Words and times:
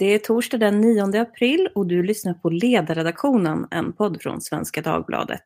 Det 0.00 0.14
är 0.14 0.18
torsdag 0.18 0.58
den 0.58 0.80
9 0.80 1.20
april 1.20 1.68
och 1.74 1.86
du 1.86 2.02
lyssnar 2.02 2.34
på 2.34 2.50
Ledarredaktionen, 2.50 3.66
en 3.70 3.92
podd 3.92 4.22
från 4.22 4.40
Svenska 4.40 4.82
Dagbladet. 4.82 5.44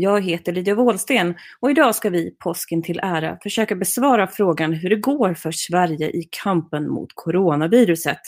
Jag 0.00 0.24
heter 0.24 0.52
Lydia 0.52 0.74
Wåhlsten 0.74 1.34
och 1.60 1.70
idag 1.70 1.94
ska 1.94 2.10
vi, 2.10 2.30
påsken 2.38 2.82
till 2.82 3.00
ära, 3.02 3.38
försöka 3.42 3.76
besvara 3.76 4.26
frågan 4.26 4.72
hur 4.72 4.90
det 4.90 4.96
går 4.96 5.34
för 5.34 5.50
Sverige 5.50 6.10
i 6.10 6.28
kampen 6.30 6.88
mot 6.88 7.08
coronaviruset. 7.14 8.20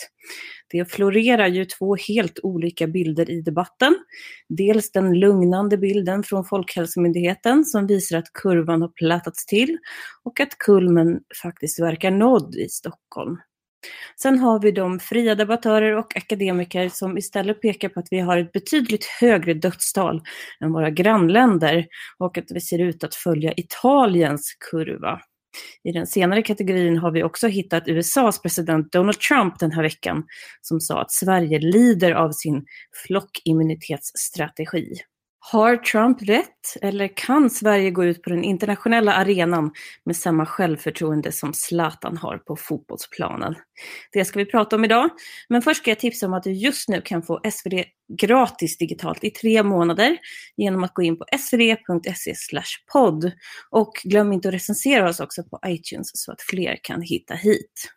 Det 0.70 0.93
florerar 0.93 1.46
ju 1.46 1.64
två 1.64 1.96
helt 1.96 2.38
olika 2.43 2.87
bilder 2.87 3.30
i 3.30 3.41
debatten. 3.41 3.96
Dels 4.48 4.93
den 4.93 5.19
lugnande 5.19 5.79
bilden 5.79 6.23
från 6.23 6.45
Folkhälsomyndigheten 6.45 7.65
som 7.65 7.87
visar 7.87 8.18
att 8.18 8.32
kurvan 8.32 8.82
har 8.82 8.88
plattats 8.88 9.46
till 9.46 9.79
och 10.24 10.41
att 10.41 10.59
kulmen 10.59 11.21
faktiskt 11.43 11.80
verkar 11.80 12.10
nådd 12.10 12.55
i 12.55 12.68
Stockholm. 12.68 13.37
Sen 14.23 14.39
har 14.39 14.61
vi 14.61 14.70
de 14.70 15.01
fria 15.01 15.34
debattörer 15.34 15.97
och 15.97 16.16
akademiker 16.16 16.88
som 16.88 17.19
istället 17.19 17.62
pekar 17.62 17.88
på 17.88 18.01
att 18.01 18.09
vi 18.11 18.21
har 18.21 18.38
ett 18.38 18.52
betydligt 18.52 19.05
högre 19.05 19.55
dödstal 19.55 20.23
än 20.61 20.73
våra 20.73 20.91
grannländer 20.91 21.87
och 22.19 22.38
att 22.38 22.51
vi 22.51 22.61
ser 22.61 22.79
ut 22.79 23.05
att 23.05 23.15
följa 23.15 23.52
Italiens 23.57 24.57
kurva. 24.71 25.21
I 25.85 25.93
den 25.93 26.07
senare 26.07 26.43
kategorin 26.43 26.98
har 26.98 27.11
vi 27.11 27.23
också 27.23 27.47
hittat 27.47 27.88
USAs 27.88 28.43
president 28.43 28.93
Donald 28.93 29.21
Trump 29.21 29.59
den 29.59 29.73
här 29.73 29.83
veckan 29.83 30.24
som 30.60 30.80
sa 30.80 31.01
att 31.01 31.12
Sverige 31.12 31.59
lider 31.59 32.12
av 32.12 32.33
sin 32.33 32.65
flockimmunitetsstrategi. 33.07 34.95
Har 35.43 35.77
Trump 35.77 36.23
rätt 36.23 36.77
eller 36.83 37.17
kan 37.17 37.51
Sverige 37.51 37.91
gå 37.91 38.05
ut 38.05 38.23
på 38.23 38.30
den 38.30 38.45
internationella 38.45 39.12
arenan 39.12 39.71
med 40.05 40.16
samma 40.16 40.47
självförtroende 40.47 41.32
som 41.32 41.55
Zlatan 41.55 42.16
har 42.16 42.38
på 42.38 42.57
fotbollsplanen? 42.57 43.55
Det 44.13 44.24
ska 44.24 44.38
vi 44.38 44.47
prata 44.47 44.77
om 44.77 44.85
idag, 44.85 45.10
men 45.49 45.63
först 45.63 45.80
ska 45.80 45.91
jag 45.91 45.99
tipsa 45.99 46.27
om 46.27 46.35
att 46.35 46.43
du 46.43 46.52
just 46.52 46.88
nu 46.88 47.01
kan 47.01 47.23
få 47.23 47.41
SvD 47.52 47.85
gratis 48.19 48.79
digitalt 48.79 49.24
i 49.24 49.30
tre 49.30 49.63
månader 49.63 50.19
genom 50.57 50.85
att 50.85 50.95
gå 50.95 51.02
in 51.02 51.19
på 51.19 51.24
svd.se 51.38 52.35
podd. 52.93 53.32
Och 53.71 53.93
glöm 54.04 54.32
inte 54.32 54.49
att 54.49 54.54
recensera 54.54 55.09
oss 55.09 55.21
också 55.21 55.43
på 55.43 55.59
iTunes 55.66 56.10
så 56.13 56.32
att 56.32 56.43
fler 56.43 56.79
kan 56.82 57.02
hitta 57.02 57.35
hit. 57.35 57.91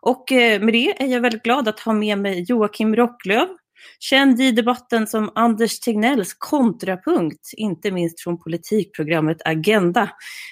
Och 0.00 0.32
eh, 0.32 0.60
med 0.60 0.74
det 0.74 1.02
är 1.02 1.06
jag 1.06 1.20
väldigt 1.20 1.42
glad 1.42 1.68
att 1.68 1.80
ha 1.80 1.92
med 1.92 2.18
mig 2.18 2.44
Joakim 2.48 2.96
Rocklöv, 2.96 3.48
Känd 4.00 4.40
i 4.40 4.50
debatten 4.50 5.06
som 5.06 5.30
Anders 5.34 5.80
Tegnells 5.80 6.34
kontrapunkt, 6.38 7.50
inte 7.56 7.90
minst 7.90 8.20
från 8.20 8.38
politikprogrammet 8.38 9.36
Agenda. 9.44 10.10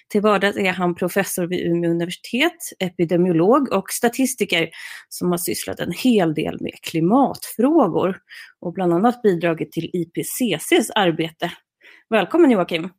Till 0.08 0.20
vardags 0.20 0.56
är 0.56 0.72
han 0.72 0.94
professor 0.94 1.46
vid 1.46 1.66
Umeå 1.66 1.90
universitet, 1.90 2.56
epidemiolog 2.78 3.72
och 3.72 3.90
statistiker 3.90 4.68
som 5.08 5.30
har 5.30 5.38
sysslat 5.38 5.80
en 5.80 5.92
hel 5.92 6.34
del 6.34 6.56
med 6.60 6.74
klimatfrågor 6.82 8.16
och 8.60 8.72
bland 8.72 8.92
annat 8.92 9.22
bidragit 9.22 9.72
till 9.72 9.90
IPCCs 9.92 10.90
arbete. 10.90 11.52
Välkommen 12.10 12.50
Joakim! 12.50 12.90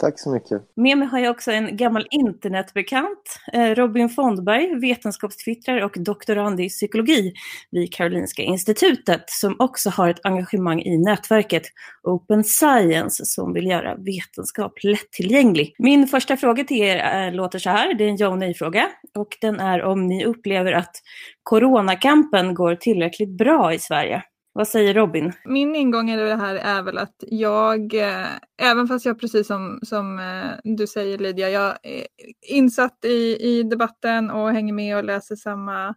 Tack 0.00 0.20
så 0.20 0.30
mycket. 0.30 0.62
Med 0.76 0.98
mig 0.98 1.08
har 1.08 1.18
jag 1.18 1.30
också 1.30 1.50
en 1.52 1.76
gammal 1.76 2.06
internetbekant, 2.10 3.40
eh, 3.52 3.74
Robin 3.74 4.08
Fondberg, 4.08 4.80
vetenskapstwittrare 4.80 5.84
och 5.84 5.96
doktorand 5.96 6.60
i 6.60 6.68
psykologi 6.68 7.32
vid 7.70 7.92
Karolinska 7.92 8.42
institutet, 8.42 9.24
som 9.26 9.56
också 9.58 9.90
har 9.90 10.08
ett 10.08 10.20
engagemang 10.26 10.82
i 10.82 10.98
nätverket 10.98 11.62
Open 12.02 12.44
Science 12.44 13.26
som 13.26 13.52
vill 13.52 13.66
göra 13.66 13.96
vetenskap 13.96 14.72
lättillgänglig. 14.82 15.74
Min 15.78 16.06
första 16.06 16.36
fråga 16.36 16.64
till 16.64 16.82
er 16.82 16.96
är, 16.96 17.32
låter 17.32 17.58
så 17.58 17.70
här, 17.70 17.94
det 17.94 18.04
är 18.04 18.08
en 18.08 18.16
ja 18.16 18.28
och 18.28 18.38
nej-fråga 18.38 18.88
och 19.14 19.36
den 19.40 19.60
är 19.60 19.82
om 19.82 20.06
ni 20.06 20.24
upplever 20.24 20.72
att 20.72 20.96
coronakampen 21.42 22.54
går 22.54 22.74
tillräckligt 22.74 23.38
bra 23.38 23.74
i 23.74 23.78
Sverige. 23.78 24.22
Vad 24.52 24.68
säger 24.68 24.94
Robin? 24.94 25.32
Min 25.44 25.76
ingång 25.76 26.10
i 26.10 26.16
det 26.16 26.36
här 26.36 26.54
är 26.54 26.82
väl 26.82 26.98
att 26.98 27.24
jag, 27.28 27.94
eh, 27.94 28.26
även 28.62 28.88
fast 28.88 29.06
jag 29.06 29.20
precis 29.20 29.46
som, 29.46 29.80
som 29.82 30.18
eh, 30.18 30.72
du 30.76 30.86
säger 30.86 31.18
Lydia, 31.18 31.50
jag 31.50 31.78
är 31.82 32.06
insatt 32.42 33.04
i, 33.04 33.36
i 33.40 33.62
debatten 33.62 34.30
och 34.30 34.50
hänger 34.50 34.72
med 34.72 34.96
och 34.96 35.04
läser 35.04 35.36
samma 35.36 35.94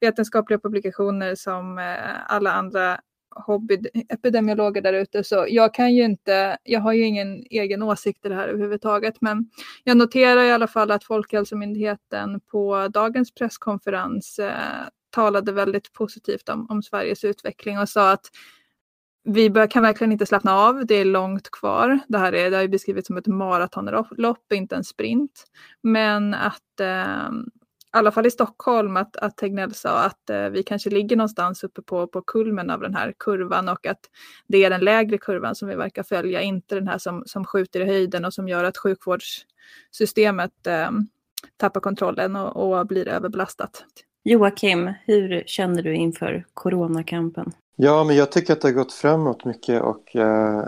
vetenskapliga 0.00 0.58
publikationer 0.58 1.34
som 1.34 1.78
eh, 1.78 2.32
alla 2.32 2.52
andra 2.52 3.00
hobbyepidemiologer 3.34 4.82
där 4.82 4.92
ute 4.92 5.24
så 5.24 5.46
jag 5.48 5.74
kan 5.74 5.94
ju 5.94 6.04
inte, 6.04 6.56
jag 6.62 6.80
har 6.80 6.92
ju 6.92 7.02
ingen 7.02 7.44
egen 7.50 7.82
åsikt 7.82 8.26
i 8.26 8.28
det 8.28 8.34
här 8.34 8.48
överhuvudtaget 8.48 9.14
men 9.20 9.50
jag 9.84 9.96
noterar 9.96 10.42
i 10.42 10.52
alla 10.52 10.66
fall 10.66 10.90
att 10.90 11.04
Folkhälsomyndigheten 11.04 12.40
på 12.40 12.88
dagens 12.88 13.34
presskonferens 13.34 14.38
eh, 14.38 14.86
talade 15.14 15.52
väldigt 15.52 15.92
positivt 15.92 16.48
om, 16.48 16.66
om 16.70 16.82
Sveriges 16.82 17.24
utveckling 17.24 17.78
och 17.78 17.88
sa 17.88 18.12
att 18.12 18.30
vi 19.24 19.50
bör, 19.50 19.66
kan 19.66 19.82
verkligen 19.82 20.12
inte 20.12 20.26
slappna 20.26 20.54
av, 20.54 20.86
det 20.86 20.94
är 20.94 21.04
långt 21.04 21.50
kvar. 21.50 21.98
Det 22.08 22.18
här 22.18 22.34
är, 22.34 22.50
det 22.50 22.56
har 22.56 22.68
beskrivits 22.68 23.06
som 23.06 23.16
ett 23.16 23.26
maratonlopp, 23.26 24.52
inte 24.52 24.76
en 24.76 24.84
sprint. 24.84 25.44
Men 25.82 26.34
att, 26.34 26.80
eh, 26.80 27.30
i 27.94 27.96
alla 27.96 28.12
fall 28.12 28.26
i 28.26 28.30
Stockholm, 28.30 28.96
att, 28.96 29.16
att 29.16 29.36
Tegnell 29.36 29.74
sa 29.74 29.98
att 29.98 30.30
eh, 30.30 30.48
vi 30.48 30.62
kanske 30.62 30.90
ligger 30.90 31.16
någonstans 31.16 31.64
uppe 31.64 31.82
på, 31.82 32.06
på 32.06 32.22
kulmen 32.22 32.70
av 32.70 32.80
den 32.80 32.94
här 32.94 33.14
kurvan 33.18 33.68
och 33.68 33.86
att 33.86 34.00
det 34.46 34.64
är 34.64 34.70
den 34.70 34.84
lägre 34.84 35.18
kurvan 35.18 35.54
som 35.54 35.68
vi 35.68 35.74
verkar 35.74 36.02
följa, 36.02 36.40
inte 36.40 36.74
den 36.74 36.88
här 36.88 36.98
som, 36.98 37.22
som 37.26 37.44
skjuter 37.44 37.80
i 37.80 37.84
höjden 37.84 38.24
och 38.24 38.34
som 38.34 38.48
gör 38.48 38.64
att 38.64 38.78
sjukvårdssystemet 38.78 40.66
eh, 40.66 40.90
tappar 41.56 41.80
kontrollen 41.80 42.36
och, 42.36 42.78
och 42.78 42.86
blir 42.86 43.08
överbelastat. 43.08 43.84
Joakim, 44.24 44.92
hur 45.04 45.42
känner 45.46 45.82
du 45.82 45.94
inför 45.94 46.44
coronakampen? 46.54 47.52
Ja, 47.76 48.04
men 48.04 48.16
jag 48.16 48.32
tycker 48.32 48.52
att 48.52 48.60
det 48.60 48.68
har 48.68 48.72
gått 48.72 48.92
framåt 48.92 49.44
mycket 49.44 49.82
och 49.82 50.16
äh, 50.16 50.58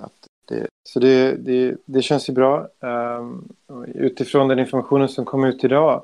att 0.00 0.26
det, 0.48 0.66
så 0.88 1.00
det, 1.00 1.32
det, 1.32 1.76
det 1.84 2.02
känns 2.02 2.28
ju 2.28 2.32
bra. 2.32 2.68
Äh, 2.80 3.28
utifrån 3.94 4.48
den 4.48 4.58
informationen 4.58 5.08
som 5.08 5.24
kom 5.24 5.44
ut 5.44 5.64
idag 5.64 6.02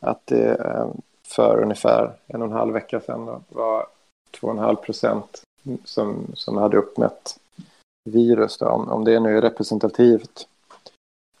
att 0.00 0.26
det 0.26 0.54
äh, 0.54 0.88
för 1.28 1.62
ungefär 1.62 2.12
en 2.26 2.42
och 2.42 2.48
en 2.48 2.54
halv 2.54 2.72
vecka 2.72 3.00
sedan 3.00 3.26
då, 3.26 3.40
var 3.48 3.86
2,5 4.40 4.74
procent 4.74 5.42
som, 5.84 6.26
som 6.34 6.56
hade 6.56 6.76
uppmätt 6.76 7.36
virus, 8.04 8.58
då, 8.58 8.66
om, 8.66 8.88
om 8.88 9.04
det 9.04 9.20
nu 9.20 9.38
är 9.38 9.42
representativt. 9.42 10.48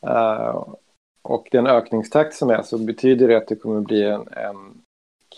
Uh, 0.06 0.64
och 1.22 1.48
den 1.50 1.66
ökningstakt 1.66 2.34
som 2.34 2.50
är 2.50 2.62
så 2.62 2.78
betyder 2.78 3.28
det 3.28 3.36
att 3.36 3.48
det 3.48 3.56
kommer 3.56 3.80
bli 3.80 4.02
en, 4.02 4.28
en 4.28 4.82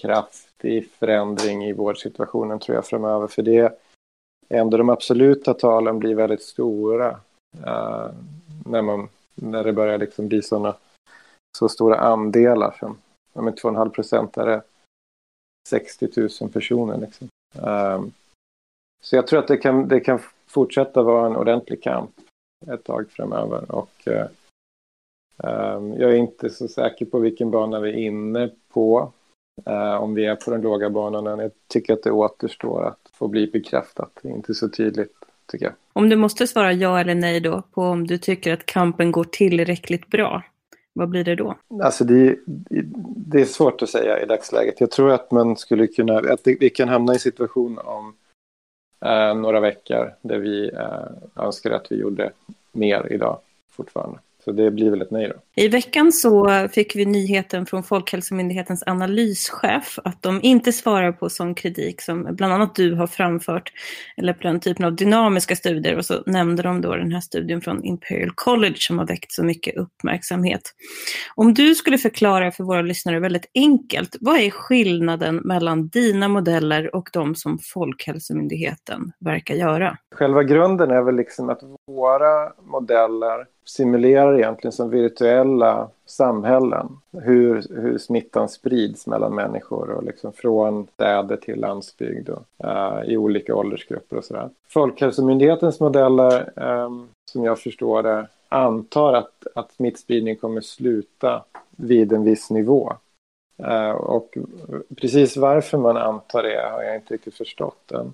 kraftig 0.01 0.91
förändring 0.91 1.65
i 1.65 1.73
vårdsituationen 1.73 2.59
tror 2.59 2.75
jag 2.75 2.87
framöver. 2.87 3.27
För 3.27 3.43
det 3.43 3.79
ändå 4.49 4.77
de 4.77 4.89
absoluta 4.89 5.55
talen 5.55 5.99
blir 5.99 6.15
väldigt 6.15 6.43
stora 6.43 7.11
uh, 7.67 8.09
när, 8.67 8.83
man, 8.83 9.09
när 9.35 9.65
det 9.65 9.73
börjar 9.73 9.99
liksom 9.99 10.29
bli 10.29 10.43
såna, 10.43 10.77
så 11.59 11.69
stora 11.69 11.97
andelar 11.97 12.77
som 12.81 12.99
ja, 13.33 13.41
2,5 13.41 13.89
procent 13.89 14.37
är 14.37 14.47
det 14.47 14.63
60 15.69 16.09
000 16.41 16.51
personer. 16.51 16.99
Liksom. 16.99 17.29
Uh, 17.59 18.05
så 19.03 19.17
jag 19.17 19.27
tror 19.27 19.39
att 19.39 19.49
det 19.49 19.57
kan, 19.57 19.89
det 19.89 20.01
kan 20.01 20.19
fortsätta 20.47 21.03
vara 21.03 21.27
en 21.27 21.37
ordentlig 21.37 21.83
kamp 21.83 22.11
ett 22.67 22.85
tag 22.85 23.11
framöver. 23.11 23.73
Och 23.73 23.91
uh, 24.07 24.27
jag 25.99 26.11
är 26.13 26.15
inte 26.15 26.51
så 26.51 26.69
säker 26.69 27.07
på 27.07 27.19
vilken 27.19 27.51
bana 27.51 27.81
vi 27.81 27.91
är 27.91 27.97
inne 27.97 28.51
på. 28.73 29.13
Eh, 29.67 29.95
om 29.95 30.15
vi 30.15 30.27
är 30.27 30.37
på 30.37 30.51
den 30.51 30.61
låga 30.61 30.91
banan. 30.91 31.39
Jag 31.39 31.51
tycker 31.69 31.93
att 31.93 32.03
det 32.03 32.11
återstår 32.11 32.85
att 32.85 33.11
få 33.13 33.29
bli 33.29 33.47
bekräftat. 33.47 34.11
Det 34.23 34.29
är 34.29 34.33
inte 34.33 34.55
så 34.55 34.69
tydligt, 34.69 35.15
tycker 35.47 35.67
jag. 35.67 35.75
Om 35.93 36.09
du 36.09 36.17
måste 36.17 36.47
svara 36.47 36.73
ja 36.73 37.01
eller 37.01 37.15
nej 37.15 37.41
då 37.41 37.63
på 37.71 37.83
om 37.83 38.07
du 38.07 38.19
tycker 38.19 38.53
att 38.53 38.67
kampen 38.67 39.13
går 39.13 39.25
tillräckligt 39.25 40.07
bra. 40.07 40.43
Vad 40.93 41.09
blir 41.09 41.25
det 41.25 41.35
då? 41.35 41.55
Alltså 41.83 42.05
det, 42.05 42.39
det 43.17 43.41
är 43.41 43.45
svårt 43.45 43.83
att 43.83 43.89
säga 43.89 44.23
i 44.23 44.27
dagsläget. 44.27 44.81
Jag 44.81 44.91
tror 44.91 45.13
att 45.13 45.31
man 45.31 45.57
skulle 45.57 45.87
kunna, 45.87 46.19
att 46.19 46.41
vi 46.45 46.71
kan 46.71 46.89
hamna 46.89 47.13
i 47.13 47.17
en 47.17 47.21
situation 47.21 47.79
om 47.79 48.15
eh, 49.05 49.35
några 49.35 49.61
veckor 49.61 50.15
där 50.23 50.39
vi 50.39 50.71
eh, 50.75 51.45
önskar 51.45 51.71
att 51.71 51.93
vi 51.93 51.97
gjorde 51.97 52.33
mer 52.73 53.13
idag 53.13 53.39
fortfarande. 53.71 54.19
Så 54.45 54.53
det 54.53 54.71
blir 54.71 54.91
väl 54.91 55.03
ett 55.03 55.11
nej 55.11 55.29
då. 55.29 55.63
I 55.63 55.69
veckan 55.69 56.13
så 56.13 56.69
fick 56.73 56.97
vi 56.97 57.07
nyheten 57.07 57.67
från 57.67 57.83
Folkhälsomyndighetens 57.83 58.83
analyschef 58.87 59.99
att 60.05 60.23
de 60.23 60.41
inte 60.43 60.73
svarar 60.73 61.13
på 61.13 61.29
sån 61.29 61.55
kritik 61.55 62.01
som 62.01 62.29
bland 62.31 62.53
annat 62.53 62.75
du 62.75 62.95
har 62.95 63.07
framfört 63.07 63.73
eller 64.17 64.33
på 64.33 64.43
den 64.43 64.61
typen 64.61 64.85
av 64.85 64.97
dynamiska 64.97 65.57
studier 65.57 65.97
och 65.97 66.05
så 66.05 66.23
nämnde 66.27 66.63
de 66.63 66.81
då 66.81 66.97
den 66.97 67.13
här 67.13 67.21
studien 67.21 67.61
från 67.61 67.85
Imperial 67.85 68.31
College 68.35 68.77
som 68.79 68.99
har 68.99 69.07
väckt 69.07 69.33
så 69.33 69.45
mycket 69.45 69.77
uppmärksamhet. 69.77 70.63
Om 71.35 71.55
du 71.55 71.75
skulle 71.75 71.99
förklara 71.99 72.53
för 72.53 72.65
våra 72.65 72.83
lyssnare 72.83 73.21
väldigt 73.21 73.51
enkelt, 73.55 74.17
vad 74.21 74.37
är 74.37 74.51
skillnaden 74.51 75.37
mellan 75.37 75.89
dina 75.89 76.29
modeller 76.29 76.97
och 76.97 77.09
de 77.13 77.35
som 77.35 77.59
Folkhälsomyndigheten 77.59 79.13
verkar 79.21 79.55
göra? 79.55 79.97
Själva 80.15 80.43
grunden 80.43 80.91
är 80.91 81.03
väl 81.03 81.17
liksom 81.17 81.51
att 81.51 81.61
våra 81.87 82.53
modeller 82.63 83.54
simulerar 83.65 84.39
egentligen 84.39 84.73
som 84.73 84.91
virtuella 84.91 85.89
samhällen 86.07 86.89
hur, 87.13 87.67
hur 87.71 87.99
smittan 87.99 88.49
sprids 88.49 89.07
mellan 89.07 89.35
människor 89.35 89.91
och 89.91 90.05
liksom 90.05 90.33
från 90.33 90.87
städer 90.95 91.37
till 91.37 91.61
landsbygd 91.61 92.29
och, 92.29 92.43
uh, 92.65 93.03
i 93.05 93.17
olika 93.17 93.55
åldersgrupper 93.55 94.17
och 94.17 94.25
sådär. 94.25 94.51
Folkhälsomyndighetens 94.69 95.81
modeller, 95.81 96.59
um, 96.59 97.09
som 97.31 97.45
jag 97.45 97.59
förstår 97.59 98.03
det, 98.03 98.27
antar 98.49 99.13
att, 99.13 99.47
att 99.55 99.73
smittspridning 99.73 100.37
kommer 100.37 100.61
sluta 100.61 101.45
vid 101.71 102.13
en 102.13 102.25
viss 102.25 102.51
nivå. 102.51 102.93
Uh, 103.63 103.91
och 103.91 104.39
precis 104.97 105.37
varför 105.37 105.79
man 105.79 105.97
antar 105.97 106.43
det 106.43 106.71
har 106.73 106.83
jag 106.83 106.95
inte 106.95 107.15
riktigt 107.15 107.35
förstått 107.35 107.93
än. 107.93 108.13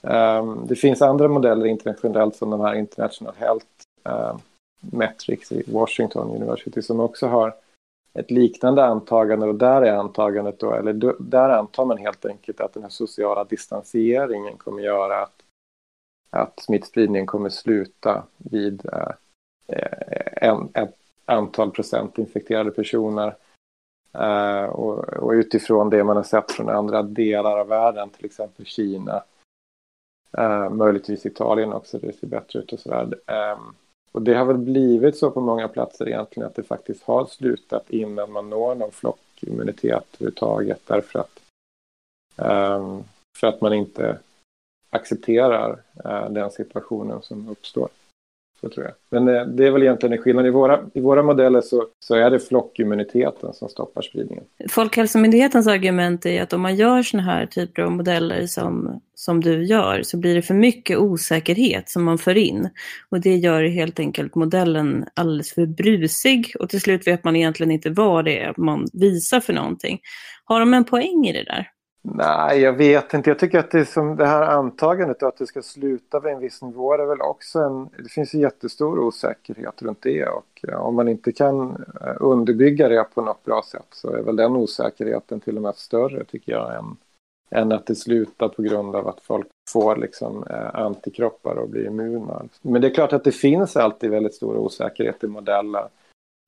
Um, 0.00 0.66
det 0.68 0.76
finns 0.76 1.02
andra 1.02 1.28
modeller 1.28 1.66
internationellt 1.66 2.36
som 2.36 2.50
de 2.50 2.60
här 2.60 2.74
International 2.74 3.34
Health 3.38 3.66
uh, 4.08 4.36
Metrics 4.80 5.52
i 5.52 5.62
Washington 5.66 6.30
University 6.30 6.82
som 6.82 7.00
också 7.00 7.26
har 7.26 7.54
ett 8.14 8.30
liknande 8.30 8.84
antagande 8.84 9.46
och 9.46 9.54
där 9.54 9.82
är 9.82 9.92
antagandet 9.92 10.60
då, 10.60 10.72
eller 10.72 11.14
där 11.18 11.48
antar 11.48 11.84
man 11.84 11.98
helt 11.98 12.26
enkelt 12.26 12.60
att 12.60 12.74
den 12.74 12.82
här 12.82 12.90
sociala 12.90 13.44
distanseringen 13.44 14.56
kommer 14.56 14.82
göra 14.82 15.22
att, 15.22 15.42
att 16.30 16.60
smittspridningen 16.60 17.26
kommer 17.26 17.48
sluta 17.48 18.22
vid 18.36 18.86
eh, 18.86 19.12
en, 20.36 20.68
ett 20.74 20.96
antal 21.24 21.70
procent 21.70 22.18
infekterade 22.18 22.70
personer. 22.70 23.36
Eh, 24.12 24.64
och, 24.64 24.98
och, 24.98 25.30
utifrån 25.30 25.90
det 25.90 26.04
man 26.04 26.16
har 26.16 26.22
sett 26.22 26.52
från 26.52 26.68
andra 26.68 27.02
delar 27.02 27.58
av 27.58 27.68
världen, 27.68 28.10
till 28.10 28.24
exempel 28.24 28.66
Kina, 28.66 29.22
eh, 30.38 30.70
möjligtvis 30.70 31.26
Italien 31.26 31.72
också, 31.72 31.98
det 31.98 32.12
ser 32.12 32.26
bättre 32.26 32.58
ut 32.58 32.72
och 32.72 32.80
sådär. 32.80 33.14
Eh, 33.26 33.58
och 34.16 34.22
det 34.22 34.34
har 34.34 34.44
väl 34.44 34.58
blivit 34.58 35.16
så 35.16 35.30
på 35.30 35.40
många 35.40 35.68
platser 35.68 36.08
egentligen 36.08 36.46
att 36.46 36.54
det 36.54 36.62
faktiskt 36.62 37.02
har 37.02 37.26
slutat 37.26 37.90
innan 37.90 38.32
man 38.32 38.50
når 38.50 38.74
någon 38.74 38.92
flockimmunitet 38.92 40.04
överhuvudtaget 40.14 40.80
därför 40.86 41.18
att, 41.18 41.40
um, 42.36 43.04
för 43.38 43.46
att 43.46 43.60
man 43.60 43.72
inte 43.72 44.18
accepterar 44.90 45.82
uh, 46.04 46.30
den 46.30 46.50
situationen 46.50 47.22
som 47.22 47.48
uppstår 47.48 47.88
det 48.68 48.74
tror 48.74 48.86
jag. 48.86 48.94
Men 49.10 49.36
eh, 49.36 49.46
det 49.46 49.66
är 49.66 49.70
väl 49.70 49.82
egentligen 49.82 50.12
en 50.12 50.22
skillnad. 50.22 50.46
I 50.46 50.50
våra, 50.50 50.80
I 50.94 51.00
våra 51.00 51.22
modeller 51.22 51.60
så, 51.60 51.86
så 52.00 52.14
är 52.14 52.30
det 52.30 52.40
flockimmuniteten 52.40 53.54
som 53.54 53.68
stoppar 53.68 54.02
spridningen. 54.02 54.44
Folkhälsomyndighetens 54.68 55.66
argument 55.66 56.26
är 56.26 56.42
att 56.42 56.52
om 56.52 56.60
man 56.60 56.76
gör 56.76 57.02
sådana 57.02 57.32
här 57.32 57.46
typer 57.46 57.82
av 57.82 57.92
modeller 57.92 58.46
som, 58.46 59.00
som 59.14 59.40
du 59.40 59.64
gör 59.64 60.02
så 60.02 60.16
blir 60.16 60.34
det 60.34 60.42
för 60.42 60.54
mycket 60.54 60.98
osäkerhet 60.98 61.88
som 61.88 62.04
man 62.04 62.18
för 62.18 62.36
in. 62.36 62.68
Och 63.10 63.20
det 63.20 63.36
gör 63.36 63.62
helt 63.62 64.00
enkelt 64.00 64.34
modellen 64.34 65.04
alldeles 65.14 65.52
för 65.52 65.66
brusig 65.66 66.52
och 66.60 66.68
till 66.68 66.80
slut 66.80 67.06
vet 67.06 67.24
man 67.24 67.36
egentligen 67.36 67.70
inte 67.70 67.90
vad 67.90 68.24
det 68.24 68.38
är 68.38 68.54
man 68.56 68.86
visar 68.92 69.40
för 69.40 69.52
någonting. 69.52 70.00
Har 70.44 70.60
de 70.60 70.74
en 70.74 70.84
poäng 70.84 71.26
i 71.26 71.32
det 71.32 71.44
där? 71.44 71.70
Nej, 72.14 72.60
jag 72.60 72.72
vet 72.72 73.14
inte. 73.14 73.30
Jag 73.30 73.38
tycker 73.38 73.58
att 73.58 73.70
det, 73.70 73.86
som 73.86 74.16
det 74.16 74.26
här 74.26 74.42
antagandet 74.42 75.22
att 75.22 75.36
det 75.36 75.46
ska 75.46 75.62
sluta 75.62 76.20
vid 76.20 76.32
en 76.32 76.40
viss 76.40 76.62
nivå 76.62 76.94
är 76.94 77.06
väl 77.06 77.20
också 77.20 77.58
en... 77.58 77.88
Det 77.98 78.08
finns 78.08 78.34
en 78.34 78.40
jättestor 78.40 78.98
osäkerhet 78.98 79.82
runt 79.82 80.02
det 80.02 80.26
och 80.26 80.64
om 80.72 80.94
man 80.94 81.08
inte 81.08 81.32
kan 81.32 81.70
eh, 82.00 82.16
underbygga 82.20 82.88
det 82.88 83.04
på 83.14 83.22
något 83.22 83.44
bra 83.44 83.62
sätt 83.70 83.86
så 83.90 84.12
är 84.12 84.22
väl 84.22 84.36
den 84.36 84.56
osäkerheten 84.56 85.40
till 85.40 85.56
och 85.56 85.62
med 85.62 85.74
större 85.74 86.24
tycker 86.24 86.52
jag 86.52 86.74
än, 86.74 86.96
än 87.50 87.72
att 87.72 87.86
det 87.86 87.94
slutar 87.94 88.48
på 88.48 88.62
grund 88.62 88.96
av 88.96 89.08
att 89.08 89.20
folk 89.20 89.46
får 89.72 89.96
liksom 89.96 90.44
eh, 90.50 90.74
antikroppar 90.74 91.54
och 91.54 91.68
blir 91.68 91.86
immuna. 91.86 92.42
Men 92.62 92.82
det 92.82 92.88
är 92.88 92.94
klart 92.94 93.12
att 93.12 93.24
det 93.24 93.32
finns 93.32 93.76
alltid 93.76 94.10
väldigt 94.10 94.34
stor 94.34 94.56
osäkerhet 94.56 95.24
i 95.24 95.26
modeller. 95.26 95.88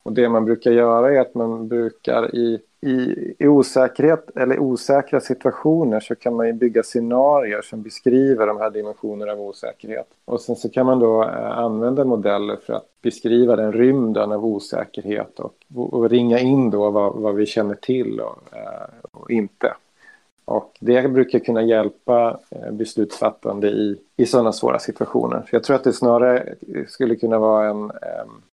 Och 0.03 0.13
det 0.13 0.29
man 0.29 0.45
brukar 0.45 0.71
göra 0.71 1.15
är 1.15 1.21
att 1.21 1.35
man 1.35 1.69
brukar 1.69 2.35
i 2.35 2.61
i, 2.81 3.35
i 3.39 3.49
osäkerhet 3.49 4.37
eller 4.37 4.59
osäkra 4.59 5.21
situationer 5.21 6.01
så 6.01 6.15
kan 6.15 6.35
man 6.35 6.47
ju 6.47 6.53
bygga 6.53 6.83
scenarier 6.83 7.63
som 7.63 7.83
beskriver 7.83 8.47
de 8.47 8.57
här 8.57 8.71
dimensionerna 8.71 9.33
av 9.33 9.41
osäkerhet. 9.41 10.07
Och 10.25 10.41
sen 10.41 10.57
så 10.57 10.69
kan 10.69 10.87
man 10.87 10.99
då 10.99 11.23
eh, 11.23 11.59
använda 11.59 12.05
modeller 12.05 12.57
för 12.57 12.73
att 12.73 12.87
beskriva 13.03 13.57
den 13.57 13.73
rymden 13.73 14.33
av 14.33 14.47
osäkerhet 14.47 15.41
och, 15.41 15.55
och 15.75 16.11
ringa 16.11 16.39
in 16.39 16.71
då 16.71 16.91
vad, 16.91 17.15
vad 17.15 17.35
vi 17.35 17.47
känner 17.47 17.75
till 17.75 18.21
och, 18.21 18.57
eh, 18.57 19.09
och 19.13 19.31
inte. 19.31 19.75
Och 20.49 20.77
det 20.81 21.13
brukar 21.13 21.39
kunna 21.39 21.63
hjälpa 21.63 22.41
eh, 22.51 22.73
beslutsfattande 22.73 23.69
i, 23.69 23.97
i 24.17 24.27
sådana 24.27 24.53
svåra 24.53 24.79
situationer. 24.79 25.43
Så 25.51 25.57
jag 25.57 25.65
tror 25.65 25.77
att 25.77 25.85
det 25.85 25.93
snarare 25.93 26.55
skulle 26.89 27.17
kunna 27.17 27.39
vara 27.39 27.69
en, 27.69 27.91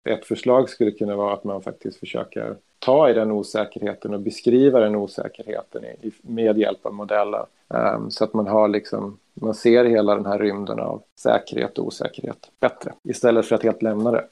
ett 0.03 0.25
förslag 0.25 0.69
skulle 0.69 0.91
kunna 0.91 1.15
vara 1.15 1.33
att 1.33 1.43
man 1.43 1.61
faktiskt 1.61 1.99
försöker 1.99 2.55
ta 2.79 3.09
i 3.09 3.13
den 3.13 3.31
osäkerheten 3.31 4.13
och 4.13 4.19
beskriva 4.19 4.79
den 4.79 4.95
osäkerheten 4.95 5.85
med 6.21 6.57
hjälp 6.57 6.85
av 6.85 6.93
modeller. 6.93 7.45
Um, 7.67 8.11
så 8.11 8.23
att 8.23 8.33
man 8.33 8.47
har 8.47 8.67
liksom, 8.67 9.17
man 9.33 9.53
ser 9.53 9.85
hela 9.85 10.15
den 10.15 10.25
här 10.25 10.39
rymden 10.39 10.79
av 10.79 11.01
säkerhet 11.15 11.77
och 11.77 11.87
osäkerhet 11.87 12.49
bättre 12.59 12.93
istället 13.03 13.45
för 13.45 13.55
att 13.55 13.63
helt 13.63 13.81
lämna 13.81 14.11
det. 14.11 14.23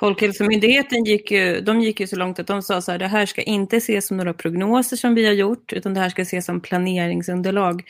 Folkhälsomyndigheten 0.00 1.04
gick 1.04 1.30
ju, 1.30 1.60
de 1.60 1.80
gick 1.80 2.00
ju 2.00 2.06
så 2.06 2.16
långt 2.16 2.38
att 2.38 2.46
de 2.46 2.62
sa 2.62 2.80
så 2.80 2.92
här, 2.92 2.98
det 2.98 3.06
här 3.06 3.26
ska 3.26 3.42
inte 3.42 3.76
ses 3.76 4.06
som 4.06 4.16
några 4.16 4.34
prognoser 4.34 4.96
som 4.96 5.14
vi 5.14 5.26
har 5.26 5.32
gjort, 5.32 5.72
utan 5.72 5.94
det 5.94 6.00
här 6.00 6.08
ska 6.08 6.22
ses 6.22 6.46
som 6.46 6.60
planeringsunderlag 6.60 7.82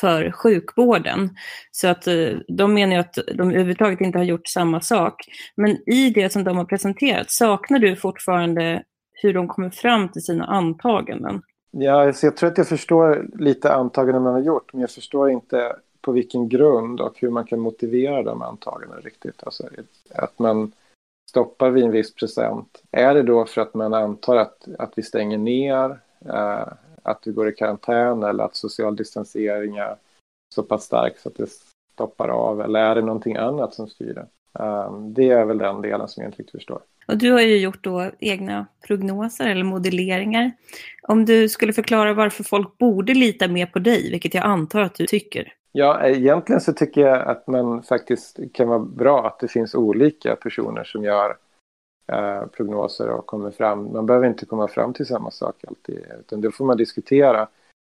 för 0.00 0.30
sjukvården. 0.30 1.36
Så 1.70 1.88
att 1.88 2.06
eh, 2.06 2.28
de 2.48 2.74
menar 2.74 2.94
ju 2.94 3.00
att 3.00 3.14
de 3.14 3.50
överhuvudtaget 3.50 4.00
inte 4.00 4.18
har 4.18 4.24
gjort 4.24 4.48
samma 4.48 4.80
sak. 4.80 5.14
Men 5.56 5.90
i 5.90 6.10
det 6.10 6.32
som 6.32 6.44
de 6.44 6.56
har 6.56 6.64
presenterat, 6.64 7.30
saknar 7.30 7.78
du 7.78 7.96
fortfarande 7.96 8.82
hur 9.12 9.34
de 9.34 9.48
kommer 9.48 9.70
fram 9.70 10.08
till 10.08 10.22
sina 10.22 10.44
antaganden? 10.44 11.42
Ja, 11.70 12.06
alltså, 12.06 12.26
jag 12.26 12.36
tror 12.36 12.50
att 12.50 12.58
jag 12.58 12.68
förstår 12.68 13.26
lite 13.38 13.74
antaganden 13.74 14.22
man 14.22 14.32
har 14.32 14.40
gjort, 14.40 14.72
men 14.72 14.80
jag 14.80 14.90
förstår 14.90 15.30
inte 15.30 15.76
på 16.00 16.12
vilken 16.12 16.48
grund 16.48 17.00
och 17.00 17.14
hur 17.16 17.30
man 17.30 17.44
kan 17.44 17.60
motivera 17.60 18.22
de 18.22 18.42
antagandena 18.42 19.00
riktigt. 19.00 19.44
Alltså, 19.44 19.68
att 20.14 20.38
man 20.38 20.72
stoppar 21.28 21.70
vi 21.70 21.82
en 21.82 21.90
viss 21.90 22.14
procent. 22.14 22.82
Är 22.90 23.14
det 23.14 23.22
då 23.22 23.46
för 23.46 23.60
att 23.60 23.74
man 23.74 23.94
antar 23.94 24.36
att, 24.36 24.68
att 24.78 24.92
vi 24.96 25.02
stänger 25.02 25.38
ner, 25.38 25.98
eh, 26.26 26.68
att 27.02 27.20
vi 27.24 27.32
går 27.32 27.48
i 27.48 27.52
karantän 27.52 28.22
eller 28.22 28.44
att 28.44 28.56
social 28.56 28.96
distansering 28.96 29.76
är 29.76 29.96
så 30.54 30.62
pass 30.62 30.84
stark 30.84 31.18
så 31.18 31.28
att 31.28 31.36
det 31.36 31.50
stoppar 31.94 32.28
av? 32.28 32.60
Eller 32.60 32.80
är 32.80 32.94
det 32.94 33.00
någonting 33.00 33.36
annat 33.36 33.74
som 33.74 33.88
styr 33.88 34.14
det? 34.14 34.26
Um, 34.58 35.14
det 35.14 35.30
är 35.30 35.44
väl 35.44 35.58
den 35.58 35.82
delen 35.82 36.08
som 36.08 36.22
jag 36.22 36.28
inte 36.28 36.38
riktigt 36.38 36.58
förstår. 36.58 36.80
Och 37.06 37.18
du 37.18 37.32
har 37.32 37.40
ju 37.40 37.58
gjort 37.58 37.84
då 37.84 38.10
egna 38.18 38.66
prognoser 38.86 39.48
eller 39.48 39.64
modelleringar. 39.64 40.52
Om 41.02 41.24
du 41.24 41.48
skulle 41.48 41.72
förklara 41.72 42.14
varför 42.14 42.44
folk 42.44 42.78
borde 42.78 43.14
lita 43.14 43.48
mer 43.48 43.66
på 43.66 43.78
dig, 43.78 44.10
vilket 44.10 44.34
jag 44.34 44.44
antar 44.44 44.80
att 44.80 44.94
du 44.94 45.06
tycker. 45.06 45.52
Ja, 45.76 46.06
egentligen 46.06 46.60
så 46.60 46.72
tycker 46.72 47.00
jag 47.00 47.28
att 47.28 47.46
man 47.46 47.82
faktiskt 47.82 48.38
kan 48.52 48.68
vara 48.68 48.78
bra 48.78 49.26
att 49.26 49.38
det 49.38 49.48
finns 49.48 49.74
olika 49.74 50.36
personer 50.36 50.84
som 50.84 51.04
gör 51.04 51.36
eh, 52.12 52.46
prognoser 52.46 53.08
och 53.08 53.26
kommer 53.26 53.50
fram. 53.50 53.92
Man 53.92 54.06
behöver 54.06 54.26
inte 54.26 54.46
komma 54.46 54.68
fram 54.68 54.92
till 54.92 55.06
samma 55.06 55.30
sak 55.30 55.64
alltid, 55.68 56.06
utan 56.20 56.40
det 56.40 56.50
får 56.50 56.64
man 56.64 56.76
diskutera. 56.76 57.48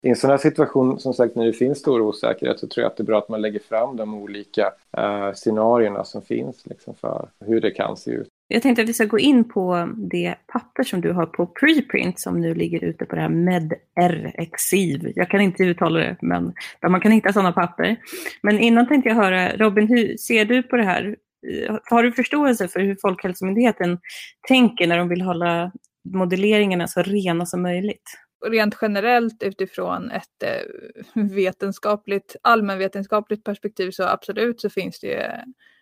I 0.02 0.10
en 0.10 0.16
sån 0.16 0.30
här 0.30 0.38
situation, 0.38 1.00
som 1.00 1.14
sagt, 1.14 1.36
när 1.36 1.46
det 1.46 1.54
finns 1.54 1.80
stor 1.80 2.02
osäkerhet 2.02 2.60
så 2.60 2.68
tror 2.68 2.82
jag 2.82 2.92
att 2.92 2.98
det 2.98 3.04
är 3.04 3.06
bra 3.06 3.18
att 3.18 3.30
man 3.30 3.42
lägger 3.42 3.60
fram 3.60 3.98
de 3.98 4.14
olika 4.14 4.74
eh, 4.98 5.34
scenarierna 5.34 6.04
som 6.04 6.22
finns 6.22 6.66
liksom, 6.66 6.96
för 6.96 7.30
hur 7.40 7.62
det 7.62 7.72
kan 7.72 7.98
se 7.98 8.12
ut. 8.12 8.28
Jag 8.48 8.62
tänkte 8.62 8.82
att 8.82 8.89
vi 8.89 8.94
ska 8.94 9.06
gå 9.06 9.20
in 9.20 9.50
på 9.50 9.94
det 10.12 10.36
papper 10.48 10.84
som 10.84 11.01
du 11.01 11.12
har 11.12 11.25
på 11.25 11.48
preprint 11.48 12.20
som 12.20 12.42
nu 12.42 12.54
ligger 12.54 12.84
ute 12.84 13.06
på 13.06 13.16
det 13.16 13.22
här 13.22 13.30
MedRxiv. 13.30 15.12
Jag 15.16 15.30
kan 15.30 15.42
inte 15.42 15.63
uttala 15.63 16.00
det, 16.00 16.18
men 16.22 16.54
där 16.82 16.89
man 16.89 17.01
kan 17.01 17.12
hitta 17.12 17.34
sådana 17.34 17.51
papper. 17.51 17.98
Men 18.42 18.60
innan 18.60 18.88
tänkte 18.88 19.10
jag 19.10 19.16
höra, 19.16 19.58
Robin, 19.58 19.88
hur 19.88 20.18
ser 20.18 20.46
du 20.46 20.63
på 20.63 20.77
det 20.77 20.84
här? 20.84 21.16
Eh, 21.48 21.77
har 21.84 22.04
du 22.04 22.12
förståelse 22.12 22.68
för 22.68 22.80
hur 22.80 22.98
Folkhälsomyndigheten 23.01 24.00
tänker 24.48 24.88
när 24.88 24.98
de 24.98 25.10
vill 25.10 25.22
hålla 25.22 25.72
modelleringarna 26.13 26.88
så 26.88 27.01
rena 27.01 27.46
som 27.46 27.62
möjligt? 27.62 28.13
Rent 28.46 28.77
generellt 28.82 29.44
utifrån 29.44 30.12
ett 30.12 30.44
eh, 30.44 31.24
vetenskapligt, 31.24 32.36
allmänvetenskapligt 32.42 33.44
perspektiv 33.44 33.92
så 33.92 34.04
absolut 34.04 34.62
så 34.62 34.70
finns 34.70 35.00
det 35.00 35.08
ju 35.08 35.22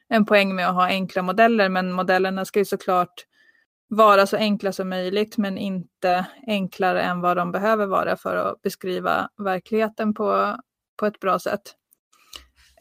en 0.09 0.25
poäng 0.25 0.55
med 0.55 0.69
att 0.69 0.75
ha 0.75 0.85
enkla 0.85 1.21
modeller, 1.21 1.69
men 1.69 1.91
modellerna 1.91 2.45
ska 2.45 2.59
ju 2.59 2.65
såklart 2.65 3.25
vara 3.87 4.27
så 4.27 4.37
enkla 4.37 4.71
som 4.71 4.89
möjligt 4.89 5.37
men 5.37 5.57
inte 5.57 6.25
enklare 6.47 7.01
än 7.01 7.21
vad 7.21 7.37
de 7.37 7.51
behöver 7.51 7.85
vara 7.85 8.17
för 8.17 8.35
att 8.35 8.61
beskriva 8.61 9.29
verkligheten 9.37 10.13
på, 10.13 10.57
på 10.97 11.05
ett 11.05 11.19
bra 11.19 11.39
sätt. 11.39 11.75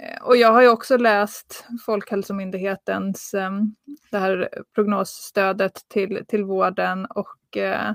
Eh, 0.00 0.22
och 0.22 0.36
jag 0.36 0.52
har 0.52 0.62
ju 0.62 0.68
också 0.68 0.96
läst 0.96 1.64
Folkhälsomyndighetens 1.86 3.34
ehm, 3.34 3.74
det 4.10 4.18
här 4.18 4.48
prognosstödet 4.74 5.88
till, 5.88 6.24
till 6.28 6.44
vården 6.44 7.06
och 7.06 7.56
eh, 7.56 7.92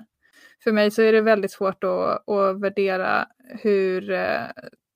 för 0.63 0.71
mig 0.71 0.91
så 0.91 1.01
är 1.01 1.13
det 1.13 1.21
väldigt 1.21 1.51
svårt 1.51 1.83
att, 1.83 2.29
att 2.29 2.61
värdera 2.61 3.27
hur 3.61 4.11
eh, 4.11 4.41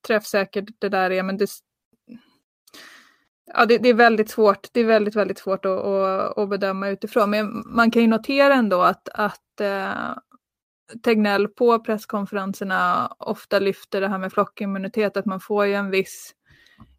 träffsäkert 0.08 0.66
det 0.80 0.90
där 0.90 1.12
är. 1.12 1.24
Men 1.24 1.38
det, 1.38 1.50
ja, 3.46 3.66
det, 3.66 3.78
det, 3.78 3.90
är 3.90 3.94
väldigt 3.94 4.30
svårt. 4.30 4.68
Det 4.72 4.80
är 4.80 4.86
väldigt, 4.86 5.16
väldigt 5.16 5.40
svårt 5.40 5.66
att, 5.66 5.86
att, 5.86 6.38
att, 6.38 6.50
bedöma 6.50 6.90
utifrån. 6.90 7.30
Men 7.30 7.64
man 7.66 7.92
kan 7.92 8.02
ju 8.02 8.08
notera 8.08 8.54
ändå 8.54 8.82
att, 8.82 9.10
att 9.10 9.62
eh, 9.62 10.16
Tegnell 11.04 11.48
på 11.48 11.80
presskonferenserna 11.80 13.08
ofta 13.20 13.60
lyfter 13.60 14.02
det 14.02 14.08
här 14.08 14.18
med 14.18 14.34
flockimmunitet, 14.34 15.18
att 15.18 15.26
man 15.26 15.40
får 15.40 15.66
ju 15.66 15.74
en 15.74 15.90
viss 15.90 16.34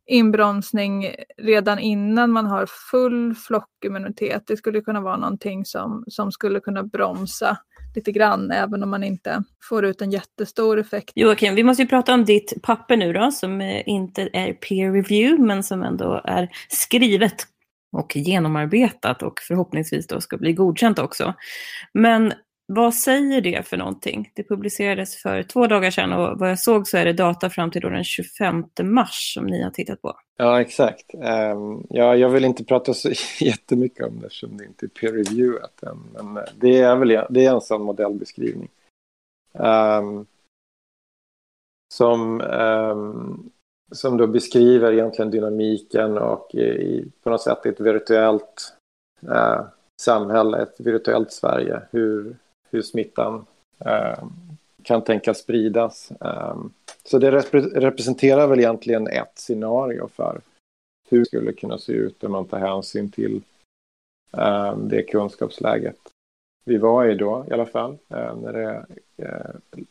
inbromsning 0.06 1.14
redan 1.36 1.78
innan 1.78 2.30
man 2.30 2.46
har 2.46 2.66
full 2.90 3.34
flockimmunitet. 3.34 4.46
Det 4.46 4.56
skulle 4.56 4.80
kunna 4.80 5.00
vara 5.00 5.16
någonting 5.16 5.64
som, 5.64 6.04
som 6.08 6.32
skulle 6.32 6.60
kunna 6.60 6.82
bromsa 6.82 7.58
lite 7.96 8.12
grann, 8.12 8.50
även 8.50 8.82
om 8.82 8.90
man 8.90 9.04
inte 9.04 9.42
får 9.68 9.84
ut 9.84 10.02
en 10.02 10.10
jättestor 10.10 10.78
effekt. 10.78 11.12
Joakim, 11.14 11.54
vi 11.54 11.64
måste 11.64 11.82
ju 11.82 11.88
prata 11.88 12.14
om 12.14 12.24
ditt 12.24 12.62
papper 12.62 12.96
nu 12.96 13.12
då, 13.12 13.30
som 13.30 13.60
eh, 13.60 13.82
inte 13.86 14.28
är 14.32 14.52
peer 14.52 14.92
review, 14.92 15.46
men 15.46 15.62
som 15.62 15.82
ändå 15.82 16.20
är 16.24 16.48
skrivet 16.68 17.46
och 17.92 18.16
genomarbetat 18.16 19.22
och 19.22 19.40
förhoppningsvis 19.40 20.06
då 20.06 20.20
ska 20.20 20.36
bli 20.36 20.52
godkänt 20.52 20.98
också. 20.98 21.34
Men 21.92 22.32
vad 22.66 22.94
säger 22.94 23.40
det 23.40 23.66
för 23.66 23.76
någonting? 23.76 24.30
Det 24.34 24.48
publicerades 24.48 25.22
för 25.22 25.42
två 25.42 25.66
dagar 25.66 25.90
sedan 25.90 26.12
och 26.12 26.38
vad 26.38 26.50
jag 26.50 26.58
såg 26.58 26.88
så 26.88 26.96
är 26.96 27.04
det 27.04 27.12
data 27.12 27.50
fram 27.50 27.70
till 27.70 27.80
den 27.80 28.04
25 28.04 28.64
mars 28.82 29.34
som 29.34 29.46
ni 29.46 29.62
har 29.62 29.70
tittat 29.70 30.02
på. 30.02 30.16
Ja, 30.36 30.60
exakt. 30.60 31.14
Um, 31.14 31.86
ja, 31.90 32.16
jag 32.16 32.28
vill 32.28 32.44
inte 32.44 32.64
prata 32.64 32.94
så 32.94 33.10
jättemycket 33.40 34.06
om 34.06 34.20
det 34.20 34.26
eftersom 34.26 34.56
det 34.56 34.64
inte 34.64 34.86
är 34.86 34.88
peer-reviewat 34.88 35.82
än. 35.82 35.98
Men 36.12 36.36
eh, 36.36 36.42
det 36.54 36.80
är 36.80 36.96
väl 36.96 37.08
det 37.30 37.46
är 37.46 37.54
en 37.54 37.60
sån 37.60 37.82
modellbeskrivning. 37.82 38.68
Um, 39.52 40.26
som, 41.94 42.40
um, 42.40 43.50
som 43.92 44.16
då 44.16 44.26
beskriver 44.26 44.92
egentligen 44.92 45.30
dynamiken 45.30 46.18
och 46.18 46.54
i, 46.54 47.04
på 47.22 47.30
något 47.30 47.42
sätt 47.42 47.66
ett 47.66 47.80
virtuellt 47.80 48.76
uh, 49.22 49.60
samhälle, 50.00 50.62
ett 50.62 50.80
virtuellt 50.80 51.32
Sverige. 51.32 51.80
Hur, 51.90 52.36
hur 52.74 52.82
smittan 52.82 53.46
eh, 53.78 54.24
kan 54.82 55.04
tänkas 55.04 55.38
spridas. 55.38 56.12
Eh, 56.20 56.56
så 57.04 57.18
det 57.18 57.30
rep 57.30 57.54
representerar 57.74 58.46
väl 58.46 58.58
egentligen 58.58 59.06
ett 59.06 59.38
scenario 59.38 60.08
för 60.08 60.40
hur 61.08 61.18
det 61.18 61.26
skulle 61.26 61.52
kunna 61.52 61.78
se 61.78 61.92
ut 61.92 62.24
om 62.24 62.32
man 62.32 62.44
tar 62.44 62.58
hänsyn 62.58 63.10
till 63.10 63.42
eh, 64.36 64.76
det 64.76 65.02
kunskapsläget 65.02 65.98
vi 66.66 66.78
var 66.78 67.06
i 67.06 67.14
då 67.14 67.46
i 67.50 67.52
alla 67.52 67.66
fall, 67.66 67.98
när 68.08 68.52
det 68.52 68.86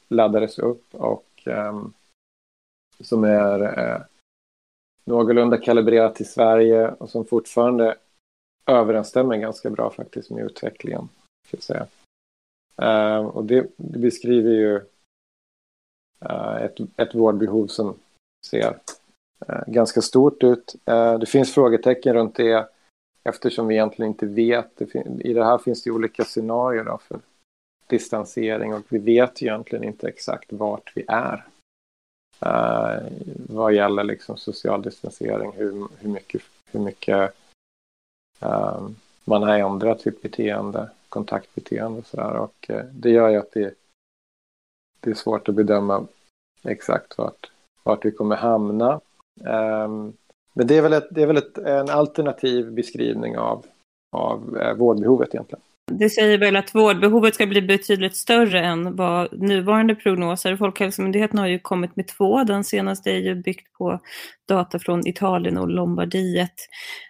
laddades 0.07 0.59
upp 0.59 0.95
och 0.95 1.47
som 2.99 3.23
är 3.23 4.05
någorlunda 5.05 5.57
kalibrerat 5.57 6.15
till 6.15 6.29
Sverige 6.29 6.87
och 6.91 7.09
som 7.09 7.25
fortfarande 7.25 7.95
överensstämmer 8.65 9.37
ganska 9.37 9.69
bra 9.69 9.89
faktiskt 9.89 10.29
med 10.29 10.45
utvecklingen. 10.45 11.09
Ska 11.47 11.57
säga. 11.57 11.87
Uh, 12.81 13.17
och 13.17 13.45
det, 13.45 13.67
det, 13.77 13.99
beskriver 13.99 14.51
ju 14.51 14.75
uh, 16.29 16.55
ett, 16.61 16.77
ett 16.97 17.15
vårdbehov 17.15 17.67
som 17.67 17.95
ser 18.45 18.79
uh, 19.49 19.63
ganska 19.67 20.01
stort 20.01 20.43
ut. 20.43 20.75
det 21.19 21.25
finns 21.25 21.53
frågetecken 21.53 22.13
runt 22.13 22.35
det 22.35 22.69
eftersom 23.23 23.67
vi 23.67 23.75
egentligen 23.75 24.11
inte 24.11 24.25
vet. 24.25 24.77
Det 24.77 24.95
I 25.19 25.33
det 25.33 25.45
här 25.45 25.57
finns 25.57 25.83
det 25.83 25.91
olika 25.91 26.23
scenarier 26.23 26.83
då 26.83 26.97
för 26.97 27.19
distansering 27.87 28.73
och 28.73 28.81
vi 28.89 28.97
vet 28.97 29.41
egentligen 29.41 29.83
inte 29.83 30.07
exakt 30.07 30.53
vart 30.53 30.91
vi 30.95 31.05
är. 31.07 31.45
vad 33.49 33.73
gäller 33.73 34.03
liksom 34.03 34.37
social 34.37 34.81
distansering, 34.81 35.51
hur, 35.51 35.87
hur 35.99 36.09
mycket, 36.09 36.41
hur 36.71 36.79
mycket 36.79 37.33
ehm, 38.39 38.95
man 39.25 39.43
har 39.43 39.57
ändrat 39.57 40.01
sitt 40.01 40.21
beteende 40.21 40.89
kontaktbeteende 41.13 41.99
och 41.99 42.05
sådär. 42.05 42.35
Och 42.35 42.65
eh, 42.69 42.85
det 42.91 43.09
gör 43.09 43.29
ju 43.29 43.37
att 43.37 43.51
det, 43.51 43.73
det 44.99 45.09
är 45.09 45.15
svårt 45.15 45.49
att 45.49 45.55
bedöma 45.55 46.07
exakt 46.63 47.17
vart, 47.17 47.51
vart 47.83 48.05
vi 48.05 48.11
kommer 48.11 48.35
hamna. 48.35 49.01
Um, 49.41 50.13
men 50.53 50.67
det 50.67 50.77
är 50.77 50.81
väl, 50.81 50.93
ett, 50.93 51.07
det 51.11 51.21
är 51.21 51.27
väl 51.27 51.37
ett, 51.37 51.57
en 51.57 51.89
alternativ 51.89 52.71
beskrivning 52.71 53.37
av, 53.37 53.65
av 54.11 54.57
eh, 54.57 54.73
vårdbehovet 54.73 55.33
egentligen. 55.33 55.61
Det 55.91 56.09
säger 56.09 56.37
väl 56.37 56.55
att 56.55 56.75
vårdbehovet 56.75 57.35
ska 57.35 57.45
bli 57.45 57.61
betydligt 57.61 58.15
större 58.15 58.59
än 58.59 58.95
vad 58.95 59.41
nuvarande 59.41 59.95
prognoser. 59.95 60.55
Folkhälsomyndigheten 60.55 61.39
har 61.39 61.47
ju 61.47 61.59
kommit 61.59 61.95
med 61.95 62.07
två. 62.07 62.43
Den 62.43 62.63
senaste 62.63 63.11
är 63.11 63.19
ju 63.19 63.35
byggt 63.35 63.73
på 63.77 63.99
data 64.47 64.79
från 64.79 65.07
Italien 65.07 65.57
och 65.57 65.69
Lombardiet 65.69 66.53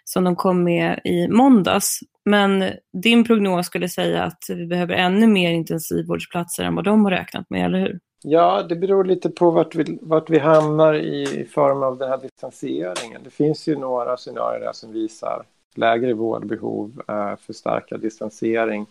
som 0.04 0.24
de 0.24 0.36
kom 0.36 0.64
med 0.64 1.00
i 1.04 1.28
måndags. 1.28 1.98
Men 2.24 2.64
din 3.02 3.24
prognos 3.24 3.66
skulle 3.66 3.88
säga 3.88 4.22
att 4.22 4.42
vi 4.48 4.66
behöver 4.66 4.94
ännu 4.94 5.26
mer 5.26 5.50
intensivvårdsplatser 5.50 6.64
än 6.64 6.74
vad 6.74 6.84
de 6.84 7.04
har 7.04 7.12
räknat 7.12 7.50
med, 7.50 7.64
eller 7.64 7.78
hur? 7.78 7.98
Ja, 8.26 8.62
det 8.62 8.76
beror 8.76 9.04
lite 9.04 9.30
på 9.30 9.50
vart 9.50 9.74
vi, 9.74 9.98
vart 10.02 10.30
vi 10.30 10.38
hamnar 10.38 10.94
i 10.94 11.48
form 11.54 11.82
av 11.82 11.98
den 11.98 12.08
här 12.08 12.18
distanseringen. 12.18 13.20
Det 13.24 13.30
finns 13.30 13.68
ju 13.68 13.76
några 13.78 14.16
scenarier 14.16 14.60
där 14.60 14.72
som 14.72 14.92
visar 14.92 15.42
lägre 15.78 16.14
vårdbehov, 16.14 17.02
eh, 17.08 17.36
förstärkad 17.36 18.00
distansering. 18.00 18.86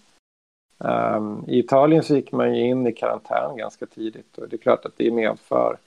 Um, 0.77 1.45
I 1.47 1.59
Italien 1.59 2.03
så 2.03 2.15
gick 2.15 2.31
man 2.31 2.55
ju 2.55 2.65
in 2.65 2.87
i 2.87 2.93
karantän 2.93 3.57
ganska 3.57 3.85
tidigt 3.85 4.37
och 4.37 4.49
det 4.49 4.55
är 4.55 4.57
klart 4.57 4.85
att 4.85 4.97
det 4.97 5.11
medför 5.11 5.77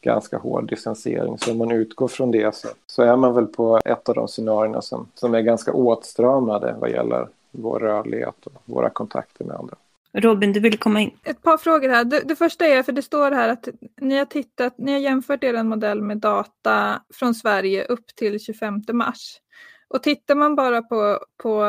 ganska 0.00 0.38
hård 0.38 0.68
distansering. 0.68 1.38
Så 1.38 1.52
om 1.52 1.58
man 1.58 1.70
utgår 1.70 2.08
från 2.08 2.30
det 2.30 2.54
så, 2.54 2.68
så 2.86 3.02
är 3.02 3.16
man 3.16 3.34
väl 3.34 3.46
på 3.46 3.80
ett 3.84 4.08
av 4.08 4.14
de 4.14 4.28
scenarierna 4.28 4.82
som, 4.82 5.08
som 5.14 5.34
är 5.34 5.40
ganska 5.40 5.72
åtstramade 5.72 6.76
vad 6.80 6.90
gäller 6.90 7.28
vår 7.50 7.80
rörlighet 7.80 8.46
och 8.46 8.62
våra 8.64 8.90
kontakter 8.90 9.44
med 9.44 9.56
andra. 9.56 9.76
Robin, 10.12 10.52
du 10.52 10.60
vill 10.60 10.78
komma 10.78 11.00
in. 11.00 11.10
Ett 11.24 11.42
par 11.42 11.58
frågor 11.58 11.88
här. 11.88 12.04
Det, 12.04 12.20
det, 12.24 12.36
första 12.36 12.66
är, 12.66 12.82
för 12.82 12.92
det 12.92 13.02
står 13.02 13.30
här 13.30 13.48
att 13.48 13.68
ni 14.00 14.18
har 14.18 14.24
tittat, 14.24 14.78
ni 14.78 14.92
har 14.92 14.98
jämfört 14.98 15.44
er 15.44 15.62
modell 15.62 16.02
med 16.02 16.18
data 16.18 17.02
från 17.14 17.34
Sverige 17.34 17.84
upp 17.84 18.06
till 18.06 18.40
25 18.40 18.82
mars. 18.92 19.40
Och 19.88 20.02
tittar 20.02 20.34
man 20.34 20.56
bara 20.56 20.82
på, 20.82 21.20
på 21.42 21.60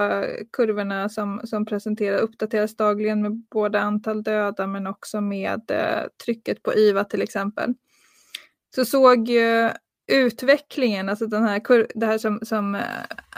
kurvorna 0.53 1.09
som, 1.09 1.41
som 1.43 1.65
presenteras, 1.65 2.21
uppdateras 2.21 2.75
dagligen 2.75 3.21
med 3.21 3.43
både 3.51 3.79
antal 3.79 4.23
döda 4.23 4.67
men 4.67 4.87
också 4.87 5.21
med 5.21 5.71
eh, 5.71 6.03
trycket 6.25 6.63
på 6.63 6.73
IVA 6.73 7.03
till 7.03 7.21
exempel. 7.21 7.73
Så 8.75 8.85
såg 8.85 9.29
ju 9.29 9.69
utvecklingen, 10.11 11.09
alltså 11.09 11.27
den 11.27 11.43
här 11.43 11.61
det 11.99 12.05
här 12.05 12.17
som, 12.17 12.39
som 12.43 12.75
eh, 12.75 12.81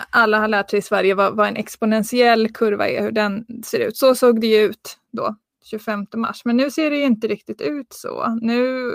alla 0.10 0.40
har 0.40 0.48
lärt 0.48 0.70
sig 0.70 0.80
i 0.80 0.82
Sverige 0.82 1.16
vad, 1.16 1.36
vad 1.36 1.48
en 1.48 1.56
exponentiell 1.56 2.54
kurva 2.54 2.88
är, 2.88 3.02
hur 3.02 3.12
den 3.12 3.46
ser 3.66 3.80
ut. 3.80 3.98
Så 3.98 4.16
såg 4.16 4.42
det 4.42 4.48
ju 4.48 4.62
ut 4.62 4.98
då 5.12 5.36
25 5.70 6.06
mars. 6.16 6.42
Men 6.46 6.58
nu 6.58 6.72
ser 6.72 6.90
det 6.90 6.98
ju 6.98 7.04
inte 7.04 7.28
riktigt 7.28 7.62
ut 7.62 7.94
så. 7.94 8.38
Nu 8.42 8.92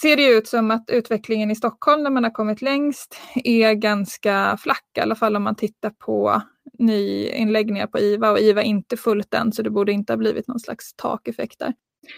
ser 0.00 0.16
det 0.16 0.26
ut 0.26 0.48
som 0.48 0.70
att 0.70 0.90
utvecklingen 0.90 1.50
i 1.50 1.56
Stockholm, 1.56 2.04
där 2.04 2.10
man 2.10 2.24
har 2.24 2.30
kommit 2.30 2.62
längst, 2.62 3.20
är 3.34 3.72
ganska 3.72 4.56
flack. 4.60 4.84
I 4.96 5.00
alla 5.00 5.14
fall 5.14 5.36
om 5.36 5.42
man 5.42 5.56
tittar 5.56 5.90
på 5.90 6.42
nyinläggningar 6.78 7.86
på 7.86 7.98
IVA 7.98 8.30
och 8.30 8.38
IVA 8.38 8.62
är 8.62 8.66
inte 8.66 8.96
fullt 8.96 9.34
än, 9.34 9.52
så 9.52 9.62
det 9.62 9.70
borde 9.70 9.92
inte 9.92 10.12
ha 10.12 10.16
blivit 10.18 10.48
någon 10.48 10.60
slags 10.60 10.94
takeffekt 10.96 11.58
där. 11.58 11.74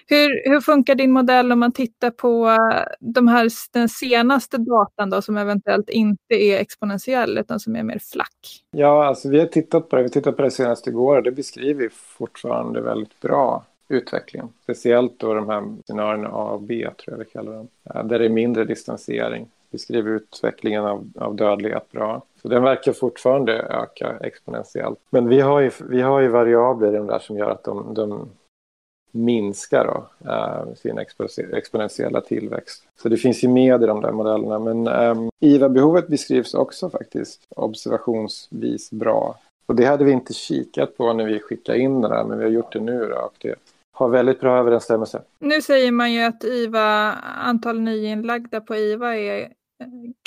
Hur, 0.06 0.50
hur 0.50 0.60
funkar 0.60 0.94
din 0.94 1.12
modell 1.12 1.52
om 1.52 1.58
man 1.58 1.72
tittar 1.72 2.10
på 2.10 2.56
de 3.00 3.28
här, 3.28 3.50
den 3.72 3.88
senaste 3.88 4.58
datan 4.58 5.10
då, 5.10 5.22
som 5.22 5.36
eventuellt 5.36 5.88
inte 5.88 6.34
är 6.34 6.58
exponentiell 6.58 7.38
utan 7.38 7.60
som 7.60 7.76
är 7.76 7.82
mer 7.82 7.98
flack? 8.12 8.64
Ja, 8.70 9.06
alltså 9.06 9.28
vi 9.28 9.38
har 9.38 9.46
tittat 9.46 9.88
på 9.88 9.96
det. 9.96 10.02
Vi 10.02 10.08
tittade 10.08 10.36
på 10.36 10.42
det 10.42 10.50
senast 10.50 10.86
igår 10.86 11.16
och 11.16 11.22
det 11.22 11.32
beskriver 11.32 11.88
fortfarande 11.92 12.80
väldigt 12.80 13.20
bra 13.20 13.64
utvecklingen. 13.88 14.48
Speciellt 14.62 15.18
då 15.18 15.34
de 15.34 15.48
här 15.48 15.76
scenarierna 15.84 16.28
A 16.28 16.50
och 16.50 16.62
B, 16.62 16.88
tror 17.04 17.18
jag 17.18 17.24
vi 17.24 17.30
kallar 17.30 17.52
dem. 17.52 17.68
Där 18.08 18.18
det 18.18 18.24
är 18.24 18.28
mindre 18.28 18.64
distansering. 18.64 19.46
Vi 19.70 19.78
skriver 19.78 20.10
utvecklingen 20.10 20.84
av, 20.84 21.10
av 21.16 21.36
dödlighet 21.36 21.92
bra. 21.92 22.22
Så 22.42 22.48
den 22.48 22.62
verkar 22.62 22.92
fortfarande 22.92 23.52
öka 23.52 24.16
exponentiellt. 24.20 24.98
Men 25.10 25.28
vi 25.28 25.40
har 25.40 25.60
ju, 25.60 25.70
vi 25.88 26.00
har 26.00 26.20
ju 26.20 26.28
variabler 26.28 26.88
i 26.88 26.96
de 26.96 27.06
där 27.06 27.18
som 27.18 27.38
gör 27.38 27.50
att 27.50 27.64
de, 27.64 27.94
de 27.94 28.28
minskar 29.10 29.84
då, 29.84 30.30
äh, 30.30 30.74
sin 30.74 30.98
exponentiella 31.52 32.20
tillväxt. 32.20 32.82
Så 33.02 33.08
det 33.08 33.16
finns 33.16 33.44
ju 33.44 33.48
med 33.48 33.82
i 33.82 33.86
de 33.86 34.00
där 34.00 34.12
modellerna. 34.12 34.58
Men 34.58 34.86
ähm, 34.86 35.30
IVA-behovet 35.40 36.08
beskrivs 36.08 36.54
också 36.54 36.90
faktiskt 36.90 37.46
observationsvis 37.48 38.90
bra 38.90 39.38
Och 39.66 39.74
det 39.74 39.84
hade 39.84 40.04
vi 40.04 40.12
inte 40.12 40.34
kikat 40.34 40.96
på 40.96 41.12
när 41.12 41.24
vi 41.24 41.40
skickade 41.40 41.78
in 41.78 42.00
det 42.00 42.08
där, 42.08 42.24
men 42.24 42.38
vi 42.38 42.44
har 42.44 42.50
gjort 42.50 42.72
det 42.72 42.80
nu 42.80 43.08
då, 43.08 43.16
och 43.16 43.34
det 43.38 43.54
har 43.98 44.08
väldigt 44.08 44.40
bra 44.40 44.58
överensstämmelse. 44.58 45.22
Nu 45.38 45.62
säger 45.62 45.92
man 45.92 46.12
ju 46.12 46.22
att 46.22 46.44
IVA, 46.44 47.12
antal 47.22 47.80
nyinlagda 47.80 48.60
på 48.60 48.76
IVA 48.76 49.16
är 49.16 49.40
eh, 49.40 49.48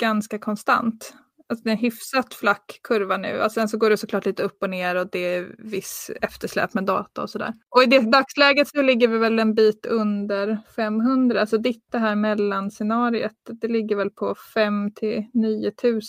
ganska 0.00 0.38
konstant. 0.38 1.14
Alltså 1.48 1.64
det 1.64 1.70
är 1.70 1.72
en 1.72 1.78
hyfsat 1.78 2.34
flack 2.34 2.80
kurva 2.82 3.16
nu. 3.16 3.40
Och 3.42 3.52
sen 3.52 3.68
så 3.68 3.78
går 3.78 3.90
det 3.90 3.96
såklart 3.96 4.26
lite 4.26 4.42
upp 4.42 4.62
och 4.62 4.70
ner 4.70 4.94
och 4.94 5.08
det 5.12 5.34
är 5.34 5.54
viss 5.58 6.10
eftersläp 6.20 6.74
med 6.74 6.84
data 6.84 7.22
och 7.22 7.30
sådär. 7.30 7.52
Och 7.68 7.82
i 7.82 7.86
det 7.86 8.00
dagsläget 8.00 8.68
så 8.68 8.82
ligger 8.82 9.08
vi 9.08 9.18
väl 9.18 9.38
en 9.38 9.54
bit 9.54 9.86
under 9.86 10.58
500. 10.76 11.40
Alltså 11.40 11.58
ditt 11.58 11.84
det 11.92 11.98
här 11.98 12.14
mellanscenariet, 12.14 13.36
det 13.60 13.68
ligger 13.68 13.96
väl 13.96 14.10
på 14.10 14.34
5 14.54 14.90
till 14.94 15.24
9 15.32 15.72
000 15.82 16.00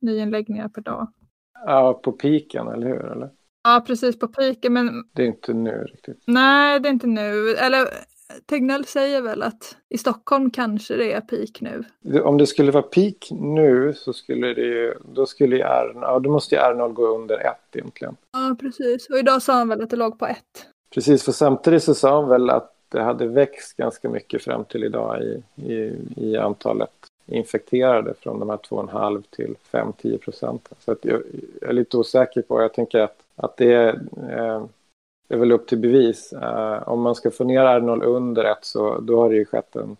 nyinläggningar 0.00 0.68
per 0.68 0.82
dag. 0.82 1.12
Ja, 1.66 2.00
på 2.04 2.12
piken, 2.12 2.68
eller 2.68 2.86
hur? 2.86 3.12
Eller? 3.12 3.30
Ja, 3.68 3.84
precis 3.86 4.18
på 4.18 4.28
piken. 4.28 4.72
Men... 4.72 5.04
Det 5.12 5.22
är 5.22 5.26
inte 5.26 5.52
nu 5.52 5.86
riktigt. 5.92 6.22
Nej, 6.24 6.80
det 6.80 6.88
är 6.88 6.92
inte 6.92 7.06
nu. 7.06 7.50
Eller 7.50 7.88
Tegnell 8.46 8.84
säger 8.84 9.20
väl 9.20 9.42
att 9.42 9.76
i 9.88 9.98
Stockholm 9.98 10.50
kanske 10.50 10.96
det 10.96 11.12
är 11.12 11.20
peak 11.20 11.60
nu. 11.60 11.84
Om 12.20 12.38
det 12.38 12.46
skulle 12.46 12.72
vara 12.72 12.82
peak 12.82 13.28
nu 13.30 13.94
så 13.96 14.12
skulle 14.12 14.54
det 14.54 14.94
då 15.14 15.26
skulle 15.26 15.64
R, 15.64 15.92
ja, 15.94 16.18
då 16.18 16.30
måste 16.30 16.56
R0 16.56 16.92
gå 16.92 17.06
under 17.06 17.38
1 17.38 17.56
egentligen. 17.72 18.16
Ja, 18.32 18.56
precis. 18.60 19.10
Och 19.10 19.18
idag 19.18 19.42
sa 19.42 19.52
han 19.52 19.68
väl 19.68 19.82
att 19.82 19.90
det 19.90 19.96
låg 19.96 20.18
på 20.18 20.26
1. 20.26 20.38
Precis, 20.94 21.24
för 21.24 21.32
samtidigt 21.32 21.84
så 21.84 21.94
sa 21.94 22.20
han 22.20 22.28
väl 22.28 22.50
att 22.50 22.74
det 22.88 23.02
hade 23.02 23.26
växt 23.26 23.76
ganska 23.76 24.08
mycket 24.08 24.42
fram 24.42 24.64
till 24.64 24.84
idag 24.84 25.22
i, 25.22 25.42
i, 25.72 25.92
i 26.16 26.36
antalet 26.36 26.90
infekterade 27.26 28.14
från 28.20 28.38
de 28.38 28.50
här 28.50 28.56
2,5 28.56 29.22
till 29.30 29.54
5-10 29.72 30.18
procent. 30.18 30.68
Så 30.78 30.90
jag, 30.90 30.98
jag, 31.02 31.22
är 31.70 31.72
lite 31.72 31.96
osäker 31.96 32.42
på, 32.42 32.62
jag 32.62 32.74
tänker 32.74 32.98
att, 32.98 33.16
att 33.38 33.56
det 33.56 33.72
är 33.72 33.94
eh, 34.30 34.64
det 35.28 35.34
är 35.34 35.38
väl 35.38 35.52
upp 35.52 35.68
till 35.68 35.78
bevis. 35.78 36.32
Eh, 36.32 36.88
om 36.88 37.00
man 37.00 37.14
ska 37.14 37.30
få 37.30 37.44
ner 37.44 37.60
R0 37.60 38.02
under 38.02 38.44
1 38.44 38.58
så 38.62 39.00
då 39.00 39.20
har 39.20 39.30
det 39.30 39.36
ju 39.36 39.44
skett 39.44 39.76
en, 39.76 39.96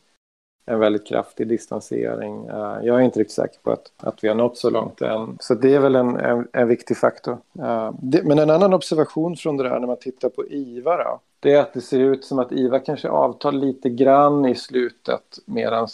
en 0.67 0.79
väldigt 0.79 1.07
kraftig 1.07 1.49
distansering. 1.49 2.47
Eh, 2.47 2.79
jag 2.83 2.97
är 2.97 3.01
inte 3.01 3.21
riktigt 3.21 3.35
säker 3.35 3.59
på 3.63 3.73
att, 3.73 3.93
att 3.97 4.25
vi 4.25 4.29
har 4.29 4.35
nått 4.35 4.59
så 4.59 4.71
långt 4.71 5.03
än. 5.03 5.37
Så 5.41 5.55
det 5.55 5.75
är 5.75 5.81
väl 5.81 5.97
en, 5.97 6.17
en, 6.17 6.49
en 6.53 6.69
viktig 6.69 6.97
faktor. 6.97 7.39
Eh, 7.59 7.93
det, 8.01 8.23
men 8.23 8.39
en 8.39 8.51
annan 8.51 8.75
observation 8.75 9.37
från 9.37 9.57
det 9.57 9.63
där 9.63 9.81
när 9.81 9.87
man 9.87 9.97
tittar 9.97 10.29
på 10.29 10.47
IVA 10.47 10.97
då, 10.97 11.21
det 11.41 11.53
är 11.53 11.61
att 11.61 11.75
det 11.75 11.81
ser 11.81 12.01
ut 12.01 12.25
som 12.25 12.39
att 12.39 12.53
IVA 12.53 12.79
kanske 12.79 13.09
avtar 13.09 13.53
lite 13.53 13.89
grann 13.89 14.47
i 14.47 14.55
slutet 14.55 15.39
medan 15.45 15.89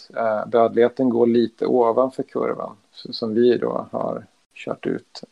dödligheten 0.47 1.09
går 1.09 1.27
lite 1.27 1.65
ovanför 1.65 2.23
kurvan 2.23 2.75
som 2.91 3.33
vi 3.33 3.57
då 3.57 3.87
har 3.91 4.25
kört 4.53 4.85
ut 4.85 5.23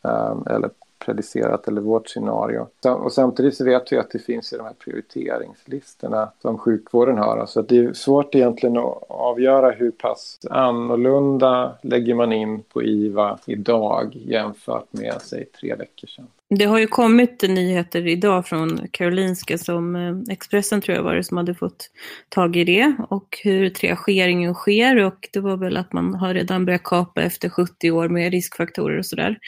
eller 0.46 0.70
predicerat 0.98 1.68
eller 1.68 1.80
vårt 1.80 2.08
scenario. 2.08 2.66
Och 2.84 3.12
samtidigt 3.12 3.56
så 3.56 3.64
vet 3.64 3.92
vi 3.92 3.98
att 3.98 4.10
det 4.10 4.18
finns 4.18 4.52
i 4.52 4.56
de 4.56 4.62
här 4.62 4.74
prioriteringslistorna 4.78 6.32
som 6.42 6.58
sjukvården 6.58 7.18
har. 7.18 7.38
Alltså 7.38 7.62
så 7.62 7.62
det 7.62 7.78
är 7.78 7.92
svårt 7.92 8.34
egentligen 8.34 8.76
att 8.76 9.02
avgöra 9.08 9.70
hur 9.70 9.90
pass 9.90 10.38
annorlunda 10.50 11.74
lägger 11.82 12.14
man 12.14 12.32
in 12.32 12.62
på 12.62 12.82
IVA 12.82 13.38
idag 13.46 14.16
jämfört 14.16 14.92
med, 14.92 15.14
säg, 15.22 15.44
tre 15.44 15.74
veckor 15.74 16.08
sedan. 16.08 16.26
Det 16.50 16.64
har 16.64 16.78
ju 16.78 16.86
kommit 16.86 17.42
nyheter 17.42 18.06
idag 18.06 18.46
från 18.46 18.88
Karolinska 18.90 19.58
som 19.58 19.96
eh, 19.96 20.32
Expressen 20.32 20.80
tror 20.80 20.96
jag 20.96 21.04
var 21.04 21.14
det 21.14 21.24
som 21.24 21.36
hade 21.36 21.54
fått 21.54 21.90
tag 22.28 22.56
i 22.56 22.64
det 22.64 22.94
och 23.10 23.38
hur 23.44 23.70
triageringen 23.70 24.54
sker 24.54 25.04
och 25.04 25.28
det 25.32 25.40
var 25.40 25.56
väl 25.56 25.76
att 25.76 25.92
man 25.92 26.14
har 26.14 26.34
redan 26.34 26.64
börjat 26.64 26.82
kapa 26.82 27.22
efter 27.22 27.48
70 27.48 27.90
år 27.90 28.08
med 28.08 28.32
riskfaktorer 28.32 28.98
och 28.98 29.06
sådär. 29.06 29.38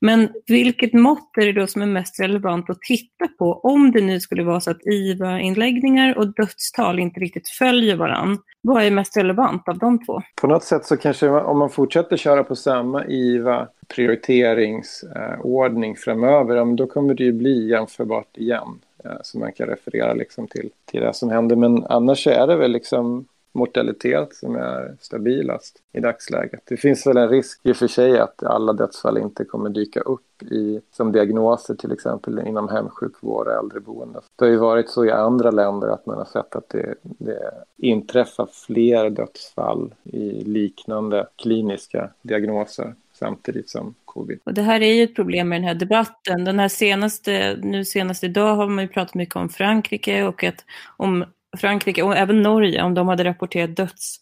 Men 0.00 0.28
vilket 0.46 0.92
mått 0.92 1.36
är 1.36 1.46
det 1.46 1.60
då 1.60 1.66
som 1.66 1.82
är 1.82 1.86
mest 1.86 2.20
relevant 2.20 2.70
att 2.70 2.80
titta 2.80 3.28
på 3.38 3.60
om 3.62 3.92
det 3.92 4.00
nu 4.00 4.20
skulle 4.20 4.44
vara 4.44 4.60
så 4.60 4.70
att 4.70 4.86
IVA-inläggningar 4.86 6.18
och 6.18 6.34
dödstal 6.34 6.98
inte 6.98 7.20
riktigt 7.20 7.48
följer 7.48 7.96
varann? 7.96 8.38
Vad 8.62 8.82
är 8.82 8.90
mest 8.90 9.16
relevant 9.16 9.68
av 9.68 9.78
de 9.78 10.04
två? 10.04 10.22
På 10.40 10.46
något 10.46 10.64
sätt 10.64 10.84
så 10.84 10.96
kanske 10.96 11.28
om 11.28 11.58
man 11.58 11.70
fortsätter 11.70 12.16
köra 12.16 12.44
på 12.44 12.56
samma 12.56 13.06
IVA 13.06 13.68
prioriteringsordning 13.88 15.96
framöver, 15.96 16.76
då 16.76 16.86
kommer 16.86 17.14
det 17.14 17.24
ju 17.24 17.32
bli 17.32 17.68
jämförbart 17.68 18.36
igen. 18.36 18.80
Eh, 19.04 19.16
så 19.22 19.38
man 19.38 19.52
kan 19.52 19.68
referera 19.68 20.14
liksom 20.14 20.48
till, 20.48 20.70
till 20.84 21.00
det 21.00 21.14
som 21.14 21.30
händer. 21.30 21.56
Men 21.56 21.84
annars 21.84 22.26
är 22.26 22.46
det 22.46 22.56
väl 22.56 22.72
liksom 22.72 23.26
mortalitet 23.56 24.34
som 24.34 24.56
är 24.56 24.96
stabilast 25.00 25.82
i 25.92 26.00
dagsläget. 26.00 26.60
Det 26.64 26.76
finns 26.76 27.06
väl 27.06 27.16
en 27.16 27.28
risk 27.28 27.60
i 27.62 27.72
och 27.72 27.76
för 27.76 27.86
sig 27.86 28.18
att 28.18 28.42
alla 28.42 28.72
dödsfall 28.72 29.18
inte 29.18 29.44
kommer 29.44 29.70
dyka 29.70 30.00
upp 30.00 30.42
i, 30.42 30.80
som 30.92 31.12
diagnoser 31.12 31.74
till 31.74 31.92
exempel 31.92 32.46
inom 32.46 32.68
hemsjukvård 32.68 33.46
och 33.46 33.52
äldreboende. 33.52 34.20
Det 34.36 34.44
har 34.44 34.52
ju 34.52 34.56
varit 34.56 34.90
så 34.90 35.04
i 35.04 35.10
andra 35.10 35.50
länder 35.50 35.88
att 35.88 36.06
man 36.06 36.18
har 36.18 36.24
sett 36.24 36.56
att 36.56 36.68
det, 36.68 36.94
det 37.02 37.50
inträffar 37.76 38.48
fler 38.52 39.10
dödsfall 39.10 39.94
i 40.04 40.44
liknande 40.44 41.26
kliniska 41.36 42.10
diagnoser 42.22 42.94
samtidigt 43.18 43.70
som 43.70 43.94
covid. 44.04 44.40
Och 44.44 44.54
det 44.54 44.62
här 44.62 44.80
är 44.80 44.92
ju 44.94 45.02
ett 45.02 45.14
problem 45.14 45.48
med 45.48 45.60
den 45.60 45.68
här 45.68 45.74
debatten. 45.74 46.44
Den 46.44 46.58
här 46.58 46.68
senaste, 46.68 47.58
nu 47.62 47.84
senast 47.84 48.24
idag 48.24 48.56
har 48.56 48.68
man 48.68 48.84
ju 48.84 48.88
pratat 48.88 49.14
mycket 49.14 49.36
om 49.36 49.48
Frankrike 49.48 50.24
och 50.24 50.44
att 50.44 50.64
om 50.96 51.24
Frankrike 51.56 52.02
och 52.02 52.16
även 52.16 52.42
Norge, 52.42 52.82
om 52.82 52.94
de 52.94 53.08
hade 53.08 53.24
rapporterat 53.24 53.76
döds 53.76 54.20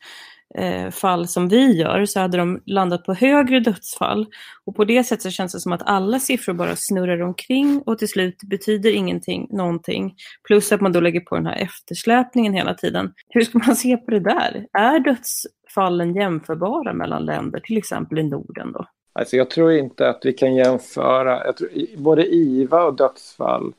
eh, 0.59 1.25
som 1.27 1.49
vi 1.49 1.73
gör 1.73 2.05
så 2.05 2.21
hade 2.21 2.39
de 2.39 2.63
landat 2.67 3.05
på 3.05 3.15
högre 3.15 3.61
dödsfall. 3.61 4.27
Och 4.65 4.77
på 4.77 4.85
det 4.85 5.05
sättet 5.05 5.23
så 5.23 5.31
känns 5.31 5.53
det 5.53 5.61
som 5.61 5.73
att 5.73 5.83
alla 5.87 6.19
siffror 6.19 6.53
bara 6.53 6.77
snurrar 6.77 7.23
omkring 7.23 7.83
och 7.87 7.99
till 7.99 8.09
slut 8.09 8.43
betyder 8.43 8.91
ingenting, 8.91 9.49
någonting. 9.51 10.15
Plus 10.47 10.73
att 10.73 10.81
man 10.81 10.93
då 10.93 11.01
lägger 11.01 11.21
på 11.21 11.35
den 11.35 11.47
här 11.47 11.57
eftersläpningen 11.57 12.55
hela 12.55 12.75
tiden. 12.75 13.13
Hur 13.29 13.41
ska 13.41 13.59
man 13.59 13.77
se 13.77 13.97
på 13.97 14.11
det 14.11 14.21
där? 14.21 14.67
Är 14.73 14.99
dödsfallen 14.99 16.15
jämförbara 16.15 16.93
mellan 16.93 17.25
länder, 17.25 17.61
till 17.61 17.79
exempel 17.79 18.19
i 18.19 18.23
Norden 18.23 18.73
då? 18.73 18.87
Alltså 19.13 19.37
jag 19.37 19.51
tror 19.51 19.73
inte 19.73 20.09
att 20.09 20.21
vi 20.25 20.33
kan 20.33 20.55
jämföra, 20.55 21.45
jag 21.47 21.57
tror, 21.57 21.71
både 21.97 22.27
IVA 22.27 22.85
och 22.85 22.97
dödsfall 22.97 23.73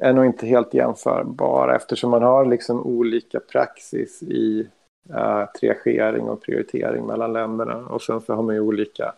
är 0.00 0.12
nog 0.12 0.24
inte 0.24 0.46
helt 0.46 0.74
jämförbara 0.74 1.76
eftersom 1.76 2.10
man 2.10 2.22
har 2.22 2.46
liksom 2.46 2.86
olika 2.86 3.40
praxis 3.40 4.22
i 4.22 4.68
Eh, 5.10 5.44
triagering 5.60 6.28
och 6.28 6.42
prioritering 6.42 7.06
mellan 7.06 7.32
länderna. 7.32 7.76
Och 7.76 8.02
sen 8.02 8.20
så 8.20 8.34
har 8.34 8.42
man 8.42 8.54
ju 8.54 8.60
olika 8.60 9.14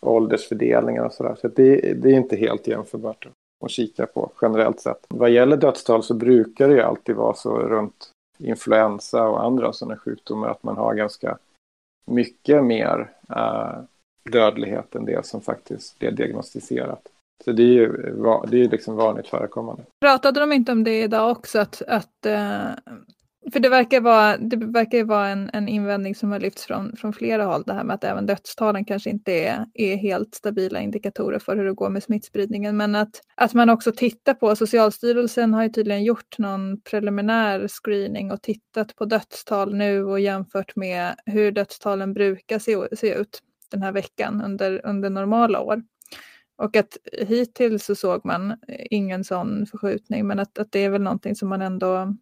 åldersfördelningar 0.00 1.04
och 1.04 1.12
sådär. 1.12 1.34
Så, 1.34 1.40
så 1.40 1.48
det, 1.48 1.92
det, 2.02 2.08
är 2.08 2.16
inte 2.16 2.36
helt 2.36 2.66
jämförbart 2.66 3.26
att 3.64 3.70
kika 3.70 4.06
på 4.06 4.30
generellt 4.42 4.80
sett. 4.80 5.06
Vad 5.08 5.30
gäller 5.30 5.56
dödstal 5.56 6.02
så 6.02 6.14
brukar 6.14 6.68
det 6.68 6.74
ju 6.74 6.80
alltid 6.80 7.16
vara 7.16 7.34
så 7.34 7.58
runt 7.58 8.10
influensa 8.38 9.28
och 9.28 9.44
andra 9.44 9.72
sådana 9.72 9.96
sjukdomar 9.96 10.48
att 10.48 10.62
man 10.62 10.76
har 10.76 10.94
ganska 10.94 11.38
mycket 12.04 12.64
mer 12.64 13.10
uh, 13.30 13.82
dödlighet 14.32 14.94
än 14.94 15.04
det 15.04 15.26
som 15.26 15.40
faktiskt 15.40 16.02
är 16.02 16.10
diagnostiserat. 16.10 17.08
Så 17.44 17.52
det 17.52 17.62
är 17.62 17.66
ju 17.66 17.92
det 18.48 18.60
är 18.60 18.68
liksom 18.68 18.96
vanligt 18.96 19.28
förekommande. 19.28 19.82
Pratade 20.00 20.40
de 20.40 20.52
inte 20.52 20.72
om 20.72 20.84
det 20.84 21.02
idag 21.02 21.30
också? 21.30 21.58
Att, 21.58 21.82
att, 21.88 22.26
eh, 22.26 22.68
för 23.52 23.60
det 23.60 23.68
verkar 23.68 24.00
vara, 24.00 24.36
det 24.36 24.56
verkar 24.56 25.04
vara 25.04 25.28
en, 25.28 25.50
en 25.52 25.68
invändning 25.68 26.14
som 26.14 26.32
har 26.32 26.40
lyfts 26.40 26.64
från, 26.66 26.96
från 26.96 27.12
flera 27.12 27.44
håll, 27.44 27.62
det 27.66 27.72
här 27.72 27.84
med 27.84 27.94
att 27.94 28.04
även 28.04 28.26
dödstalen 28.26 28.84
kanske 28.84 29.10
inte 29.10 29.32
är, 29.32 29.66
är 29.74 29.96
helt 29.96 30.34
stabila 30.34 30.80
indikatorer 30.80 31.38
för 31.38 31.56
hur 31.56 31.64
det 31.64 31.74
går 31.74 31.90
med 31.90 32.02
smittspridningen. 32.02 32.76
Men 32.76 32.94
att, 32.94 33.20
att 33.34 33.54
man 33.54 33.70
också 33.70 33.92
tittar 33.92 34.34
på, 34.34 34.56
Socialstyrelsen 34.56 35.54
har 35.54 35.62
ju 35.62 35.68
tydligen 35.68 36.04
gjort 36.04 36.38
någon 36.38 36.80
preliminär 36.80 37.68
screening 37.68 38.32
och 38.32 38.42
tittat 38.42 38.96
på 38.96 39.04
dödstal 39.04 39.74
nu 39.74 40.04
och 40.04 40.20
jämfört 40.20 40.76
med 40.76 41.14
hur 41.26 41.52
dödstalen 41.52 42.12
brukar 42.12 42.58
se, 42.58 42.96
se 42.96 43.14
ut 43.14 43.40
den 43.70 43.82
här 43.82 43.92
veckan 43.92 44.42
under, 44.44 44.86
under 44.86 45.10
normala 45.10 45.60
år. 45.60 45.82
Och 46.56 46.76
att 46.76 46.96
hittills 47.12 47.84
så 47.84 47.94
såg 47.94 48.24
man 48.24 48.56
ingen 48.68 49.24
sån 49.24 49.66
förskjutning 49.66 50.26
men 50.26 50.38
att, 50.38 50.58
att 50.58 50.72
det 50.72 50.84
är 50.84 50.90
väl 50.90 51.02
någonting 51.02 51.34
som 51.34 51.48
man 51.48 51.62
ändå 51.62 52.14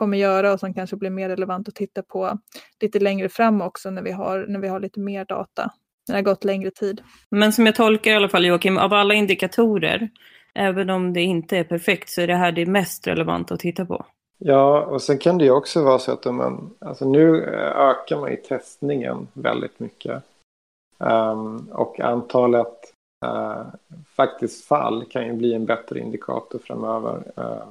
kommer 0.00 0.18
göra 0.18 0.52
och 0.52 0.60
som 0.60 0.74
kanske 0.74 0.96
blir 0.96 1.10
mer 1.10 1.28
relevant 1.28 1.68
att 1.68 1.74
titta 1.74 2.02
på 2.02 2.38
lite 2.80 2.98
längre 2.98 3.28
fram 3.28 3.60
också 3.60 3.90
när 3.90 4.02
vi 4.02 4.12
har, 4.12 4.46
när 4.48 4.60
vi 4.60 4.68
har 4.68 4.80
lite 4.80 5.00
mer 5.00 5.24
data. 5.24 5.70
När 6.08 6.14
det 6.14 6.18
har 6.18 6.34
gått 6.34 6.44
längre 6.44 6.70
tid. 6.70 7.02
Men 7.30 7.52
som 7.52 7.66
jag 7.66 7.74
tolkar 7.74 8.10
i 8.10 8.14
alla 8.14 8.28
fall 8.28 8.46
Joakim, 8.46 8.78
av 8.78 8.92
alla 8.92 9.14
indikatorer, 9.14 10.08
även 10.54 10.90
om 10.90 11.12
det 11.12 11.20
inte 11.20 11.56
är 11.56 11.64
perfekt, 11.64 12.08
så 12.08 12.20
är 12.20 12.26
det 12.26 12.34
här 12.34 12.52
det 12.52 12.66
mest 12.66 13.06
relevanta 13.06 13.54
att 13.54 13.60
titta 13.60 13.86
på. 13.86 14.06
Ja, 14.38 14.82
och 14.82 15.02
sen 15.02 15.18
kan 15.18 15.38
det 15.38 15.44
ju 15.44 15.50
också 15.50 15.84
vara 15.84 15.98
så 15.98 16.12
att 16.12 16.24
man, 16.24 16.74
alltså 16.78 17.08
nu 17.08 17.44
ökar 17.74 18.20
man 18.20 18.30
ju 18.30 18.36
testningen 18.36 19.28
väldigt 19.32 19.80
mycket. 19.80 20.22
Um, 20.98 21.68
och 21.72 22.00
antalet 22.00 22.94
uh, 23.26 23.62
faktiskt 24.16 24.64
fall 24.64 25.04
kan 25.04 25.26
ju 25.26 25.32
bli 25.32 25.54
en 25.54 25.66
bättre 25.66 26.00
indikator 26.00 26.58
framöver. 26.58 27.22
Uh, 27.38 27.68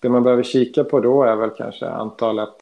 det 0.00 0.08
man 0.08 0.22
behöver 0.22 0.42
kika 0.42 0.84
på 0.84 1.00
då 1.00 1.22
är 1.22 1.36
väl 1.36 1.50
kanske 1.50 1.88
antalet 1.88 2.54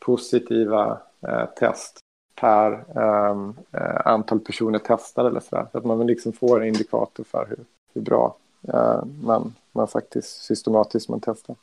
positiva 0.00 1.00
eh, 1.28 1.44
test 1.44 2.00
per 2.40 2.72
ehm, 2.72 3.54
eh, 3.72 4.06
antal 4.06 4.40
personer 4.40 4.78
testade 4.78 5.28
eller 5.28 5.40
sådär. 5.40 5.66
Så 5.72 5.78
att 5.78 5.84
man 5.84 6.06
liksom 6.06 6.32
får 6.32 6.60
en 6.60 6.68
indikator 6.68 7.24
för 7.24 7.46
hur, 7.48 7.64
hur 7.94 8.00
bra 8.00 8.36
eh, 8.68 9.04
man, 9.22 9.54
man 9.72 9.88
faktiskt 9.88 10.42
systematiskt 10.42 11.08
man 11.08 11.20
testar. 11.20 11.56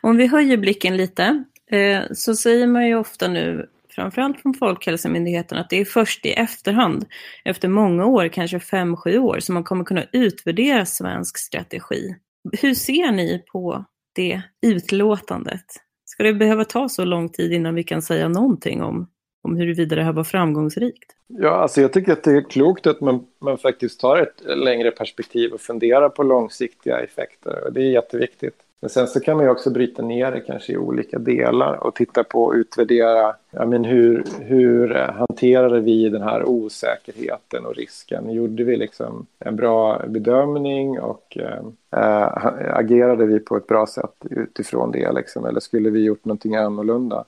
Om 0.00 0.16
vi 0.16 0.26
höjer 0.26 0.56
blicken 0.56 0.96
lite 0.96 1.44
eh, 1.66 2.02
så 2.14 2.34
säger 2.34 2.66
man 2.66 2.86
ju 2.86 2.96
ofta 2.96 3.28
nu 3.28 3.68
framförallt 3.88 4.40
från 4.40 4.54
Folkhälsomyndigheten, 4.54 5.58
att 5.58 5.70
det 5.70 5.80
är 5.80 5.84
först 5.84 6.26
i 6.26 6.32
efterhand, 6.32 7.06
efter 7.44 7.68
många 7.68 8.06
år, 8.06 8.28
kanske 8.28 8.60
fem, 8.60 8.96
sju 8.96 9.18
år, 9.18 9.40
som 9.40 9.54
man 9.54 9.64
kommer 9.64 9.84
kunna 9.84 10.04
utvärdera 10.12 10.86
svensk 10.86 11.38
strategi. 11.38 12.16
Hur 12.60 12.74
ser 12.74 13.12
ni 13.12 13.44
på 13.52 13.84
det 14.14 14.42
utlåtandet? 14.62 15.64
Ska 16.04 16.22
det 16.22 16.34
behöva 16.34 16.64
ta 16.64 16.88
så 16.88 17.04
lång 17.04 17.28
tid 17.28 17.52
innan 17.52 17.74
vi 17.74 17.84
kan 17.84 18.02
säga 18.02 18.28
någonting 18.28 18.82
om, 18.82 19.10
om 19.42 19.56
huruvida 19.56 19.96
det 19.96 20.02
här 20.02 20.12
var 20.12 20.24
framgångsrikt? 20.24 21.16
Ja, 21.26 21.50
alltså 21.50 21.80
jag 21.80 21.92
tycker 21.92 22.12
att 22.12 22.24
det 22.24 22.30
är 22.30 22.50
klokt 22.50 22.86
att 22.86 23.00
man, 23.00 23.26
man 23.40 23.58
faktiskt 23.58 24.00
tar 24.00 24.16
ett 24.16 24.42
längre 24.56 24.90
perspektiv 24.90 25.52
och 25.52 25.60
funderar 25.60 26.08
på 26.08 26.22
långsiktiga 26.22 27.00
effekter. 27.00 27.64
Och 27.64 27.72
det 27.72 27.80
är 27.80 27.90
jätteviktigt. 27.90 28.56
Men 28.82 28.90
sen 28.90 29.08
så 29.08 29.20
kan 29.20 29.36
man 29.36 29.46
ju 29.46 29.50
också 29.50 29.70
bryta 29.70 30.02
ner 30.02 30.30
det 30.32 30.40
kanske 30.40 30.72
i 30.72 30.76
olika 30.76 31.18
delar 31.18 31.84
och 31.84 31.94
titta 31.94 32.24
på 32.24 32.42
och 32.42 32.52
utvärdera 32.52 33.34
ja, 33.50 33.66
men 33.66 33.84
hur, 33.84 34.24
hur 34.40 34.96
eh, 34.96 35.10
hanterade 35.12 35.80
vi 35.80 36.08
den 36.08 36.22
här 36.22 36.44
osäkerheten 36.44 37.66
och 37.66 37.74
risken? 37.74 38.30
Gjorde 38.30 38.64
vi 38.64 38.76
liksom 38.76 39.26
en 39.38 39.56
bra 39.56 40.02
bedömning 40.08 41.00
och 41.00 41.38
äh, 41.38 42.46
agerade 42.74 43.26
vi 43.26 43.40
på 43.40 43.56
ett 43.56 43.66
bra 43.66 43.86
sätt 43.86 44.26
utifrån 44.30 44.92
det? 44.92 45.12
Liksom, 45.12 45.44
eller 45.44 45.60
skulle 45.60 45.90
vi 45.90 46.04
gjort 46.04 46.24
någonting 46.24 46.56
annorlunda? 46.56 47.24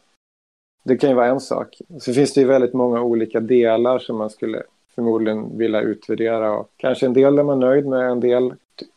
Det 0.85 0.97
kan 0.97 1.11
ju 1.11 1.17
vara 1.17 1.27
en 1.27 1.41
sak. 1.41 1.79
Så 2.01 2.13
finns 2.13 2.35
det 2.35 2.41
ju 2.41 2.47
väldigt 2.47 2.75
många 2.75 3.03
olika 3.03 3.41
delar 3.41 3.99
som 3.99 4.17
man 4.17 4.31
skulle 4.31 4.63
förmodligen 4.95 5.59
vilja 5.59 5.81
utvärdera. 5.81 6.53
Och 6.53 6.71
kanske 6.77 7.07
en 7.07 7.13
del 7.13 7.39
är 7.39 7.43
man 7.43 7.61
nöjd 7.61 7.87
med, 7.87 8.11
en 8.11 8.21
del 8.21 8.55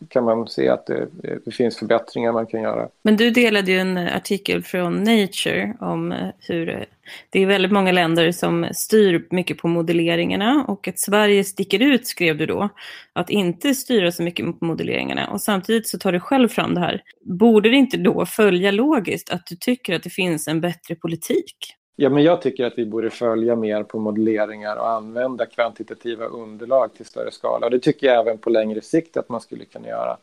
kan 0.09 0.23
man 0.23 0.47
se 0.47 0.69
att 0.69 0.85
det, 0.85 1.07
det, 1.45 1.51
finns 1.51 1.77
förbättringar 1.77 2.31
man 2.31 2.47
kan 2.47 2.61
göra. 2.61 2.89
Men 3.01 3.17
du 3.17 3.31
delade 3.31 3.71
ju 3.71 3.79
en 3.79 3.97
artikel 3.97 4.63
från 4.63 5.03
Nature 5.03 5.73
om 5.79 6.31
hur 6.39 6.85
det 7.29 7.39
är 7.39 7.45
väldigt 7.45 7.71
många 7.71 7.91
länder 7.91 8.31
som 8.31 8.67
styr 8.73 9.27
mycket 9.29 9.57
på 9.57 9.67
modelleringarna 9.67 10.65
och 10.67 10.87
att 10.87 10.99
Sverige 10.99 11.43
sticker 11.43 11.79
ut, 11.79 12.07
skrev 12.07 12.37
du 12.37 12.45
då, 12.45 12.69
att 13.13 13.29
inte 13.29 13.75
styra 13.75 14.11
så 14.11 14.23
mycket 14.23 14.59
på 14.59 14.65
modelleringarna. 14.65 15.27
Och 15.27 15.41
samtidigt 15.41 15.87
så 15.87 15.97
tar 15.99 16.11
du 16.11 16.19
själv 16.19 16.49
fram 16.49 16.73
det 16.73 16.79
här. 16.79 17.01
Borde 17.21 17.69
det 17.69 17.75
inte 17.75 17.97
då 17.97 18.25
följa 18.25 18.71
logiskt 18.71 19.29
att 19.29 19.45
du 19.45 19.55
tycker 19.55 19.95
att 19.95 20.03
det 20.03 20.09
finns 20.09 20.47
en 20.47 20.61
bättre 20.61 20.95
politik? 20.95 21.76
Ja, 21.99 22.09
men 22.09 22.23
jag 22.23 22.41
tycker 22.41 22.65
att 22.65 22.77
vi 22.77 22.85
borde 22.85 23.09
följa 23.09 23.55
mer 23.55 23.83
på 23.83 23.99
modelleringar 23.99 24.75
och 24.75 24.89
använda 24.89 25.45
kvantitativa 25.45 26.25
underlag 26.25 26.93
till 26.93 27.05
större 27.05 27.31
skala. 27.31 27.65
Och 27.65 27.71
det 27.71 27.79
tycker 27.79 28.07
jag 28.07 28.19
även 28.19 28.37
på 28.37 28.49
längre 28.49 28.81
sikt 28.81 29.17
att 29.17 29.29
man 29.29 29.41
skulle 29.41 29.65
kunna 29.65 29.87
göra. 29.87 30.17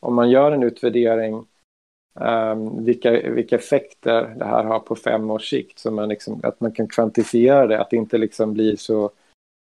Om 0.00 0.14
man 0.14 0.30
gör 0.30 0.52
en 0.52 0.62
utvärdering 0.62 1.46
um, 2.14 2.84
vilka, 2.84 3.10
vilka 3.10 3.56
effekter 3.56 4.34
det 4.38 4.44
här 4.44 4.64
har 4.64 4.78
på 4.78 4.96
fem 4.96 5.30
års 5.30 5.50
sikt, 5.50 5.78
så 5.78 5.90
man 5.90 6.08
liksom, 6.08 6.40
att 6.42 6.60
man 6.60 6.72
kan 6.72 6.88
kvantifiera 6.88 7.66
det, 7.66 7.80
att 7.80 7.90
det 7.90 7.96
inte 7.96 8.18
liksom 8.18 8.54
blir 8.54 8.76
så 8.76 9.10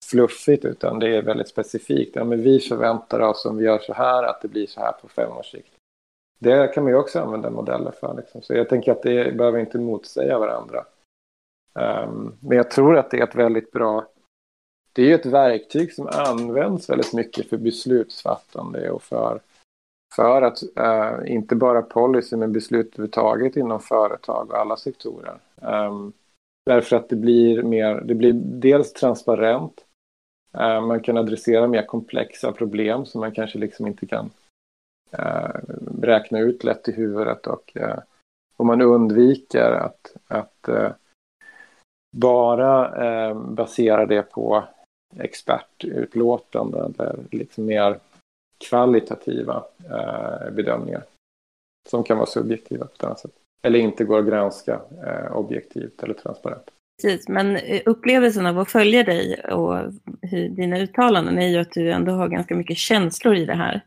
fluffigt 0.10 0.66
utan 0.66 1.00
det 1.00 1.16
är 1.16 1.22
väldigt 1.22 1.50
specifikt. 1.50 2.16
Ja, 2.16 2.24
men 2.24 2.42
vi 2.42 2.60
förväntar 2.60 3.20
oss 3.20 3.46
om 3.46 3.58
vi 3.58 3.66
gör 3.66 3.80
så 3.80 3.94
här 3.94 4.24
att 4.24 4.42
det 4.42 4.48
blir 4.48 4.68
så 4.68 4.80
här 4.80 4.92
på 4.92 5.08
fem 5.08 5.32
års 5.32 5.52
sikt. 5.52 5.74
Det 6.40 6.74
kan 6.74 6.84
man 6.84 6.94
ju 6.94 7.00
också 7.00 7.20
använda 7.20 7.50
modeller 7.50 7.92
för. 7.92 8.14
Liksom. 8.18 8.42
Så 8.42 8.54
jag 8.54 8.70
tänker 8.70 8.92
att 8.92 9.04
det 9.04 9.38
behöver 9.38 9.60
inte 9.60 9.78
motsäga 9.78 10.40
varandra. 10.40 10.86
Um, 11.80 12.36
men 12.40 12.58
jag 12.58 12.72
tror 12.72 12.98
att 12.98 13.12
det 13.12 13.18
är 13.18 13.24
ett 13.24 13.36
väldigt 13.36 13.72
bra... 13.72 14.08
Det 14.94 15.02
är 15.02 15.06
ju 15.06 15.14
ett 15.14 15.26
verktyg 15.26 15.94
som 15.94 16.08
används 16.08 16.90
väldigt 16.90 17.14
mycket 17.14 17.50
för 17.50 17.58
beslutsfattande 17.58 18.92
och 18.92 19.04
för, 19.04 19.42
för 20.16 20.42
att 20.42 20.64
uh, 20.80 21.32
inte 21.32 21.56
bara 21.56 21.82
policy 21.82 22.36
men 22.36 22.54
beslut 22.54 22.88
överhuvudtaget 22.88 23.58
inom 23.58 23.80
företag 23.80 24.50
och 24.50 24.58
alla 24.58 24.78
sektorer. 24.78 25.40
Um, 25.56 26.14
därför 26.66 26.96
att 26.96 27.10
det 27.10 27.16
blir 27.16 27.64
mer, 27.64 28.02
det 28.06 28.16
blir 28.16 28.34
dels 28.34 28.94
transparent, 28.94 29.86
uh, 30.58 30.82
man 30.82 31.00
kan 31.00 31.18
adressera 31.18 31.68
mer 31.68 31.86
komplexa 31.86 32.52
problem 32.52 33.06
som 33.06 33.22
man 33.22 33.32
kanske 33.32 33.60
liksom 33.60 33.88
inte 33.88 34.06
kan 34.06 34.30
uh, 35.20 35.60
räkna 36.02 36.40
ut 36.40 36.64
lätt 36.64 36.88
i 36.88 36.92
huvudet 36.92 37.48
och, 37.48 37.78
och 38.58 38.66
man 38.66 38.82
undviker 38.82 39.72
att, 39.72 40.16
att 40.28 40.70
bara 42.12 43.06
eh, 43.06 43.36
basera 43.36 44.06
det 44.06 44.22
på 44.22 44.64
expertutlåtanden 45.18 46.94
eller 46.98 47.20
liksom 47.32 47.66
mer 47.66 48.00
kvalitativa 48.58 49.64
eh, 49.90 50.52
bedömningar 50.52 51.04
som 51.90 52.04
kan 52.04 52.18
vara 52.18 52.28
subjektiva 52.28 52.86
på 52.86 52.94
ett 52.94 53.04
annat 53.04 53.20
sätt. 53.20 53.32
Eller 53.62 53.80
inte 53.80 54.04
går 54.04 54.20
att 54.20 54.26
granska 54.26 54.82
eh, 55.06 55.36
objektivt 55.36 56.04
eller 56.04 56.14
transparent. 56.14 56.72
Precis, 57.02 57.28
men 57.28 57.56
eh, 57.56 57.82
upplevelsen 57.86 58.46
av 58.46 58.60
att 58.60 58.72
följa 58.72 59.04
dig 59.04 59.42
och 59.44 59.94
dina 60.50 60.80
uttalanden 60.80 61.40
är 61.40 61.48
ju 61.48 61.58
att 61.58 61.72
du 61.72 61.92
ändå 61.92 62.12
har 62.12 62.28
ganska 62.28 62.56
mycket 62.56 62.78
känslor 62.78 63.36
i 63.36 63.46
det 63.46 63.54
här. 63.54 63.82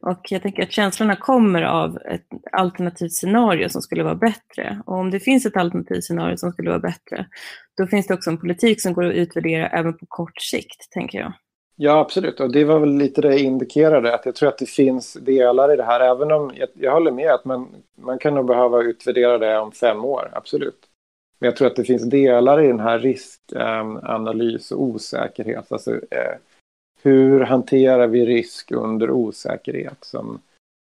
Och 0.00 0.20
jag 0.30 0.42
tänker 0.42 0.62
att 0.62 0.72
känslorna 0.72 1.16
kommer 1.16 1.62
av 1.62 1.98
ett 2.04 2.26
alternativt 2.52 3.12
scenario 3.12 3.68
som 3.68 3.82
skulle 3.82 4.02
vara 4.02 4.14
bättre. 4.14 4.82
Och 4.86 4.94
om 4.96 5.10
det 5.10 5.20
finns 5.20 5.46
ett 5.46 5.56
alternativt 5.56 6.04
scenario 6.04 6.36
som 6.36 6.52
skulle 6.52 6.70
vara 6.70 6.80
bättre, 6.80 7.26
då 7.76 7.86
finns 7.86 8.06
det 8.06 8.14
också 8.14 8.30
en 8.30 8.38
politik 8.38 8.82
som 8.82 8.92
går 8.92 9.04
att 9.04 9.14
utvärdera 9.14 9.68
även 9.68 9.98
på 9.98 10.06
kort 10.06 10.40
sikt, 10.40 10.92
tänker 10.92 11.18
jag. 11.18 11.32
Ja, 11.76 11.98
absolut. 12.00 12.40
Och 12.40 12.52
det 12.52 12.64
var 12.64 12.78
väl 12.78 12.96
lite 12.96 13.20
det 13.20 13.28
jag 13.28 13.38
indikerade, 13.38 14.14
att 14.14 14.26
jag 14.26 14.34
tror 14.34 14.48
att 14.48 14.58
det 14.58 14.70
finns 14.70 15.12
delar 15.12 15.72
i 15.72 15.76
det 15.76 15.84
här, 15.84 16.00
även 16.00 16.32
om 16.32 16.52
jag, 16.54 16.68
jag 16.74 16.92
håller 16.92 17.10
med 17.10 17.30
att 17.30 17.44
man, 17.44 17.68
man 17.98 18.18
kan 18.18 18.34
nog 18.34 18.46
behöva 18.46 18.82
utvärdera 18.82 19.38
det 19.38 19.58
om 19.58 19.72
fem 19.72 20.04
år, 20.04 20.30
absolut. 20.32 20.78
Men 21.38 21.46
jag 21.46 21.56
tror 21.56 21.66
att 21.68 21.76
det 21.76 21.84
finns 21.84 22.10
delar 22.10 22.62
i 22.62 22.66
den 22.66 22.80
här 22.80 22.98
riskanalys 22.98 24.72
och 24.72 24.82
osäkerhet. 24.82 25.72
Alltså, 25.72 25.94
eh, 25.94 26.36
hur 27.02 27.40
hanterar 27.40 28.06
vi 28.06 28.26
risk 28.26 28.72
under 28.72 29.10
osäkerhet 29.10 30.04
som, 30.04 30.40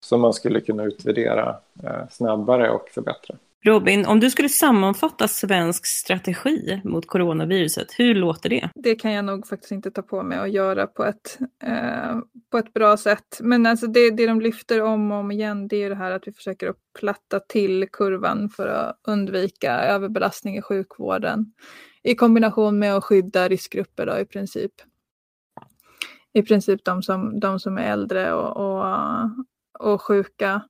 som 0.05 0.21
man 0.21 0.33
skulle 0.33 0.61
kunna 0.61 0.83
utvärdera 0.83 1.55
eh, 1.83 2.07
snabbare 2.09 2.69
och 2.69 2.89
förbättra. 2.89 3.35
Robin, 3.63 4.05
om 4.05 4.19
du 4.19 4.29
skulle 4.29 4.49
sammanfatta 4.49 5.27
svensk 5.27 5.85
strategi 5.85 6.81
mot 6.83 7.07
coronaviruset, 7.07 7.87
hur 7.97 8.15
låter 8.15 8.49
det? 8.49 8.69
Det 8.75 8.95
kan 8.95 9.11
jag 9.11 9.25
nog 9.25 9.47
faktiskt 9.47 9.71
inte 9.71 9.91
ta 9.91 10.01
på 10.01 10.23
mig 10.23 10.37
att 10.37 10.51
göra 10.51 10.87
på 10.87 11.05
ett, 11.05 11.39
eh, 11.63 12.19
på 12.51 12.57
ett 12.57 12.73
bra 12.73 12.97
sätt. 12.97 13.39
Men 13.41 13.65
alltså 13.65 13.87
det, 13.87 14.11
det 14.11 14.27
de 14.27 14.41
lyfter 14.41 14.81
om 14.81 15.11
och 15.11 15.17
om 15.17 15.31
igen, 15.31 15.67
det 15.67 15.83
är 15.83 15.89
det 15.89 15.95
här 15.95 16.11
att 16.11 16.27
vi 16.27 16.31
försöker 16.31 16.69
att 16.69 16.75
platta 16.99 17.39
till 17.39 17.87
kurvan 17.91 18.49
för 18.49 18.67
att 18.67 18.99
undvika 19.07 19.71
överbelastning 19.79 20.57
i 20.57 20.61
sjukvården. 20.61 21.53
I 22.03 22.15
kombination 22.15 22.79
med 22.79 22.95
att 22.95 23.03
skydda 23.03 23.47
riskgrupper 23.47 24.05
då, 24.05 24.19
i 24.19 24.25
princip. 24.25 24.71
I 26.33 26.41
princip 26.41 26.85
de 26.85 27.03
som, 27.03 27.39
de 27.39 27.59
som 27.59 27.77
är 27.77 27.91
äldre 27.91 28.33
och, 28.33 28.57
och, 28.57 28.85
och 29.79 30.01
sjuka. 30.01 30.61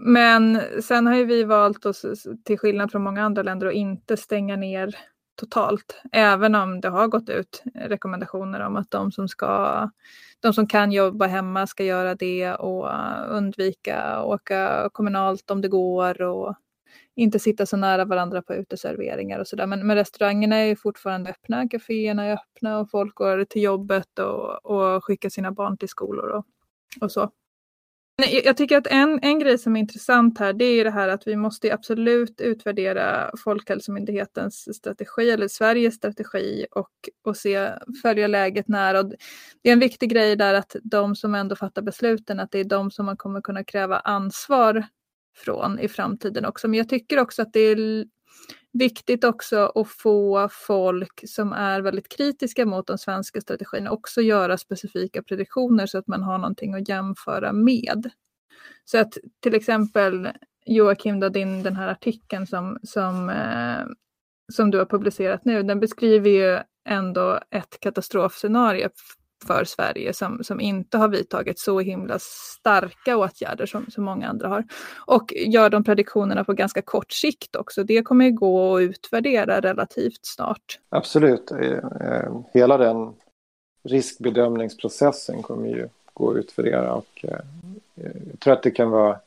Men 0.00 0.60
sen 0.82 1.06
har 1.06 1.14
ju 1.14 1.24
vi 1.24 1.44
valt 1.44 1.86
oss, 1.86 2.26
till 2.44 2.58
skillnad 2.58 2.90
från 2.92 3.02
många 3.02 3.24
andra 3.24 3.42
länder, 3.42 3.66
att 3.66 3.74
inte 3.74 4.16
stänga 4.16 4.56
ner 4.56 4.94
totalt. 5.38 6.02
Även 6.12 6.54
om 6.54 6.80
det 6.80 6.88
har 6.88 7.08
gått 7.08 7.28
ut 7.28 7.62
rekommendationer 7.74 8.60
om 8.60 8.76
att 8.76 8.90
de 8.90 9.12
som, 9.12 9.28
ska, 9.28 9.90
de 10.40 10.52
som 10.52 10.66
kan 10.66 10.92
jobba 10.92 11.26
hemma 11.26 11.66
ska 11.66 11.84
göra 11.84 12.14
det 12.14 12.54
och 12.54 12.90
undvika 13.28 14.02
att 14.02 14.26
åka 14.26 14.88
kommunalt 14.92 15.50
om 15.50 15.60
det 15.60 15.68
går 15.68 16.22
och 16.22 16.54
inte 17.16 17.38
sitta 17.38 17.66
så 17.66 17.76
nära 17.76 18.04
varandra 18.04 18.42
på 18.42 18.54
uteserveringar 18.54 19.38
och 19.38 19.48
sådär. 19.48 19.66
Men, 19.66 19.86
men 19.86 19.96
restaurangerna 19.96 20.56
är 20.56 20.76
fortfarande 20.76 21.30
öppna, 21.30 21.68
kaféerna 21.68 22.24
är 22.24 22.32
öppna 22.32 22.78
och 22.78 22.90
folk 22.90 23.14
går 23.14 23.44
till 23.44 23.62
jobbet 23.62 24.18
och, 24.18 24.66
och 24.66 25.04
skickar 25.04 25.28
sina 25.28 25.52
barn 25.52 25.76
till 25.78 25.88
skolor 25.88 26.28
och, 26.28 26.44
och 27.00 27.12
så. 27.12 27.30
Jag 28.26 28.56
tycker 28.56 28.78
att 28.78 28.86
en, 28.86 29.18
en 29.22 29.38
grej 29.38 29.58
som 29.58 29.76
är 29.76 29.80
intressant 29.80 30.38
här 30.38 30.52
det 30.52 30.64
är 30.64 30.84
det 30.84 30.90
här 30.90 31.08
att 31.08 31.26
vi 31.26 31.36
måste 31.36 31.74
absolut 31.74 32.40
utvärdera 32.40 33.30
Folkhälsomyndighetens 33.44 34.76
strategi 34.76 35.30
eller 35.30 35.48
Sveriges 35.48 35.94
strategi 35.94 36.66
och, 36.70 36.90
och 37.24 37.36
se, 37.36 37.70
följa 38.02 38.26
läget 38.26 38.68
nära. 38.68 39.00
Och 39.00 39.08
det 39.62 39.68
är 39.68 39.72
en 39.72 39.80
viktig 39.80 40.10
grej 40.10 40.36
där 40.36 40.54
att 40.54 40.76
de 40.82 41.16
som 41.16 41.34
ändå 41.34 41.56
fattar 41.56 41.82
besluten 41.82 42.40
att 42.40 42.50
det 42.50 42.58
är 42.58 42.64
de 42.64 42.90
som 42.90 43.06
man 43.06 43.16
kommer 43.16 43.40
kunna 43.40 43.64
kräva 43.64 43.98
ansvar 43.98 44.86
från 45.36 45.78
i 45.78 45.88
framtiden 45.88 46.44
också. 46.44 46.68
Men 46.68 46.78
jag 46.78 46.88
tycker 46.88 47.18
också 47.18 47.42
att 47.42 47.52
det 47.52 47.60
är 47.60 48.04
viktigt 48.72 49.24
också 49.24 49.72
att 49.74 49.88
få 49.88 50.48
folk 50.52 51.20
som 51.26 51.52
är 51.52 51.80
väldigt 51.80 52.08
kritiska 52.08 52.66
mot 52.66 52.86
den 52.86 52.98
svenska 52.98 53.40
strategin 53.40 53.88
också 53.88 54.20
göra 54.20 54.58
specifika 54.58 55.22
prediktioner 55.22 55.86
så 55.86 55.98
att 55.98 56.06
man 56.06 56.22
har 56.22 56.38
någonting 56.38 56.74
att 56.74 56.88
jämföra 56.88 57.52
med. 57.52 58.10
Så 58.84 58.98
att 58.98 59.18
till 59.40 59.54
exempel 59.54 60.28
Joakim, 60.66 61.20
då, 61.20 61.28
din, 61.28 61.62
den 61.62 61.76
här 61.76 61.88
artikeln 61.88 62.46
som, 62.46 62.78
som, 62.82 63.30
eh, 63.30 63.86
som 64.52 64.70
du 64.70 64.78
har 64.78 64.86
publicerat 64.86 65.44
nu, 65.44 65.62
den 65.62 65.80
beskriver 65.80 66.30
ju 66.30 66.58
ändå 66.88 67.40
ett 67.50 67.80
katastrofscenario 67.80 68.88
för 69.46 69.64
Sverige 69.64 70.12
som, 70.12 70.44
som 70.44 70.60
inte 70.60 70.98
har 70.98 71.08
vidtagit 71.08 71.58
så 71.58 71.80
himla 71.80 72.18
starka 72.18 73.16
åtgärder 73.16 73.66
som, 73.66 73.86
som 73.90 74.04
många 74.04 74.28
andra 74.28 74.48
har. 74.48 74.64
Och 75.06 75.32
gör 75.36 75.70
de 75.70 75.84
prediktionerna 75.84 76.44
på 76.44 76.52
ganska 76.52 76.82
kort 76.82 77.12
sikt 77.12 77.56
också. 77.56 77.84
Det 77.84 78.02
kommer 78.02 78.24
ju 78.24 78.32
gå 78.32 78.76
att 78.76 78.80
utvärdera 78.80 79.60
relativt 79.60 80.20
snart. 80.22 80.78
Absolut. 80.88 81.50
Eh, 81.50 81.78
eh, 82.00 82.40
hela 82.52 82.78
den 82.78 83.14
riskbedömningsprocessen 83.82 85.42
kommer 85.42 85.68
ju 85.68 85.88
gå 86.12 86.30
att 86.30 86.36
utvärdera 86.36 86.94
och 86.94 87.24
eh, 87.24 87.40
jag 88.30 88.40
tror 88.40 88.52
att 88.52 88.62
det 88.62 88.70
kan 88.70 88.90
vara 88.90 89.18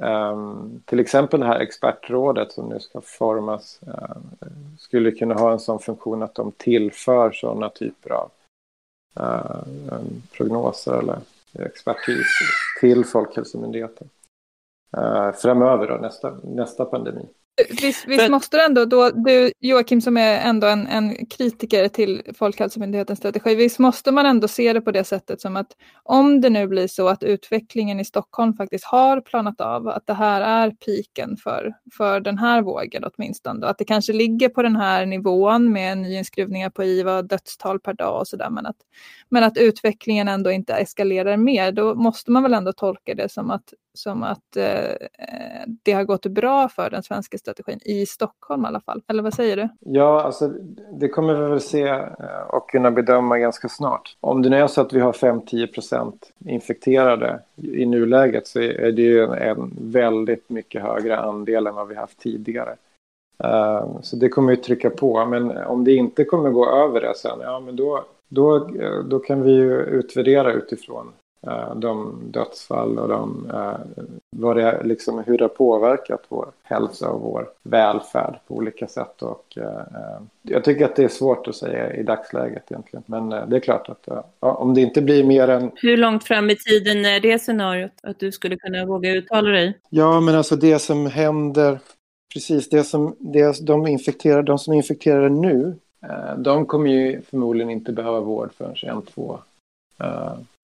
Um, 0.00 0.82
till 0.84 1.00
exempel 1.00 1.40
det 1.40 1.46
här 1.46 1.60
expertrådet 1.60 2.52
som 2.52 2.68
nu 2.68 2.80
ska 2.80 3.00
formas 3.00 3.80
ehm, 3.86 4.76
skulle 4.78 5.10
kunna 5.10 5.34
ha 5.34 5.52
en 5.52 5.58
sån 5.58 5.78
funktion 5.78 6.22
att 6.22 6.34
de 6.34 6.52
tillför 6.52 7.32
sådana 7.32 7.68
typer 7.68 8.10
av 8.10 8.30
Eh, 9.18 9.62
prognoser 10.36 10.98
eller 10.98 11.18
expertis 11.58 12.26
till 12.80 13.04
Folkhälsomyndigheten 13.04 14.10
eh, 14.96 15.32
framöver, 15.32 15.88
då, 15.88 15.94
nästa, 15.94 16.40
nästa 16.44 16.84
pandemi. 16.84 17.26
Visst, 17.82 18.04
visst 18.06 18.30
måste 18.30 18.56
det 18.56 18.64
ändå, 18.64 18.84
då, 18.84 19.10
du 19.10 19.52
Joakim 19.60 20.00
som 20.00 20.16
är 20.16 20.40
ändå 20.40 20.66
en, 20.66 20.86
en 20.86 21.26
kritiker 21.26 21.88
till 21.88 22.22
Folkhälsomyndighetens 22.38 23.18
strategi, 23.18 23.54
visst 23.54 23.78
måste 23.78 24.12
man 24.12 24.26
ändå 24.26 24.48
se 24.48 24.72
det 24.72 24.80
på 24.80 24.90
det 24.90 25.04
sättet 25.04 25.40
som 25.40 25.56
att 25.56 25.66
om 26.02 26.40
det 26.40 26.50
nu 26.50 26.66
blir 26.66 26.88
så 26.88 27.08
att 27.08 27.22
utvecklingen 27.22 28.00
i 28.00 28.04
Stockholm 28.04 28.54
faktiskt 28.54 28.84
har 28.84 29.20
planat 29.20 29.60
av, 29.60 29.88
att 29.88 30.06
det 30.06 30.14
här 30.14 30.40
är 30.40 30.70
piken 30.70 31.36
för, 31.36 31.74
för 31.96 32.20
den 32.20 32.38
här 32.38 32.62
vågen 32.62 33.04
åtminstone, 33.04 33.66
att 33.66 33.78
det 33.78 33.84
kanske 33.84 34.12
ligger 34.12 34.48
på 34.48 34.62
den 34.62 34.76
här 34.76 35.06
nivån 35.06 35.72
med 35.72 35.98
nyinskrivningar 35.98 36.70
på 36.70 36.84
IVA, 36.84 37.22
dödstal 37.22 37.80
per 37.80 37.92
dag 37.92 38.20
och 38.20 38.28
sådär, 38.28 38.50
men 38.50 38.66
att, 38.66 38.76
men 39.28 39.44
att 39.44 39.56
utvecklingen 39.56 40.28
ändå 40.28 40.50
inte 40.50 40.74
eskalerar 40.74 41.36
mer, 41.36 41.72
då 41.72 41.94
måste 41.94 42.30
man 42.30 42.42
väl 42.42 42.54
ändå 42.54 42.72
tolka 42.72 43.14
det 43.14 43.32
som 43.32 43.50
att 43.50 43.72
som 43.98 44.22
att 44.22 44.56
eh, 44.56 44.94
det 45.82 45.92
har 45.92 46.04
gått 46.04 46.26
bra 46.26 46.68
för 46.68 46.90
den 46.90 47.02
svenska 47.02 47.38
strategin 47.48 47.80
i 47.84 48.06
Stockholm 48.06 48.64
i 48.64 48.66
alla 48.66 48.80
fall. 48.80 49.02
Eller 49.06 49.22
vad 49.22 49.34
säger 49.34 49.56
du? 49.56 49.68
Ja, 49.80 50.22
alltså 50.22 50.48
det 50.92 51.08
kommer 51.08 51.34
vi 51.34 51.50
väl 51.50 51.60
se 51.60 51.88
eh, 51.88 52.48
och 52.48 52.70
kunna 52.70 52.90
bedöma 52.90 53.38
ganska 53.38 53.68
snart. 53.68 54.16
Om 54.20 54.42
det 54.42 54.48
nu 54.48 54.56
är 54.56 54.66
så 54.66 54.80
att 54.80 54.92
vi 54.92 55.00
har 55.00 55.12
5-10 55.12 55.66
procent 55.66 56.32
infekterade 56.44 57.40
i 57.56 57.86
nuläget 57.86 58.46
så 58.46 58.60
är 58.60 58.92
det 58.92 59.02
ju 59.02 59.24
en 59.24 59.76
väldigt 59.80 60.48
mycket 60.48 60.82
högre 60.82 61.18
andel 61.18 61.66
än 61.66 61.74
vad 61.74 61.88
vi 61.88 61.94
haft 61.94 62.18
tidigare. 62.18 62.76
Eh, 63.44 63.86
så 64.02 64.16
det 64.16 64.28
kommer 64.28 64.52
ju 64.52 64.56
trycka 64.56 64.90
på, 64.90 65.26
men 65.26 65.56
om 65.56 65.84
det 65.84 65.92
inte 65.92 66.24
kommer 66.24 66.50
gå 66.50 66.70
över 66.70 67.00
det 67.00 67.14
sen, 67.16 67.38
ja 67.40 67.60
men 67.60 67.76
då, 67.76 68.04
då, 68.28 68.56
eh, 68.56 68.98
då 69.04 69.18
kan 69.18 69.42
vi 69.42 69.50
ju 69.50 69.80
utvärdera 69.80 70.52
utifrån 70.52 71.12
de 71.74 72.22
dödsfall 72.24 72.98
och 72.98 73.08
de, 73.08 73.50
eh, 73.50 74.04
vad 74.36 74.56
det, 74.56 74.82
liksom, 74.84 75.22
hur 75.26 75.38
det 75.38 75.44
har 75.44 75.48
påverkat 75.48 76.22
vår 76.28 76.48
hälsa 76.62 77.10
och 77.10 77.20
vår 77.20 77.48
välfärd 77.62 78.38
på 78.46 78.54
olika 78.54 78.86
sätt. 78.86 79.22
Och, 79.22 79.58
eh, 79.58 80.20
jag 80.42 80.64
tycker 80.64 80.84
att 80.84 80.96
det 80.96 81.04
är 81.04 81.08
svårt 81.08 81.48
att 81.48 81.56
säga 81.56 81.94
i 81.94 82.02
dagsläget 82.02 82.62
egentligen. 82.70 83.02
Men 83.06 83.28
det 83.28 83.56
är 83.56 83.60
klart 83.60 83.88
att 83.88 84.08
ja, 84.40 84.52
om 84.52 84.74
det 84.74 84.80
inte 84.80 85.02
blir 85.02 85.24
mer 85.24 85.48
än... 85.48 85.70
Hur 85.74 85.96
långt 85.96 86.24
fram 86.24 86.50
i 86.50 86.56
tiden 86.56 87.04
är 87.04 87.20
det 87.20 87.38
scenariot? 87.38 87.92
Att 88.02 88.18
du 88.18 88.32
skulle 88.32 88.56
kunna 88.56 88.86
våga 88.86 89.12
uttala 89.12 89.50
dig? 89.50 89.78
Ja, 89.90 90.20
men 90.20 90.34
alltså 90.34 90.56
det 90.56 90.78
som 90.78 91.06
händer, 91.06 91.78
precis 92.34 92.68
det 92.68 92.84
som 92.84 93.16
det, 93.18 93.66
de, 93.66 93.86
infekterade, 93.86 94.42
de 94.42 94.58
som 94.58 94.72
är 94.72 94.76
infekterade 94.76 95.28
nu, 95.28 95.76
de 96.36 96.66
kommer 96.66 96.90
ju 96.90 97.22
förmodligen 97.22 97.70
inte 97.70 97.92
behöva 97.92 98.20
vård 98.20 98.50
förrän 98.54 98.74
en, 98.82 99.02
två 99.02 99.38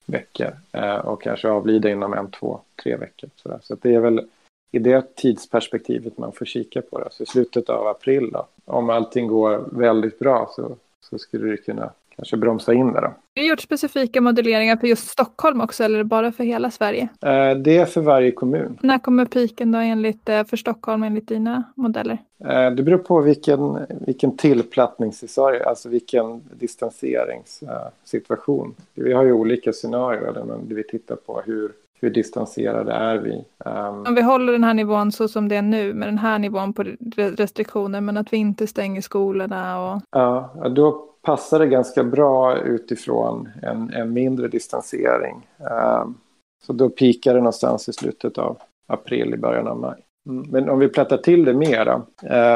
veckor 0.06 0.52
eh, 0.72 0.96
och 0.96 1.22
kanske 1.22 1.48
avlida 1.48 1.90
inom 1.90 2.12
en, 2.12 2.30
två, 2.30 2.60
tre 2.82 2.96
veckor. 2.96 3.30
Så, 3.36 3.58
så 3.62 3.76
det 3.82 3.94
är 3.94 4.00
väl 4.00 4.28
i 4.70 4.78
det 4.78 5.14
tidsperspektivet 5.16 6.18
man 6.18 6.32
får 6.32 6.44
kika 6.44 6.82
på 6.82 6.98
det. 6.98 7.08
Så 7.10 7.22
i 7.22 7.26
slutet 7.26 7.68
av 7.70 7.86
april 7.86 8.30
då, 8.32 8.46
om 8.64 8.90
allting 8.90 9.26
går 9.26 9.64
väldigt 9.72 10.18
bra 10.18 10.50
så, 10.56 10.76
så 11.00 11.18
skulle 11.18 11.50
det 11.50 11.56
kunna 11.56 11.90
kanske 12.16 12.36
bromsa 12.36 12.74
in 12.74 12.92
det. 12.92 13.00
Då. 13.00 13.06
Har 13.06 13.14
du 13.34 13.48
gjort 13.48 13.60
specifika 13.60 14.20
modelleringar 14.20 14.76
för 14.76 14.86
just 14.86 15.08
Stockholm 15.08 15.60
också 15.60 15.84
eller 15.84 16.04
bara 16.04 16.32
för 16.32 16.44
hela 16.44 16.70
Sverige? 16.70 17.02
Eh, 17.02 17.54
det 17.56 17.76
är 17.76 17.86
för 17.86 18.00
varje 18.00 18.30
kommun. 18.30 18.78
När 18.82 18.98
kommer 18.98 19.24
piken 19.24 19.72
då 19.72 19.78
enligt, 19.78 20.28
eh, 20.28 20.44
för 20.44 20.56
Stockholm 20.56 21.02
enligt 21.02 21.28
dina 21.28 21.62
modeller? 21.74 22.18
Eh, 22.44 22.70
det 22.70 22.82
beror 22.82 22.98
på 22.98 23.20
vilken, 23.20 23.78
vilken 24.06 24.36
tillplattningsscenario, 24.36 25.62
alltså 25.62 25.88
vilken 25.88 26.42
distanseringssituation. 26.52 28.74
Vi 28.94 29.12
har 29.12 29.24
ju 29.24 29.32
olika 29.32 29.72
scenarier 29.72 30.32
där 30.32 30.74
vi 30.74 30.84
tittar 30.84 31.16
på 31.16 31.42
hur 31.46 31.72
hur 32.00 32.10
distanserade 32.10 32.92
är 32.92 33.18
vi? 33.18 33.44
Um... 33.64 34.06
Om 34.06 34.14
vi 34.14 34.22
håller 34.22 34.52
den 34.52 34.64
här 34.64 34.74
nivån 34.74 35.12
så 35.12 35.28
som 35.28 35.48
det 35.48 35.56
är 35.56 35.62
nu 35.62 35.94
med 35.94 36.08
den 36.08 36.18
här 36.18 36.38
nivån 36.38 36.72
på 36.72 36.84
restriktioner 37.16 38.00
men 38.00 38.16
att 38.16 38.32
vi 38.32 38.36
inte 38.36 38.66
stänger 38.66 39.00
skolorna 39.00 39.92
och... 39.92 40.02
Ja, 40.10 40.50
då 40.70 41.13
passar 41.24 41.58
det 41.58 41.66
ganska 41.66 42.04
bra 42.04 42.58
utifrån 42.58 43.48
en, 43.62 43.90
en 43.94 44.12
mindre 44.12 44.48
distansering. 44.48 45.46
Um, 45.58 46.18
så 46.66 46.72
då 46.72 46.90
pikar 46.90 47.34
det 47.34 47.40
någonstans 47.40 47.88
i 47.88 47.92
slutet 47.92 48.38
av 48.38 48.58
april, 48.86 49.34
i 49.34 49.36
början 49.36 49.68
av 49.68 49.78
maj. 49.78 50.04
Mm. 50.28 50.50
Men 50.50 50.68
om 50.68 50.78
vi 50.78 50.88
plattar 50.88 51.16
till 51.16 51.44
det 51.44 51.54
mer 51.54 52.02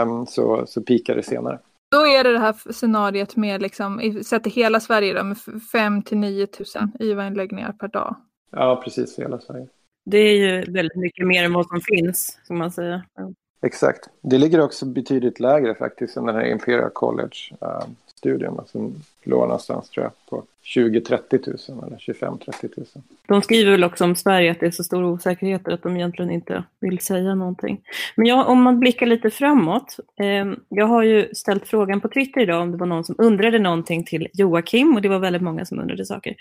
um, 0.02 0.26
så, 0.26 0.66
så 0.66 0.82
pikar 0.82 1.14
det 1.14 1.22
senare. 1.22 1.58
Då 1.90 2.06
är 2.06 2.24
det 2.24 2.32
det 2.32 2.38
här 2.38 2.72
scenariet 2.72 3.36
med, 3.36 3.62
liksom, 3.62 4.22
sätter 4.24 4.50
hela 4.50 4.80
Sverige 4.80 5.14
då, 5.14 5.24
med 5.24 5.38
5 5.72 6.02
till 6.02 6.18
9 6.18 6.46
000 6.76 6.88
IVA-inläggningar 7.00 7.72
per 7.72 7.88
dag. 7.88 8.16
Ja, 8.50 8.80
precis, 8.84 9.14
för 9.14 9.22
hela 9.22 9.38
Sverige. 9.38 9.66
Det 10.04 10.18
är 10.18 10.36
ju 10.36 10.72
väldigt 10.72 10.96
mycket 10.96 11.26
mer 11.26 11.44
än 11.44 11.52
vad 11.52 11.66
som 11.66 11.80
finns, 11.80 12.38
som 12.44 12.58
man 12.58 12.70
säger. 12.70 13.02
Ja. 13.14 13.32
Exakt. 13.62 14.08
Det 14.22 14.38
ligger 14.38 14.60
också 14.60 14.86
betydligt 14.86 15.40
lägre 15.40 15.74
faktiskt 15.74 16.16
än 16.16 16.26
den 16.26 16.34
här 16.34 16.44
Imperial 16.44 16.90
College-studien 16.90 17.96
uh, 18.26 18.64
som 18.66 18.94
låg 19.24 19.40
någonstans 19.40 19.90
tror 19.90 20.04
jag 20.04 20.12
på 20.30 20.44
20-30 20.76 21.70
000 21.70 21.84
eller 21.86 21.96
25-30 21.96 22.68
000. 22.76 22.86
De 23.28 23.42
skriver 23.42 23.70
väl 23.70 23.84
också 23.84 24.04
om 24.04 24.16
Sverige 24.16 24.50
att 24.50 24.60
det 24.60 24.66
är 24.66 24.70
så 24.70 24.84
stor 24.84 25.04
osäkerhet 25.04 25.68
att 25.68 25.82
de 25.82 25.96
egentligen 25.96 26.30
inte 26.30 26.64
vill 26.80 26.98
säga 26.98 27.34
någonting. 27.34 27.80
Men 28.16 28.26
jag, 28.26 28.48
om 28.48 28.62
man 28.62 28.80
blickar 28.80 29.06
lite 29.06 29.30
framåt. 29.30 29.96
Eh, 30.20 30.46
jag 30.68 30.86
har 30.86 31.02
ju 31.02 31.34
ställt 31.34 31.68
frågan 31.68 32.00
på 32.00 32.08
Twitter 32.08 32.40
idag 32.40 32.62
om 32.62 32.72
det 32.72 32.76
var 32.78 32.86
någon 32.86 33.04
som 33.04 33.14
undrade 33.18 33.58
någonting 33.58 34.04
till 34.04 34.28
Joakim 34.32 34.94
och 34.94 35.02
det 35.02 35.08
var 35.08 35.18
väldigt 35.18 35.42
många 35.42 35.64
som 35.64 35.78
undrade 35.78 36.04
saker. 36.04 36.34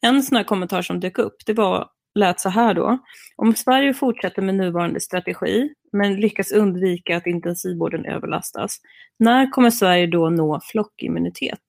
En 0.00 0.22
sån 0.22 0.36
här 0.36 0.44
kommentar 0.44 0.82
som 0.82 1.00
dök 1.00 1.18
upp, 1.18 1.36
det 1.46 1.52
var 1.52 1.88
lät 2.14 2.40
så 2.40 2.48
här 2.48 2.74
då. 2.74 2.98
Om 3.36 3.54
Sverige 3.54 3.94
fortsätter 3.94 4.42
med 4.42 4.54
nuvarande 4.54 5.00
strategi, 5.00 5.74
men 5.92 6.16
lyckas 6.16 6.52
undvika 6.52 7.16
att 7.16 7.26
intensivvården 7.26 8.04
överlastas, 8.04 8.80
när 9.18 9.50
kommer 9.50 9.70
Sverige 9.70 10.06
då 10.06 10.30
nå 10.30 10.60
flockimmunitet? 10.64 11.60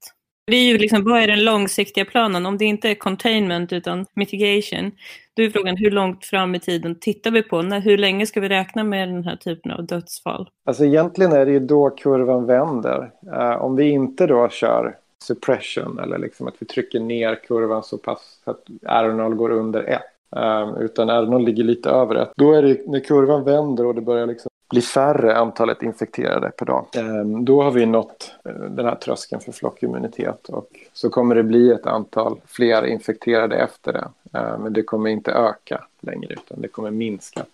Det 0.48 0.56
är 0.56 0.64
ju 0.64 0.78
liksom, 0.78 1.04
vad 1.04 1.22
är 1.22 1.28
den 1.28 1.44
långsiktiga 1.44 2.06
planen? 2.06 2.46
Om 2.46 2.58
det 2.58 2.66
inte 2.66 2.90
är 2.90 2.96
containment 2.96 3.74
utan 3.74 4.06
mitigation, 4.14 4.92
då 5.34 5.44
är 5.44 5.50
frågan 5.50 5.78
hur 5.78 5.92
långt 5.92 6.26
fram 6.26 6.56
i 6.56 6.60
tiden 6.60 7.00
tittar 7.00 7.32
vi 7.32 7.44
på? 7.44 7.62
När, 7.62 7.80
hur 7.80 7.98
länge 7.98 8.26
ska 8.26 8.42
vi 8.42 8.50
räkna 8.50 8.84
med 8.84 9.10
den 9.10 9.24
här 9.24 9.36
typen 9.36 9.72
av 9.72 9.86
dödsfall? 9.86 10.50
Alltså 10.66 10.86
egentligen 10.86 11.32
är 11.32 11.46
det 11.46 11.52
ju 11.52 11.60
då 11.60 11.90
kurvan 11.90 12.46
vänder. 12.46 13.12
Uh, 13.28 13.62
om 13.62 13.76
vi 13.76 13.90
inte 13.90 14.28
då 14.28 14.50
kör 14.50 14.96
suppression 15.24 16.00
eller 16.00 16.18
liksom 16.18 16.48
att 16.48 16.56
vi 16.60 16.66
trycker 16.66 17.00
ner 17.00 17.36
kurvan 17.36 17.84
så 17.84 17.98
pass 17.98 18.42
att 18.44 18.66
R0 18.82 19.36
går 19.36 19.50
under 19.50 19.84
1 19.84 20.02
Ehm, 20.36 20.76
utan 20.76 21.10
R0 21.10 21.46
ligger 21.46 21.64
lite 21.64 21.90
över 21.90 22.16
det. 22.16 22.30
Då 22.36 22.54
är 22.54 22.62
det 22.62 22.88
när 22.88 23.00
kurvan 23.00 23.44
vänder 23.44 23.86
och 23.86 23.96
det 23.96 24.02
börjar 24.02 24.28
liksom 24.28 24.50
bli 24.70 24.82
färre 24.82 25.38
antalet 25.38 25.84
infekterade 25.84 26.52
per 26.58 26.66
dag. 26.66 26.86
Ehm, 26.96 27.46
då 27.46 27.64
har 27.64 27.72
vi 27.72 27.86
nått 27.86 28.32
eh, 28.46 28.52
den 28.54 28.86
här 28.86 28.96
tröskeln 28.96 29.42
för 29.42 29.52
flockimmunitet 29.52 30.50
och 30.50 30.70
så 30.94 31.10
kommer 31.10 31.36
det 31.36 31.44
bli 31.44 31.72
ett 31.72 31.86
antal 31.86 32.40
fler 32.46 32.86
infekterade 32.86 33.56
efter 33.56 33.94
det. 33.94 34.08
Ehm, 34.40 34.62
men 34.62 34.74
det 34.74 34.84
kommer 34.84 35.10
inte 35.10 35.32
öka 35.32 35.84
längre 36.00 36.34
utan 36.34 36.62
det 36.62 36.68
kommer 36.68 36.92
minska 36.92 37.46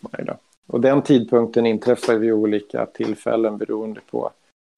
varje 0.00 0.24
dag. 0.24 0.36
Och 0.66 0.80
den 0.80 1.02
tidpunkten 1.02 1.66
inträffar 1.66 2.14
vid 2.14 2.32
olika 2.32 2.86
tillfällen 2.86 3.58
beroende 3.58 4.00
på 4.10 4.30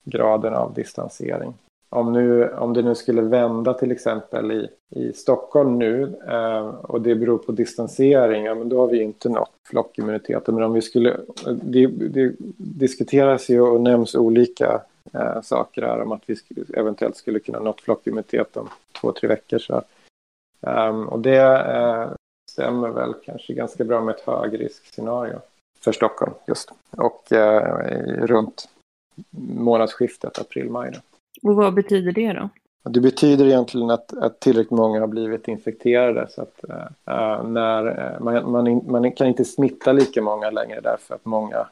graden 0.04 0.54
av 0.54 0.74
distansering 0.74 1.54
om, 1.90 2.12
nu, 2.12 2.48
om 2.48 2.72
det 2.72 2.82
nu 2.82 2.94
skulle 2.94 3.22
vända 3.22 3.74
till 3.74 3.92
exempel 3.92 4.52
i, 4.52 4.68
i 4.90 5.12
Stockholm 5.12 5.78
nu 5.78 6.16
eh, 6.28 6.68
och 6.68 7.00
det 7.00 7.14
beror 7.14 7.38
på 7.38 7.52
distansering, 7.52 8.44
ja, 8.44 8.54
men 8.54 8.68
då 8.68 8.80
har 8.80 8.86
vi 8.86 9.02
inte 9.02 9.28
nått 9.28 9.50
flockimmuniteten. 9.68 10.54
Men 10.54 10.64
om 10.64 10.72
vi 10.72 10.82
skulle, 10.82 11.20
det, 11.62 11.86
det 11.86 12.34
diskuteras 12.56 13.48
ju 13.48 13.60
och 13.60 13.80
nämns 13.80 14.14
olika 14.14 14.82
eh, 15.12 15.42
saker 15.42 15.82
här 15.82 16.02
om 16.02 16.12
att 16.12 16.22
vi 16.26 16.36
skulle, 16.36 16.64
eventuellt 16.74 17.16
skulle 17.16 17.38
kunna 17.38 17.60
nått 17.60 17.80
flockimmunitet 17.80 18.56
om 18.56 18.68
två, 19.00 19.12
tre 19.12 19.28
veckor. 19.28 19.58
Så. 19.58 19.82
Um, 20.60 21.08
och 21.08 21.20
det 21.20 21.42
eh, 21.74 22.10
stämmer 22.50 22.88
väl 22.88 23.14
kanske 23.24 23.54
ganska 23.54 23.84
bra 23.84 24.00
med 24.00 24.14
ett 24.14 24.26
högriskscenario 24.26 25.40
för 25.80 25.92
Stockholm 25.92 26.32
just. 26.46 26.70
Och 26.90 27.32
eh, 27.32 27.86
runt 28.26 28.68
månadsskiftet 29.54 30.38
april-maj. 30.38 30.92
Och 31.42 31.54
vad 31.54 31.74
betyder 31.74 32.12
det 32.12 32.32
då? 32.32 32.48
Det 32.82 33.00
betyder 33.00 33.46
egentligen 33.46 33.90
att, 33.90 34.18
att 34.18 34.40
tillräckligt 34.40 34.70
många 34.70 35.00
har 35.00 35.06
blivit 35.06 35.48
infekterade. 35.48 36.26
Så 36.30 36.42
att, 36.42 36.60
uh, 36.68 37.48
när, 37.48 37.86
uh, 37.86 38.20
man, 38.20 38.50
man, 38.50 38.82
man, 38.86 39.12
kan 39.12 39.26
inte 39.26 39.44
smitta 39.44 39.92
lika 39.92 40.22
många 40.22 40.50
längre 40.50 40.80
därför 40.80 41.14
att 41.14 41.24
många 41.24 41.66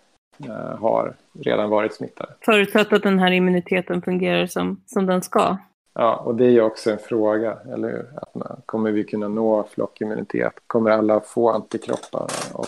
uh, 0.47 0.77
har 0.81 1.15
redan 1.33 1.71
varit 1.71 1.95
smittade. 1.95 2.33
Förutsatt 2.41 2.93
att 2.93 3.03
den 3.03 3.19
här 3.19 3.33
immuniteten 3.33 4.03
fungerar 4.03 4.47
som, 4.47 4.81
som 4.87 5.07
den 5.07 5.23
ska. 5.23 5.57
Ja, 5.95 6.17
och 6.17 6.35
det 6.35 6.45
är 6.45 6.51
ju 6.51 6.61
också 6.61 6.91
en 6.91 6.99
fråga, 6.99 7.59
eller 7.75 7.89
hur? 7.89 8.07
Att 8.17 8.35
man, 8.35 8.61
kommer 8.67 8.91
vi 8.91 9.05
kunna 9.05 9.29
nå 9.29 9.65
flockimmunitet? 9.71 10.53
Kommer 10.67 10.91
alla 10.91 11.21
få 11.21 11.51
antikroppar? 11.51 12.31
Och, 12.53 12.67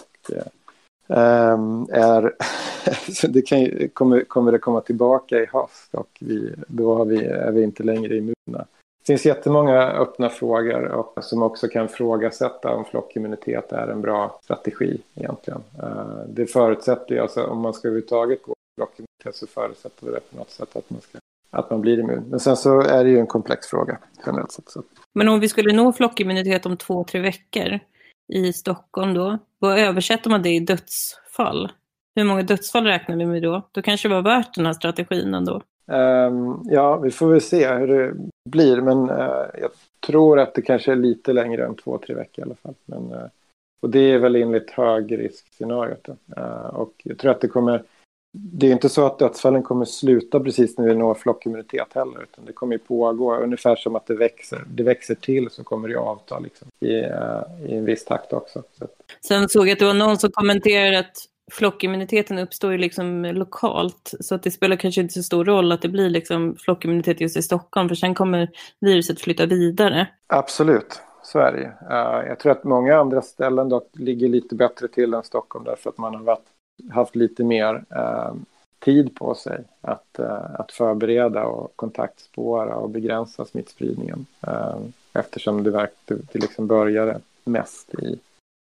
Ehm, 1.11 1.87
är, 1.91 2.33
det 3.29 3.43
kan, 3.43 3.89
kommer, 3.89 4.25
kommer 4.25 4.53
det 4.53 4.59
komma 4.59 4.81
tillbaka 4.81 5.39
i 5.39 5.47
höst 5.47 5.95
och 5.95 6.19
vi, 6.21 6.55
då 6.67 6.95
har 6.95 7.05
vi, 7.05 7.25
är 7.25 7.53
vi 7.53 7.63
inte 7.63 7.83
längre 7.83 8.17
immuna. 8.17 8.35
Det 9.01 9.07
finns 9.07 9.27
jättemånga 9.27 9.83
öppna 9.83 10.29
frågor 10.29 10.85
och, 10.85 11.25
som 11.25 11.43
också 11.43 11.69
kan 11.69 11.89
frågasätta 11.89 12.75
om 12.75 12.85
flockimmunitet 12.85 13.73
är 13.73 13.89
en 13.89 14.01
bra 14.01 14.41
strategi 14.45 15.01
egentligen. 15.15 15.61
Uh, 15.83 16.23
det 16.29 16.47
förutsätter 16.47 17.15
ju, 17.15 17.21
alltså, 17.21 17.45
om 17.45 17.61
man 17.61 17.75
ska 17.75 17.89
överhuvudtaget 17.89 18.43
gå 18.43 18.55
flockimmunitet 18.79 19.37
så 19.37 19.47
förutsätter 19.47 20.07
det 20.07 20.21
på 20.31 20.37
något 20.37 20.51
sätt 20.51 20.77
att 20.77 20.91
man 20.91 21.01
ska 21.01 21.19
att 21.51 21.71
man 21.71 21.81
blir 21.81 21.99
immun. 21.99 22.25
Men 22.31 22.41
sen 22.41 22.57
så 22.57 22.81
är 22.81 23.05
det 23.05 23.11
ju 23.11 23.19
en 23.19 23.27
komplex 23.27 23.67
fråga 23.67 23.99
generellt 24.27 24.53
sett. 24.53 24.71
Så. 24.71 24.83
Men 25.15 25.29
om 25.29 25.41
vi 25.41 25.49
skulle 25.49 25.73
nå 25.73 25.93
flockimmunitet 25.93 26.67
om 26.67 26.77
två, 26.77 27.05
tre 27.05 27.21
veckor 27.21 27.81
i 28.33 28.53
Stockholm 28.53 29.15
då, 29.15 29.39
vad 29.59 29.79
översätter 29.79 30.31
man 30.31 30.43
det 30.43 30.51
i 30.51 30.61
dödsfall? 30.61 31.73
Hur 32.15 32.25
många 32.25 32.43
dödsfall 32.43 32.85
räknar 32.85 33.17
vi 33.17 33.27
med 33.27 33.43
då? 33.43 33.63
Då 33.73 33.83
kanske 33.83 34.09
det 34.09 34.15
var 34.15 34.23
värt 34.23 34.55
den 34.55 34.67
här 34.67 34.73
strategin 34.73 35.35
ändå. 35.35 35.63
Um, 35.87 36.63
ja, 36.65 36.97
vi 36.97 37.11
får 37.11 37.31
väl 37.31 37.41
se 37.41 37.69
hur 37.69 37.87
det 37.87 38.15
blir. 38.51 38.81
Men 38.81 39.11
uh, 39.11 39.47
jag 39.61 39.71
tror 40.07 40.41
att 40.41 40.55
det 40.55 40.63
kanske 40.63 40.93
är 40.93 40.97
lite 40.97 41.33
längre 41.33 41.67
än 41.67 41.75
två, 41.75 41.99
tre 41.99 42.15
veckor 42.15 42.45
i 42.45 42.47
alla 42.47 42.55
fall. 42.55 42.75
Men, 42.85 43.13
uh, 43.13 43.29
och 43.83 43.91
det 43.91 44.13
är 44.13 44.19
väl 44.19 44.37
enligt 44.37 44.71
högriskscenariot. 44.71 46.09
Uh, 46.37 46.67
och 46.67 46.93
jag 47.05 47.19
tror 47.19 47.31
att 47.31 47.41
det 47.41 47.49
kommer 47.49 47.83
det 48.33 48.67
är 48.67 48.73
inte 48.73 48.89
så 48.89 49.07
att 49.07 49.19
dödsfallen 49.19 49.63
kommer 49.63 49.85
sluta 49.85 50.41
precis 50.41 50.79
när 50.79 50.87
vi 50.87 50.95
når 50.95 51.15
flockimmunitet 51.15 51.93
heller. 51.95 52.23
Utan 52.23 52.45
det 52.45 52.53
kommer 52.53 52.75
ju 52.75 52.79
pågå 52.79 53.37
ungefär 53.37 53.77
som 53.77 53.97
att 53.97 54.07
det 54.07 54.15
växer. 54.15 54.65
Det 54.69 54.83
växer 54.83 55.15
till 55.15 55.51
så 55.51 55.65
kommer 55.65 55.89
det 55.89 55.99
avta 55.99 56.39
liksom, 56.39 56.69
i, 56.81 57.01
uh, 57.01 57.71
i 57.73 57.77
en 57.77 57.85
viss 57.85 58.05
takt 58.05 58.33
också. 58.33 58.63
Så. 58.79 58.87
Sen 59.29 59.49
såg 59.49 59.69
jag 59.69 59.73
att 59.73 59.79
det 59.79 59.85
var 59.85 59.95
någon 59.95 60.19
som 60.19 60.31
kommenterade 60.33 60.99
att 60.99 61.17
flockimmuniteten 61.51 62.39
uppstår 62.39 62.73
ju 62.73 62.79
liksom 62.79 63.25
lokalt. 63.25 64.15
Så 64.21 64.35
att 64.35 64.43
det 64.43 64.51
spelar 64.51 64.77
kanske 64.77 65.01
inte 65.01 65.15
så 65.15 65.23
stor 65.23 65.45
roll 65.45 65.73
att 65.73 65.83
det 65.83 65.89
blir 65.89 66.11
liksom 66.11 66.57
flockimmunitet 66.57 67.21
just 67.21 67.37
i 67.37 67.43
Stockholm. 67.43 67.89
För 67.89 67.97
sen 67.97 68.15
kommer 68.15 68.51
viruset 68.81 69.21
flytta 69.21 69.47
vidare. 69.47 70.07
Absolut, 70.27 71.01
så 71.23 71.39
är 71.39 71.53
det 71.53 71.95
uh, 71.95 72.29
Jag 72.29 72.39
tror 72.39 72.53
att 72.53 72.65
många 72.65 72.97
andra 72.97 73.23
ställen 73.23 73.69
dock 73.69 73.91
ligger 73.93 74.29
lite 74.29 74.55
bättre 74.55 74.89
till 74.89 75.15
än 75.15 75.23
Stockholm. 75.23 75.65
Därför 75.65 75.91
att 75.91 75.99
man 75.99 76.15
har 76.15 76.23
varit 76.23 76.47
haft 76.91 77.17
lite 77.17 77.45
mer 77.45 77.85
eh, 77.91 78.35
tid 78.79 79.15
på 79.15 79.35
sig 79.35 79.65
att, 79.81 80.19
eh, 80.19 80.55
att 80.55 80.73
förbereda 80.73 81.45
och 81.45 81.77
kontaktspåra 81.77 82.77
och 82.77 82.91
begränsa 82.91 83.45
smittspridningen. 83.45 84.27
Eh, 84.47 84.79
eftersom 85.13 85.63
det, 85.63 85.71
verk, 85.71 85.91
det, 86.05 86.15
det 86.33 86.39
liksom 86.39 86.67
började 86.67 87.21
mest 87.45 87.95
i 87.95 88.21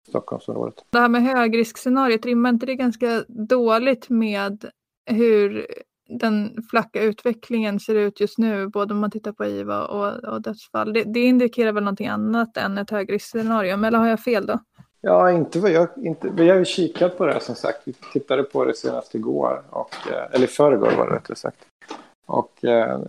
Stockholmsområdet. 0.08 0.84
Det 0.90 0.98
här 0.98 1.08
med 1.08 1.22
högriskscenariot, 1.22 2.26
rimmar 2.26 2.50
inte 2.50 2.66
det 2.66 2.74
ganska 2.74 3.24
dåligt 3.28 4.08
med 4.08 4.64
hur 5.06 5.66
den 6.08 6.62
flacka 6.70 7.02
utvecklingen 7.02 7.80
ser 7.80 7.94
ut 7.94 8.20
just 8.20 8.38
nu, 8.38 8.68
både 8.68 8.94
om 8.94 9.00
man 9.00 9.10
tittar 9.10 9.32
på 9.32 9.46
IVA 9.46 9.84
och, 9.84 10.24
och 10.24 10.42
dödsfall. 10.42 10.92
Det, 10.92 11.04
det 11.04 11.20
indikerar 11.20 11.72
väl 11.72 11.84
någonting 11.84 12.06
annat 12.06 12.56
än 12.56 12.78
ett 12.78 12.90
högriskscenario, 12.90 13.84
eller 13.84 13.98
har 13.98 14.08
jag 14.08 14.20
fel 14.20 14.46
då? 14.46 14.58
Ja, 15.00 15.32
inte 15.32 15.60
vad 15.60 15.70
jag, 15.70 15.88
inte, 15.96 16.28
vi 16.28 16.48
har 16.48 16.56
ju 16.56 16.64
kikat 16.64 17.18
på 17.18 17.26
det 17.26 17.32
här 17.32 17.40
som 17.40 17.54
sagt. 17.54 17.80
Vi 17.84 17.92
tittade 18.12 18.42
på 18.42 18.64
det 18.64 18.74
senast 18.74 19.14
igår, 19.14 19.62
och, 19.70 19.94
eh, 20.06 20.12
eller 20.12 20.34
eller 20.34 20.46
förrgår 20.46 20.90
var 20.96 21.06
det 21.10 21.16
rättare 21.16 21.36
sagt. 21.36 21.58
Och 22.26 22.64
eh, 22.64 23.00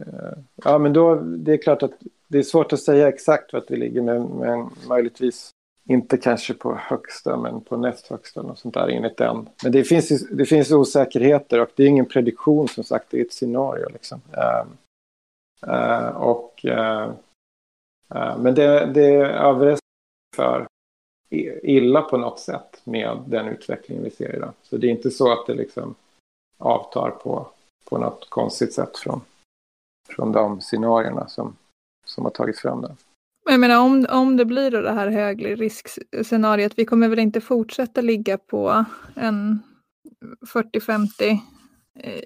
ja, 0.56 0.78
men 0.78 0.94
då, 0.94 1.16
det 1.16 1.54
är 1.54 1.58
klart 1.58 1.84
att 1.84 1.92
det 2.28 2.38
är 2.38 2.44
svårt 2.44 2.74
att 2.74 2.80
säga 2.80 3.08
exakt 3.08 3.54
vart 3.54 3.72
vi 3.72 3.76
ligger, 3.76 4.02
men, 4.02 4.24
men 4.24 4.70
möjligtvis 4.88 5.52
inte 5.90 6.18
kanske 6.18 6.54
på 6.54 6.76
högsta, 6.76 7.38
men 7.38 7.62
på 7.62 7.78
näst 7.78 8.08
högsta 8.08 8.42
och 8.42 8.58
sånt 8.58 8.74
där 8.74 8.88
enligt 8.88 9.18
den. 9.18 9.50
Men 9.64 9.72
det 9.72 9.84
finns, 9.84 10.28
det 10.32 10.46
finns 10.46 10.72
osäkerheter 10.72 11.62
och 11.62 11.70
det 11.76 11.84
är 11.84 11.88
ingen 11.88 12.06
prediktion 12.06 12.68
som 12.68 12.84
sagt, 12.84 13.06
det 13.10 13.20
är 13.20 13.26
ett 13.26 13.34
scenario 13.34 13.90
liksom. 13.90 14.22
Uh, 14.38 14.66
uh, 15.74 16.08
och, 16.08 16.66
uh, 16.66 17.12
men 18.38 18.56
det, 18.56 18.86
det 18.86 19.16
är 19.16 19.26
överraskande 19.26 19.80
för 20.36 20.68
illa 21.64 22.02
på 22.02 22.18
något 22.18 22.40
sätt 22.40 22.82
med 22.84 23.18
den 23.28 23.48
utveckling 23.48 24.04
vi 24.04 24.10
ser 24.10 24.36
idag. 24.36 24.54
Så 24.64 24.78
det 24.78 24.88
är 24.88 24.92
inte 24.92 25.12
så 25.12 25.32
att 25.32 25.48
det 25.48 25.54
liksom 25.54 25.96
avtar 26.58 27.10
på, 27.10 27.48
på 27.90 27.98
något 27.98 28.30
konstigt 28.30 28.74
sätt 28.74 28.98
från, 28.98 29.22
från 30.10 30.32
de 30.32 30.62
scenarierna 30.62 31.28
som, 31.28 31.56
som 32.06 32.24
har 32.24 32.32
tagits 32.32 32.62
fram 32.62 32.82
där. 32.82 32.96
Jag 33.50 33.60
menar 33.60 33.80
om, 33.80 34.06
om 34.10 34.38
det 34.38 34.46
blir 34.46 34.72
då 34.72 34.82
det 34.82 34.92
här 34.92 35.08
högre 35.08 35.56
riskscenariot, 35.56 36.74
vi 36.76 36.86
kommer 36.86 37.08
väl 37.08 37.20
inte 37.20 37.42
fortsätta 37.42 38.02
ligga 38.02 38.38
på 38.38 38.86
en 39.16 39.60
40-50 40.54 41.40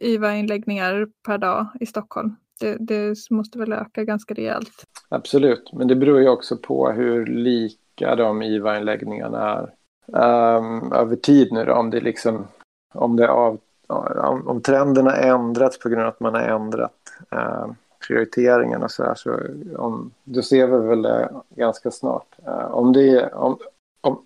IVA-inläggningar 0.02 1.08
per 1.26 1.38
dag 1.38 1.68
i 1.80 1.86
Stockholm. 1.86 2.36
Det, 2.60 2.78
det, 2.80 3.16
måste 3.30 3.60
väl 3.60 3.74
öka 3.74 4.04
ganska 4.04 4.34
rejält. 4.34 4.84
Absolut, 5.10 5.74
men 5.74 5.88
det 5.88 5.96
beror 5.96 6.22
ju 6.22 6.30
också 6.30 6.58
på 6.58 6.92
hur 6.92 7.26
lik 7.26 7.80
vilka 7.98 8.16
de 8.16 8.42
IVA-inläggningarna 8.42 9.68
är 10.08 10.58
um, 10.58 10.94
över 10.94 11.16
tid 11.16 11.52
nu 11.52 11.66
då, 11.66 11.74
om 11.74 11.90
det 11.90 12.02
liksom 12.02 12.48
om 12.94 13.16
det 13.16 13.30
av, 13.30 13.60
om, 13.88 14.48
om 14.48 14.62
trenden 14.62 15.06
har 15.06 15.14
ändrats 15.14 15.80
på 15.80 15.90
grund 15.90 16.02
av 16.02 16.08
att 16.08 16.20
man 16.20 16.34
har 16.34 16.42
ändrat 16.42 16.92
uh, 17.36 17.72
prioriteringen 18.08 18.84
och 18.84 18.92
så 18.92 19.04
här 19.04 19.16
så 19.16 19.40
om, 19.78 20.12
då 20.24 20.42
ser 20.42 20.68
vi 20.68 20.88
väl 20.88 21.02
det 21.02 21.32
ganska 21.50 21.92
snart. 21.92 22.36
Uh, 22.48 22.66
om 22.66 22.94
det 22.94 23.34
om, 23.34 23.58
om 24.02 24.26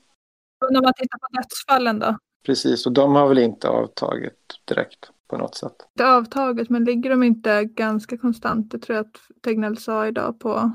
när 0.69 0.81
man 0.81 0.93
tittar 0.93 1.17
på 1.17 1.27
dödsfallen 1.31 1.99
då? 1.99 2.17
Precis, 2.45 2.85
och 2.85 2.91
de 2.91 3.15
har 3.15 3.27
väl 3.27 3.37
inte 3.37 3.69
avtagit 3.69 4.59
direkt 4.65 5.11
på 5.27 5.37
något 5.37 5.55
sätt. 5.55 5.75
Det 5.93 6.03
avtaget, 6.03 6.69
men 6.69 6.83
ligger 6.83 7.09
de 7.09 7.23
inte 7.23 7.63
ganska 7.63 8.17
konstant? 8.17 8.71
Det 8.71 8.79
tror 8.79 8.95
jag 8.95 9.05
att 9.05 9.43
Tegnell 9.43 9.77
sa 9.77 10.07
idag 10.07 10.39
på, 10.39 10.71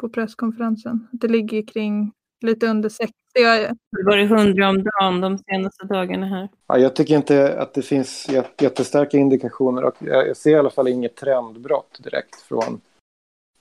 på 0.00 0.08
presskonferensen. 0.08 1.08
Det 1.12 1.28
ligger 1.28 1.66
kring 1.66 2.12
lite 2.44 2.66
under 2.66 2.88
60. 2.88 3.14
Det 3.34 4.04
var 4.04 4.16
det 4.16 4.22
100 4.22 4.68
om 4.68 4.84
dagen 4.84 5.20
de 5.20 5.38
senaste 5.38 5.86
dagarna 5.86 6.26
här. 6.26 6.48
Ja, 6.66 6.78
jag 6.78 6.96
tycker 6.96 7.16
inte 7.16 7.58
att 7.58 7.74
det 7.74 7.82
finns 7.82 8.28
jättestarka 8.58 9.16
indikationer 9.16 9.84
och 9.84 9.94
jag 10.00 10.36
ser 10.36 10.50
i 10.50 10.58
alla 10.58 10.70
fall 10.70 10.88
inget 10.88 11.16
trendbrott 11.16 12.00
direkt 12.02 12.40
från 12.40 12.80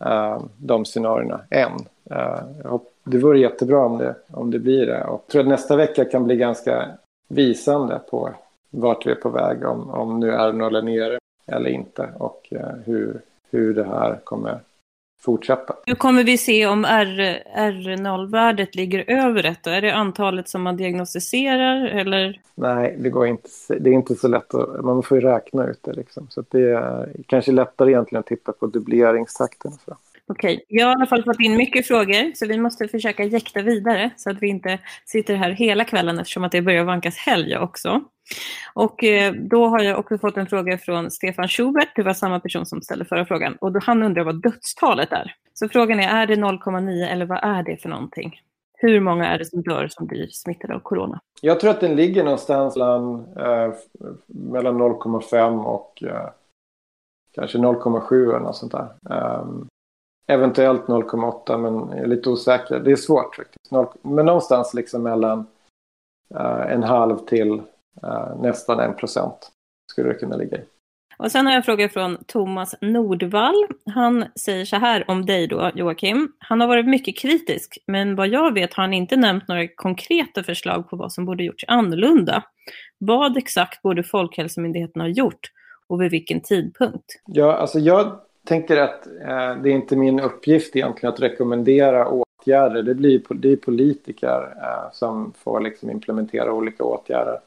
uh, 0.06 0.44
de 0.58 0.86
scenarierna 0.86 1.42
än. 1.50 1.72
Uh, 2.12 2.80
det 3.04 3.18
vore 3.18 3.40
jättebra 3.40 3.86
om 3.86 3.98
det, 3.98 4.16
om 4.32 4.52
det 4.52 4.60
blir 4.60 4.86
det. 4.86 5.04
Och 5.04 5.24
jag 5.26 5.32
tror 5.32 5.42
att 5.42 5.48
nästa 5.48 5.76
vecka 5.76 6.06
kan 6.06 6.24
bli 6.24 6.36
ganska 6.36 6.90
visande 7.28 8.00
på 8.10 8.30
vart 8.70 9.06
vi 9.06 9.12
är 9.12 9.16
på 9.16 9.30
väg, 9.30 9.66
om, 9.66 9.90
om 9.90 10.20
nu 10.20 10.32
är 10.32 10.54
några 10.54 10.82
nere 10.82 11.20
eller 11.46 11.70
inte 11.70 12.10
och 12.18 12.48
uh, 12.52 12.76
hur, 12.86 13.22
hur 13.52 13.74
det 13.74 13.84
här 13.84 14.20
kommer 14.24 14.60
fortsätta. 15.24 15.76
Hur 15.86 15.96
kommer 15.96 16.24
vi 16.24 16.38
se 16.38 16.66
om 16.68 16.86
R0-värdet 16.86 18.76
ligger 18.76 19.04
över 19.08 19.46
ett? 19.46 19.68
Är 19.68 19.82
det 19.82 19.92
antalet 19.92 20.50
som 20.50 20.62
man 20.62 20.78
diagnostiserar 20.78 21.86
eller? 21.86 22.42
Nej, 22.56 22.96
det, 23.00 23.10
går 23.10 23.28
inte, 23.28 23.50
det 23.80 23.90
är 23.90 23.94
inte 23.94 24.16
så 24.16 24.28
lätt. 24.28 24.54
Att, 24.54 24.86
man 24.86 25.04
får 25.04 25.18
ju 25.18 25.24
räkna 25.24 25.66
ut 25.68 25.80
det. 25.82 25.94
Liksom. 25.94 26.28
Så 26.30 26.44
det 26.50 26.72
är 26.72 27.10
kanske 27.28 27.52
lättare 27.52 27.92
egentligen 27.92 28.20
att 28.20 28.26
titta 28.26 28.52
på 28.52 28.68
dubbleringstakten. 28.68 29.72
Så. 29.72 29.98
Okej, 30.28 30.66
jag 30.68 30.86
har 30.86 30.92
i 30.92 30.96
alla 30.96 31.06
fall 31.06 31.24
fått 31.24 31.40
in 31.40 31.58
mycket 31.58 31.88
frågor 31.88 32.36
så 32.36 32.48
vi 32.48 32.58
måste 32.58 32.88
försöka 32.88 33.24
jäkta 33.24 33.62
vidare 33.62 34.12
så 34.16 34.30
att 34.30 34.38
vi 34.42 34.48
inte 34.48 34.80
sitter 35.06 35.36
här 35.36 35.52
hela 35.52 35.86
kvällen 35.86 36.20
eftersom 36.20 36.44
att 36.44 36.52
det 36.52 36.62
börjar 36.62 36.84
vankas 36.84 37.18
helg 37.18 37.58
också. 37.58 38.02
Och 38.74 39.04
eh, 39.04 39.34
då 39.34 39.68
har 39.68 39.80
jag 39.80 40.00
också 40.00 40.18
fått 40.18 40.38
en 40.38 40.48
fråga 40.48 40.78
från 40.78 41.12
Stefan 41.12 41.48
Schubert, 41.48 41.96
det 41.96 42.04
var 42.04 42.14
samma 42.14 42.40
person 42.40 42.66
som 42.66 42.82
ställde 42.82 43.06
förra 43.06 43.26
frågan, 43.26 43.56
och 43.56 43.72
då 43.72 43.80
han 43.84 44.04
undrar 44.04 44.24
vad 44.24 44.42
dödstalet 44.42 45.12
är. 45.12 45.36
Så 45.54 45.70
frågan 45.70 46.00
är, 46.00 46.22
är 46.22 46.28
det 46.28 46.36
0,9 46.36 47.08
eller 47.08 47.26
vad 47.26 47.44
är 47.44 47.64
det 47.64 47.78
för 47.78 47.90
någonting? 47.90 48.40
Hur 48.78 49.00
många 49.00 49.28
är 49.28 49.40
det 49.40 49.46
som 49.46 49.62
dör 49.62 49.88
som 49.88 50.08
blir 50.08 50.28
smittade 50.28 50.76
av 50.76 50.80
corona? 50.80 51.20
Jag 51.42 51.60
tror 51.60 51.72
att 51.72 51.82
den 51.82 51.96
ligger 51.96 52.24
någonstans 52.24 52.78
eh, 52.78 52.82
mellan, 52.82 53.26
eh, 53.38 53.74
mellan 54.28 54.82
0,5 54.82 55.64
och 55.64 56.04
eh, 56.04 56.30
kanske 57.32 57.58
0,7 57.58 58.30
eller 58.30 58.40
något 58.40 58.56
sånt 58.56 58.72
där. 58.72 58.88
Um, 59.42 59.68
eventuellt 60.34 60.86
0,8 60.86 61.58
men 61.58 61.98
jag 61.98 62.00
är 62.00 62.08
lite 62.08 62.30
osäker. 62.30 62.80
Det 62.80 62.92
är 62.92 62.96
svårt 62.96 63.36
faktiskt. 63.36 63.72
0, 63.72 63.88
men 64.02 64.26
någonstans 64.26 64.74
liksom 64.74 65.04
mellan 65.04 65.40
uh, 66.36 66.72
en 66.72 66.84
halv 66.84 67.18
till 67.18 67.52
uh, 68.04 68.42
nästan 68.42 68.80
en 68.80 68.96
procent 68.96 69.52
skulle 69.92 70.10
det 70.10 70.16
kunna 70.16 70.36
ligga 70.36 70.58
i. 70.58 70.62
Och 71.18 71.32
sen 71.32 71.46
har 71.46 71.54
jag 71.54 71.66
frågor 71.66 71.88
från 71.88 72.18
Thomas 72.28 72.76
Nordvall. 72.82 73.68
Han 73.94 74.26
säger 74.40 74.66
så 74.66 74.76
här 74.76 75.10
om 75.12 75.26
dig 75.26 75.48
då, 75.48 75.72
Joakim. 75.76 76.32
Han 76.40 76.62
har 76.62 76.68
varit 76.68 76.88
mycket 76.88 77.18
kritisk, 77.18 77.78
men 77.88 78.16
vad 78.16 78.28
jag 78.28 78.54
vet 78.54 78.74
har 78.74 78.84
han 78.84 78.94
inte 78.94 79.16
nämnt 79.16 79.48
några 79.48 79.68
konkreta 79.68 80.44
förslag 80.44 80.90
på 80.90 80.96
vad 80.96 81.12
som 81.12 81.26
borde 81.26 81.44
gjorts 81.44 81.66
annorlunda. 81.68 82.44
Vad 82.98 83.38
exakt 83.38 83.82
borde 83.82 84.04
Folkhälsomyndigheten 84.04 85.02
ha 85.02 85.10
gjort 85.10 85.50
och 85.88 86.02
vid 86.02 86.12
vilken 86.12 86.42
tidpunkt? 86.42 87.06
Ja, 87.26 87.56
alltså 87.56 87.80
jag 87.80 88.20
tänker 88.48 88.78
att 88.78 89.08
eh, 89.08 89.56
det 89.56 89.70
är 89.70 89.76
inte 89.76 89.96
min 89.96 90.20
uppgift 90.20 90.76
egentligen 90.76 91.14
att 91.14 91.20
rekommendera 91.20 92.08
åtgärder. 92.08 92.84
Det 92.84 92.96
blir 92.96 93.22
det 93.30 93.52
är 93.52 93.56
politiker 93.56 94.56
eh, 94.62 94.92
som 94.92 95.34
får 95.34 95.60
liksom 95.60 95.90
implementera 95.90 96.54
olika 96.54 96.84
åtgärder. 96.84 97.40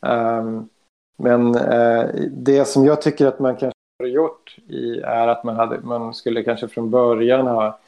Um, 0.00 0.68
men 1.16 1.54
eh, 1.54 2.08
det 2.30 2.64
som 2.64 2.84
jag 2.84 3.02
tycker 3.02 3.26
att 3.26 3.38
man 3.38 3.56
kanske 3.56 3.78
har 3.98 4.06
gjort 4.06 4.56
i, 4.68 5.00
är 5.00 5.28
att 5.28 5.44
man, 5.44 5.56
hade, 5.56 5.80
man 5.80 6.14
skulle 6.14 6.42
kanske 6.42 6.68
från 6.68 6.90
början 6.90 7.46
ha 7.46 7.78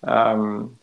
um, 0.00 0.76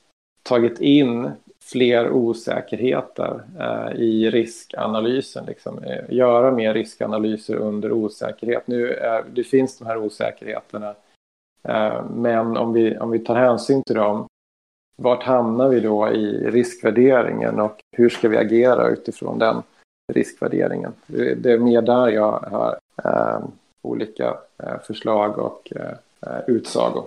tagit 0.44 0.82
in 0.82 1.32
fler 1.72 2.12
osäkerheter 2.12 3.42
eh, 3.60 4.02
i 4.02 4.30
riskanalysen. 4.30 5.46
Liksom. 5.46 5.84
Eh, 5.84 6.04
göra 6.10 6.52
mer 6.52 6.74
riskanalyser 6.74 7.56
under 7.56 7.92
osäkerhet. 7.92 8.68
Nu 8.68 8.94
är, 8.94 9.24
det 9.34 9.44
finns 9.44 9.78
de 9.78 9.86
här 9.86 9.98
osäkerheterna. 9.98 10.96
Eh, 11.64 12.06
men 12.10 12.58
om 12.58 12.74
vi, 12.74 12.98
om 12.98 13.12
vi 13.12 13.20
tar 13.20 13.36
hänsyn 13.36 13.84
till 13.84 13.96
dem, 13.96 14.28
vart 14.98 15.24
hamnar 15.24 15.70
vi 15.70 15.80
då 15.80 16.10
i 16.10 16.52
riskvärderingen 16.52 17.60
och 17.60 17.82
hur 17.98 18.10
ska 18.10 18.30
vi 18.30 18.38
agera 18.38 18.88
utifrån 18.88 19.40
den? 19.40 19.64
riskvärderingen. 20.14 20.94
Det 21.38 21.52
är 21.52 21.58
mer 21.58 21.82
där 21.82 22.08
jag 22.08 22.32
har 22.32 22.78
eh, 23.04 23.48
olika 23.82 24.38
eh, 24.58 24.80
förslag 24.88 25.38
och 25.40 25.74
eh, 25.76 26.40
utsagor. 26.48 27.06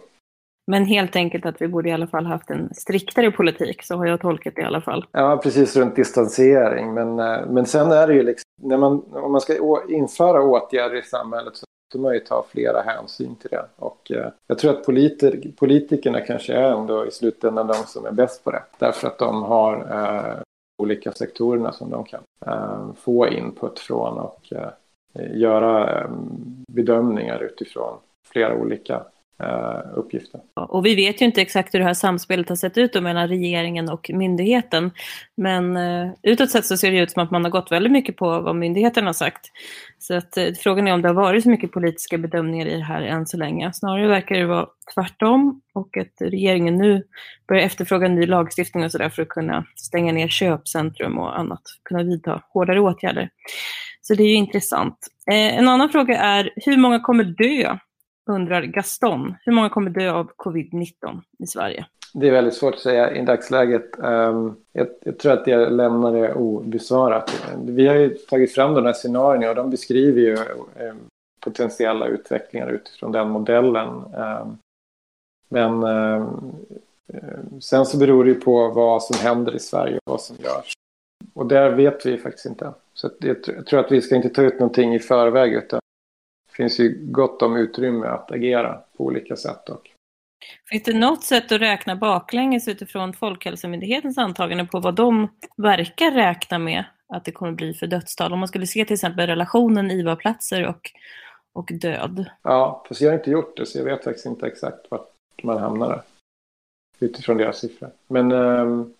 Men 0.71 0.85
helt 0.85 1.17
enkelt 1.17 1.47
att 1.47 1.63
vi 1.63 1.69
borde 1.69 1.89
i 1.89 1.93
alla 1.93 2.07
fall 2.07 2.27
haft 2.27 2.51
en 2.51 2.75
striktare 2.75 3.31
politik, 3.31 3.83
så 3.83 3.97
har 3.97 4.07
jag 4.07 4.21
tolkat 4.21 4.53
det 4.57 4.63
i 4.63 4.65
alla 4.65 4.81
fall. 4.81 5.07
Ja, 5.13 5.41
precis 5.43 5.77
runt 5.77 5.97
distansering. 5.97 6.95
Men, 6.95 7.19
eh, 7.19 7.47
men 7.49 7.67
sen 7.67 7.93
är 7.93 8.07
det 8.07 8.15
ju 8.15 8.23
liksom, 8.23 8.45
när 8.63 8.77
man, 8.77 9.03
om 9.13 9.33
man 9.33 9.41
ska 9.41 9.55
införa 9.89 10.43
åtgärder 10.43 10.97
i 10.97 11.03
samhället 11.03 11.57
så 11.57 11.65
måste 11.87 12.03
man 12.03 12.15
ju 12.15 12.21
ta 12.21 12.45
flera 12.49 12.83
hänsyn 12.83 13.37
till 13.37 13.51
det. 13.51 13.65
Och 13.77 14.11
eh, 14.11 14.29
jag 14.47 14.59
tror 14.59 14.71
att 14.71 14.85
politer, 14.85 15.41
politikerna 15.57 16.21
kanske 16.21 16.55
är 16.55 16.73
ändå 16.73 17.07
i 17.07 17.11
slutändan 17.11 17.67
de 17.67 17.75
som 17.75 18.07
är 18.07 18.13
bäst 18.13 18.45
på 18.45 18.51
det. 18.51 18.63
Därför 18.79 19.07
att 19.07 19.19
de 19.19 19.43
har 19.43 19.75
eh, 19.77 20.43
olika 20.83 21.13
sektorerna 21.13 21.73
som 21.73 21.91
de 21.91 22.05
kan 22.05 22.21
eh, 22.47 22.93
få 22.97 23.29
input 23.29 23.79
från 23.79 24.19
och 24.19 24.53
eh, 24.53 25.39
göra 25.39 26.01
eh, 26.01 26.11
bedömningar 26.73 27.43
utifrån 27.43 27.99
flera 28.33 28.55
olika 28.55 29.03
Eh, 29.43 29.81
uppgifter. 29.97 30.41
Och 30.55 30.87
vi 30.87 30.95
vet 30.95 31.21
ju 31.21 31.27
inte 31.27 31.43
exakt 31.43 31.75
hur 31.75 31.79
det 31.79 31.85
här 31.85 31.95
samspelet 31.95 32.49
har 32.49 32.57
sett 32.57 32.79
ut 32.79 33.03
mellan 33.03 33.29
regeringen 33.29 33.89
och 33.89 34.11
myndigheten. 34.15 34.91
Men 35.37 35.77
eh, 35.77 36.13
utåt 36.23 36.51
sett 36.51 36.67
så 36.67 36.77
ser 36.77 36.91
det 36.91 36.99
ut 36.99 37.11
som 37.11 37.23
att 37.23 37.31
man 37.31 37.45
har 37.45 37.51
gått 37.51 37.73
väldigt 37.73 37.93
mycket 37.93 38.17
på 38.17 38.41
vad 38.41 38.57
myndigheten 38.57 39.07
har 39.07 39.13
sagt. 39.13 39.47
Så 39.99 40.15
att, 40.15 40.37
eh, 40.37 40.47
frågan 40.59 40.89
är 40.89 40.95
om 40.95 41.03
det 41.03 41.09
har 41.09 41.15
varit 41.15 41.43
så 41.43 41.51
mycket 41.51 41.73
politiska 41.73 42.19
bedömningar 42.19 42.67
i 42.67 42.77
det 42.77 42.85
här 42.85 43.03
än 43.03 43.27
så 43.27 43.37
länge. 43.37 43.73
Snarare 43.73 44.09
verkar 44.09 44.35
det 44.35 44.47
vara 44.47 44.67
tvärtom 44.95 45.61
och 45.75 45.97
att 45.97 46.15
regeringen 46.21 46.77
nu 46.77 47.03
börjar 47.49 47.63
efterfråga 47.63 48.09
ny 48.09 48.27
lagstiftning 48.27 48.85
och 48.85 48.93
sådär 48.93 49.09
för 49.09 49.23
att 49.23 49.29
kunna 49.29 49.65
stänga 49.77 50.13
ner 50.13 50.29
köpcentrum 50.29 51.19
och 51.19 51.39
annat, 51.39 51.63
kunna 51.85 52.03
vidta 52.03 52.43
hårdare 52.53 52.81
åtgärder. 52.81 53.29
Så 54.03 54.15
det 54.15 54.23
är 54.23 54.29
ju 54.29 54.35
intressant. 54.35 54.99
En 55.27 55.69
annan 55.69 55.89
fråga 55.89 56.19
är, 56.19 56.51
hur 56.57 56.77
många 56.77 57.01
kommer 57.01 57.25
dö? 57.25 57.79
Undrar 58.31 58.63
Gaston. 58.63 59.35
Hur 59.45 59.53
många 59.53 59.69
kommer 59.69 59.91
dö 59.91 60.13
av 60.13 60.31
covid-19 60.37 61.21
i 61.39 61.47
Sverige? 61.47 61.87
Det 62.15 62.29
är 62.29 62.33
väldigt 62.33 62.55
svårt 62.55 62.75
att 62.75 62.81
säga 62.81 63.15
i 63.15 63.25
dagsläget. 63.25 63.99
Ehm, 63.99 64.55
jag, 64.73 64.87
jag, 65.01 65.19
tror 65.19 65.33
att 65.33 65.47
jag 65.47 65.73
lämnar 65.73 66.13
det 66.13 66.35
obesvarat. 66.35 67.45
Vi 67.59 67.87
har 67.87 67.95
ju 67.95 68.09
tagit 68.09 68.55
fram 68.55 68.75
de 68.75 68.87
här 68.87 68.93
scenarierna 68.93 69.51
och 69.51 69.57
de 69.57 69.71
beskriver 69.71 70.21
ju 70.21 70.37
ehm, 70.79 70.97
potentiella 71.41 72.07
utvecklingar 72.07 72.69
utifrån 72.69 73.13
den 73.13 73.29
modellen. 73.29 73.89
Ehm, 74.15 74.59
men 75.49 75.85
sen 77.61 77.87
så 77.87 77.99
beror 77.99 78.25
det 78.25 78.31
ju 78.31 78.41
på 78.41 78.69
vad 78.69 79.03
som 79.03 79.19
händer 79.19 79.57
i 79.57 79.59
Sverige 79.59 79.97
och 79.97 80.13
vad 80.13 80.21
som 80.21 80.37
görs. 80.37 80.73
Och 81.35 81.47
där 81.47 81.71
vet 81.71 82.07
vi 82.07 82.19
faktiskt 82.19 82.47
inte. 82.47 82.73
Så 82.95 83.11
jag 83.19 83.67
tror 83.67 83.81
att 83.81 83.93
vi 83.93 84.03
ska 84.03 84.17
inte 84.17 84.29
ta 84.29 84.43
ut 84.43 84.55
någonting 84.55 84.95
i 84.95 84.99
förväg 84.99 85.53
utan 85.55 85.80
finns 86.53 86.81
ju 86.81 86.99
gott 87.01 87.43
om 87.43 87.57
utrymme 87.57 88.07
att 88.07 88.33
agera 88.33 88.81
på 88.97 89.05
olika 89.05 89.37
sätt. 89.37 89.69
Och... 89.69 89.91
Finns 90.69 90.83
det 90.83 90.99
något 90.99 91.25
sätt 91.25 91.53
att 91.53 91.61
räkna 91.61 91.97
baklänges 91.97 92.69
utifrån 92.69 93.13
Folkhälsomyndighetens 93.13 94.19
antagande 94.19 94.65
på 94.65 94.81
vad 94.81 94.95
de 94.95 95.29
verkar 95.57 96.11
räkna 96.11 96.59
med 96.59 96.85
att 97.09 97.25
det 97.25 97.33
kommer 97.33 97.53
bli 97.53 97.75
för 97.75 97.87
dödstal? 97.87 98.33
Om 98.33 98.39
man 98.39 98.49
skulle 98.49 98.67
se 98.67 98.85
till 98.85 98.95
exempel 98.95 99.27
relationen 99.27 99.91
IVA-platser 99.91 100.67
och, 100.67 100.91
och 101.53 101.71
död. 101.73 102.31
Ja, 102.43 102.85
fast 102.89 103.01
jag 103.01 103.11
har 103.11 103.19
inte 103.19 103.31
gjort 103.31 103.57
det 103.57 103.67
så 103.67 103.79
jag 103.79 103.85
vet 103.85 104.05
faktiskt 104.05 104.27
inte 104.27 104.47
exakt 104.47 104.91
vart 104.91 105.13
man 105.43 105.59
hamnar. 105.59 106.03
Utifrån 107.01 107.37
deras 107.37 107.59
siffror. 107.59 107.91
Men 108.09 108.33
um, 108.33 108.95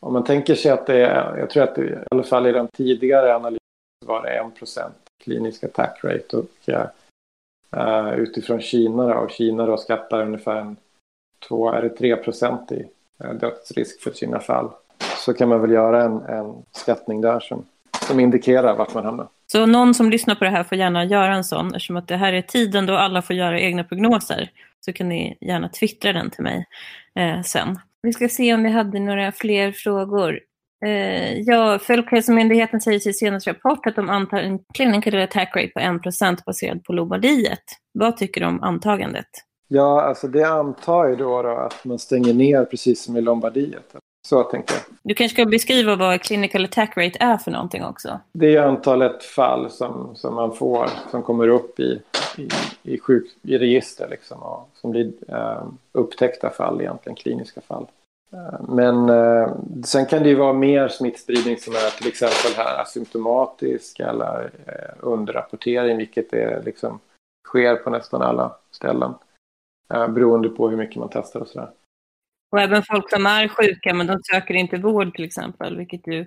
om 0.00 0.12
man 0.12 0.24
tänker 0.24 0.54
sig 0.54 0.70
att 0.70 0.86
det 0.86 1.06
är, 1.06 1.36
jag 1.36 1.50
tror 1.50 1.62
att 1.62 1.74
det, 1.74 1.84
i 1.84 1.96
alla 2.10 2.22
fall 2.22 2.46
i 2.46 2.52
den 2.52 2.68
tidigare 2.68 3.34
analysen 3.34 3.58
var 4.06 4.22
det 4.22 4.42
1% 4.60 4.90
klinisk 5.24 5.64
attack 5.64 6.04
rate. 6.04 6.36
Och 6.36 6.46
uh, 7.76 8.14
utifrån 8.14 8.60
Kina 8.60 9.06
då, 9.06 9.14
och 9.14 9.30
Kina 9.30 9.66
då 9.66 9.76
skattar 9.76 10.22
ungefär 10.22 10.56
en, 10.56 10.76
två, 11.48 11.70
är 11.70 11.82
det 11.82 11.98
3% 11.98 12.72
i 12.72 12.88
eh, 13.24 13.30
dödsrisk 13.32 14.02
för 14.02 14.10
sina 14.10 14.40
fall. 14.40 14.70
Så 15.16 15.34
kan 15.34 15.48
man 15.48 15.60
väl 15.60 15.70
göra 15.70 16.02
en, 16.02 16.22
en 16.22 16.54
skattning 16.72 17.20
där 17.20 17.40
som, 17.40 17.64
som 18.06 18.20
indikerar 18.20 18.76
vart 18.76 18.94
man 18.94 19.04
hamnar. 19.04 19.28
Så 19.46 19.66
någon 19.66 19.94
som 19.94 20.10
lyssnar 20.10 20.34
på 20.34 20.44
det 20.44 20.50
här 20.50 20.64
får 20.64 20.78
gärna 20.78 21.04
göra 21.04 21.34
en 21.34 21.44
sån 21.44 21.66
eftersom 21.66 21.96
att 21.96 22.08
det 22.08 22.16
här 22.16 22.32
är 22.32 22.42
tiden 22.42 22.86
då 22.86 22.96
alla 22.96 23.22
får 23.22 23.36
göra 23.36 23.60
egna 23.60 23.84
prognoser 23.84 24.50
så 24.80 24.92
kan 24.92 25.08
ni 25.08 25.36
gärna 25.40 25.68
twittra 25.68 26.12
den 26.12 26.30
till 26.30 26.42
mig 26.42 26.66
eh, 27.14 27.42
sen. 27.42 27.78
Vi 28.02 28.12
ska 28.12 28.28
se 28.28 28.54
om 28.54 28.62
vi 28.62 28.70
hade 28.70 29.00
några 29.00 29.32
fler 29.32 29.72
frågor. 29.72 30.40
Eh, 30.84 31.40
ja, 31.40 31.78
Folkhälsomyndigheten 31.78 32.80
säger 32.80 32.96
i 32.96 33.00
sin 33.00 33.14
senaste 33.14 33.50
rapport 33.50 33.86
att 33.86 33.96
de 33.96 34.08
antar 34.10 34.38
en 34.38 34.58
clinical 34.74 35.14
attack 35.14 35.56
rate 35.56 35.68
på 35.68 35.80
1% 35.80 36.44
baserad 36.46 36.84
på 36.84 36.92
Lombardiet. 36.92 37.62
Vad 37.92 38.16
tycker 38.16 38.40
du 38.40 38.46
om 38.46 38.62
antagandet? 38.62 39.26
Ja, 39.68 40.02
alltså 40.02 40.28
det 40.28 40.44
antar 40.44 41.06
ju 41.06 41.16
då, 41.16 41.42
då 41.42 41.48
att 41.48 41.84
man 41.84 41.98
stänger 41.98 42.34
ner 42.34 42.64
precis 42.64 43.04
som 43.04 43.16
i 43.16 43.20
Lombardiet. 43.20 43.94
Så 44.26 44.42
tänker 44.42 44.74
jag. 44.74 44.82
Du 45.02 45.14
kanske 45.14 45.34
ska 45.34 45.50
beskriva 45.50 45.96
vad 45.96 46.20
clinical 46.22 46.64
attack 46.64 46.96
rate 46.96 47.18
är 47.20 47.36
för 47.36 47.50
någonting 47.50 47.84
också? 47.84 48.20
Det 48.32 48.56
är 48.56 48.62
antalet 48.62 49.24
fall 49.24 49.70
som, 49.70 50.16
som 50.16 50.34
man 50.34 50.54
får 50.54 50.90
som 51.10 51.22
kommer 51.22 51.48
upp 51.48 51.80
i, 51.80 52.00
i, 52.38 52.48
i, 52.82 52.98
sjuk, 52.98 53.26
i 53.42 53.58
register 53.58 54.08
liksom, 54.10 54.42
och 54.42 54.68
som 54.74 54.90
blir 54.90 55.12
eh, 55.28 55.64
upptäckta 55.92 56.50
fall 56.50 56.80
egentligen, 56.80 57.16
kliniska 57.16 57.60
fall. 57.60 57.86
Men 58.68 59.08
eh, 59.08 59.52
sen 59.84 60.06
kan 60.06 60.22
det 60.22 60.28
ju 60.28 60.34
vara 60.34 60.52
mer 60.52 60.88
smittspridning 60.88 61.56
som 61.56 61.74
är 61.74 61.98
till 61.98 62.08
exempel 62.08 62.64
här 62.64 62.82
asymptomatisk 62.82 64.00
eller 64.00 64.50
eh, 64.66 64.96
underrapportering 65.00 65.96
vilket 65.96 66.32
är, 66.32 66.62
liksom, 66.62 67.00
sker 67.48 67.76
på 67.76 67.90
nästan 67.90 68.22
alla 68.22 68.56
ställen. 68.70 69.14
Eh, 69.94 70.08
beroende 70.08 70.48
på 70.48 70.68
hur 70.68 70.76
mycket 70.76 70.96
man 70.96 71.08
testar 71.12 71.40
och 71.40 71.48
sådär. 71.48 71.70
Och 72.52 72.60
även 72.60 72.82
folk 72.82 73.10
som 73.10 73.26
är 73.26 73.48
sjuka 73.48 73.94
men 73.94 74.06
de 74.06 74.18
söker 74.22 74.54
inte 74.54 74.76
vård 74.76 75.14
till 75.14 75.24
exempel, 75.24 75.76
vilket 75.76 76.06
ju 76.06 76.26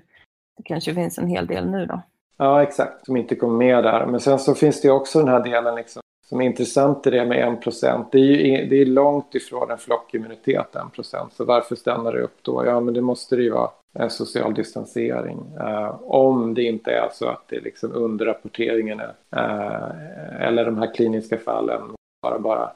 det 0.57 0.63
kanske 0.63 0.93
finns 0.93 1.17
en 1.17 1.27
hel 1.27 1.47
del 1.47 1.69
nu 1.69 1.85
då. 1.85 2.01
Ja, 2.37 2.63
exakt, 2.63 3.05
som 3.05 3.17
inte 3.17 3.35
kommer 3.35 3.57
med 3.57 3.83
där. 3.83 4.05
Men 4.05 4.19
sen 4.19 4.39
så 4.39 4.55
finns 4.55 4.81
det 4.81 4.89
också 4.89 5.19
den 5.19 5.27
här 5.27 5.43
delen 5.43 5.75
liksom, 5.75 6.01
som 6.29 6.41
är 6.41 6.45
intressant 6.45 7.07
i 7.07 7.09
det 7.09 7.25
med 7.25 7.53
1 7.53 7.61
procent. 7.61 8.11
Det 8.11 8.17
är 8.19 8.21
ju 8.21 8.65
det 8.65 8.81
är 8.81 8.85
långt 8.85 9.35
ifrån 9.35 9.71
en 9.71 9.77
flockimmunitet 9.77 10.75
1 10.75 10.91
procent. 10.93 11.33
Så 11.33 11.45
varför 11.45 11.75
stannar 11.75 12.13
det 12.13 12.21
upp 12.21 12.37
då? 12.41 12.65
Ja, 12.65 12.79
men 12.79 12.93
det 12.93 13.01
måste 13.01 13.35
det 13.35 13.43
ju 13.43 13.49
vara 13.51 13.69
en 13.93 14.09
social 14.09 14.53
distansering. 14.53 15.39
Eh, 15.59 15.95
om 16.03 16.53
det 16.53 16.63
inte 16.63 16.91
är 16.91 17.09
så 17.13 17.27
att 17.27 17.43
det 17.47 17.55
är 17.55 17.61
liksom 17.61 17.91
underrapporteringen 17.93 18.99
eh, 18.99 20.41
eller 20.41 20.65
de 20.65 20.77
här 20.77 20.93
kliniska 20.93 21.37
fallen 21.37 21.81
bara, 22.21 22.39
bara 22.39 22.71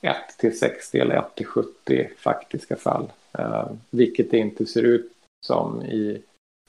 1 0.00 0.16
till 0.38 0.58
60 0.58 0.98
eller 0.98 1.16
1 1.16 1.34
till 1.34 1.46
70 1.46 2.08
faktiska 2.18 2.76
fall. 2.76 3.12
eh, 3.38 3.66
vilket 3.90 4.30
det 4.30 4.38
inte 4.38 4.66
ser 4.66 4.82
ut 4.82 5.12
som 5.46 5.82
i 5.82 6.22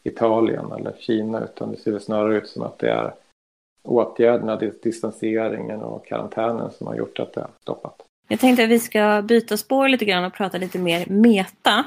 Italien 0.03 0.71
eller 0.71 0.93
Kina 0.99 1.43
utan 1.43 1.71
det 1.71 1.77
ser 1.77 1.99
snarare 1.99 2.37
ut 2.37 2.47
som 2.47 2.63
att 2.63 2.79
det 2.79 2.89
är 2.89 3.13
åtgärderna, 3.85 4.55
distanseringen 4.83 5.81
och 5.81 6.05
karantänen 6.05 6.71
som 6.71 6.87
har 6.87 6.95
gjort 6.95 7.19
att 7.19 7.33
det 7.33 7.41
har 7.41 7.49
stoppat. 7.61 7.95
Jag 8.27 8.39
tänkte 8.39 8.63
att 8.63 8.69
vi 8.69 8.79
ska 8.79 9.21
byta 9.21 9.57
spår 9.57 9.87
lite 9.89 10.05
grann 10.05 10.25
och 10.25 10.33
prata 10.33 10.57
lite 10.57 10.79
mer 10.79 11.05
meta. 11.07 11.85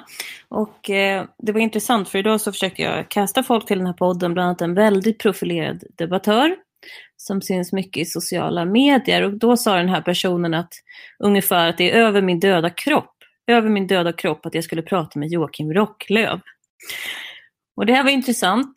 Och 0.48 0.90
eh, 0.90 1.24
det 1.38 1.52
var 1.52 1.60
intressant 1.60 2.08
för 2.08 2.18
idag 2.18 2.40
så 2.40 2.52
försökte 2.52 2.82
jag 2.82 3.08
kasta 3.08 3.42
folk 3.42 3.66
till 3.66 3.78
den 3.78 3.86
här 3.86 3.94
podden, 3.94 4.34
bland 4.34 4.46
annat 4.46 4.60
en 4.60 4.74
väldigt 4.74 5.18
profilerad 5.18 5.84
debattör 5.96 6.56
som 7.16 7.42
syns 7.42 7.72
mycket 7.72 8.00
i 8.00 8.04
sociala 8.04 8.64
medier. 8.64 9.22
Och 9.22 9.32
då 9.32 9.56
sa 9.56 9.76
den 9.76 9.88
här 9.88 10.00
personen 10.00 10.54
att 10.54 10.72
ungefär 11.18 11.68
att 11.68 11.78
det 11.78 11.90
är 11.90 12.00
över 12.00 12.22
min 12.22 12.40
döda 12.40 12.70
kropp, 12.70 13.14
över 13.46 13.68
min 13.68 13.86
döda 13.86 14.12
kropp 14.12 14.46
att 14.46 14.54
jag 14.54 14.64
skulle 14.64 14.82
prata 14.82 15.18
med 15.18 15.28
Joakim 15.28 15.72
Rocklöv. 15.72 16.40
Och 17.76 17.86
det 17.86 17.92
här 17.92 18.04
var 18.04 18.10
intressant, 18.10 18.74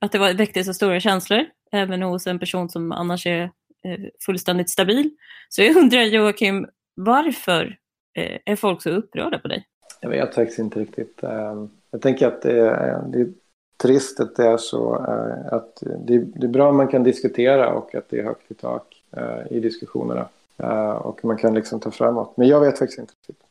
att 0.00 0.12
det 0.12 0.18
väckte 0.32 0.64
så 0.64 0.74
stora 0.74 1.00
känslor, 1.00 1.44
även 1.72 2.02
hos 2.02 2.26
en 2.26 2.38
person 2.38 2.68
som 2.68 2.92
annars 2.92 3.26
är 3.26 3.42
eh, 3.84 4.00
fullständigt 4.20 4.70
stabil. 4.70 5.10
Så 5.48 5.62
jag 5.62 5.76
undrar 5.76 6.02
Joakim, 6.02 6.66
varför 6.94 7.78
eh, 8.14 8.38
är 8.44 8.56
folk 8.56 8.82
så 8.82 8.90
upprörda 8.90 9.38
på 9.38 9.48
dig? 9.48 9.66
Jag 10.00 10.10
vet 10.10 10.34
faktiskt 10.34 10.58
inte 10.58 10.80
riktigt. 10.80 11.22
Ehm, 11.22 11.70
jag 11.90 12.02
tänker 12.02 12.26
att 12.26 12.42
det 12.42 12.60
är, 12.60 13.02
det 13.08 13.20
är 13.20 13.28
trist 13.82 14.20
att 14.20 14.36
det 14.36 14.46
är 14.46 14.56
så. 14.56 14.94
Eh, 14.94 15.52
att 15.52 15.82
det 16.06 16.14
är 16.14 16.48
bra 16.48 16.68
om 16.68 16.76
man 16.76 16.88
kan 16.88 17.02
diskutera 17.02 17.72
och 17.72 17.94
att 17.94 18.10
det 18.10 18.18
är 18.18 18.24
högt 18.24 18.50
i 18.50 18.54
tak 18.54 18.94
i 19.50 19.60
diskussionerna. 19.60 20.28
Och 20.98 21.24
man 21.24 21.36
kan 21.36 21.54
liksom 21.54 21.80
ta 21.80 21.90
framåt. 21.90 22.36
Men 22.36 22.48
jag 22.48 22.60
vet 22.60 22.78
faktiskt 22.78 22.98
inte 22.98 23.12
riktigt. 23.12 23.46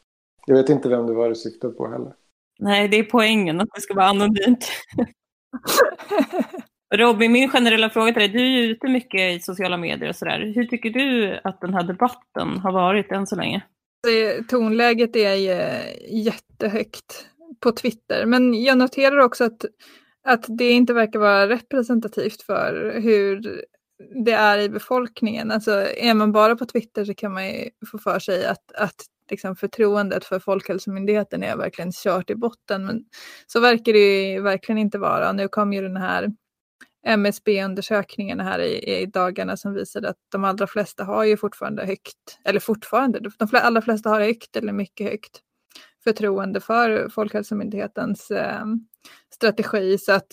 Jag 0.45 0.55
vet 0.55 0.69
inte 0.69 0.89
vem 0.89 1.07
det 1.07 1.13
var 1.13 1.29
du 1.29 1.35
syftade 1.35 1.73
på 1.73 1.87
heller. 1.87 2.13
Nej, 2.59 2.87
det 2.87 2.97
är 2.97 3.03
poängen 3.03 3.61
att 3.61 3.69
det 3.75 3.81
ska 3.81 3.93
vara 3.93 4.05
anonymt. 4.05 4.67
Robin, 6.95 7.31
min 7.31 7.49
generella 7.49 7.89
fråga 7.89 8.13
till 8.13 8.21
dig, 8.21 8.29
du 8.29 8.39
är 8.39 8.61
ju 8.61 8.63
ute 8.63 8.87
mycket 8.87 9.35
i 9.35 9.39
sociala 9.39 9.77
medier 9.77 10.09
och 10.09 10.15
sådär. 10.15 10.51
Hur 10.55 10.65
tycker 10.65 10.89
du 10.89 11.39
att 11.43 11.61
den 11.61 11.73
här 11.73 11.83
debatten 11.83 12.57
har 12.57 12.71
varit 12.71 13.11
än 13.11 13.27
så 13.27 13.35
länge? 13.35 13.61
Alltså, 14.07 14.43
tonläget 14.49 15.15
är 15.15 15.35
jättehögt 16.09 17.27
på 17.59 17.71
Twitter, 17.71 18.25
men 18.25 18.63
jag 18.63 18.77
noterar 18.77 19.17
också 19.17 19.43
att, 19.43 19.65
att 20.23 20.45
det 20.47 20.69
inte 20.69 20.93
verkar 20.93 21.19
vara 21.19 21.49
representativt 21.49 22.41
för 22.41 22.99
hur 23.01 23.61
det 24.25 24.31
är 24.31 24.59
i 24.59 24.69
befolkningen. 24.69 25.51
Alltså 25.51 25.71
är 25.97 26.13
man 26.13 26.31
bara 26.31 26.55
på 26.55 26.65
Twitter 26.65 27.05
så 27.05 27.13
kan 27.13 27.33
man 27.33 27.47
ju 27.47 27.69
få 27.91 27.97
för 27.97 28.19
sig 28.19 28.45
att, 28.45 28.71
att 28.75 28.95
liksom 29.31 29.55
förtroendet 29.55 30.25
för 30.25 30.39
Folkhälsomyndigheten 30.39 31.43
är 31.43 31.57
verkligen 31.57 31.91
kört 31.91 32.29
i 32.29 32.35
botten. 32.35 32.85
Men 32.85 33.03
så 33.47 33.59
verkar 33.59 33.93
det 33.93 34.31
ju 34.31 34.41
verkligen 34.41 34.79
inte 34.79 34.97
vara. 34.97 35.31
Nu 35.31 35.47
kom 35.47 35.73
ju 35.73 35.81
den 35.81 35.97
här 35.97 36.31
MSB-undersökningen 37.07 38.39
här 38.39 38.59
i, 38.59 39.01
i, 39.01 39.05
dagarna 39.05 39.57
som 39.57 39.73
visade 39.73 40.09
att 40.09 40.17
de 40.31 40.43
allra 40.43 40.67
flesta 40.67 41.03
har 41.03 41.23
ju 41.23 41.37
fortfarande 41.37 41.85
högt, 41.85 42.39
eller 42.45 42.59
fortfarande, 42.59 43.19
de 43.19 43.47
allra 43.53 43.81
flesta 43.81 44.09
har 44.09 44.21
högt 44.21 44.55
eller 44.55 44.73
mycket 44.73 45.09
högt 45.09 45.41
förtroende 46.03 46.59
för 46.59 47.09
Folkhälsomyndighetens 47.09 48.31
eh, 48.31 48.65
strategi. 49.33 49.97
Så 49.97 50.11
att 50.11 50.27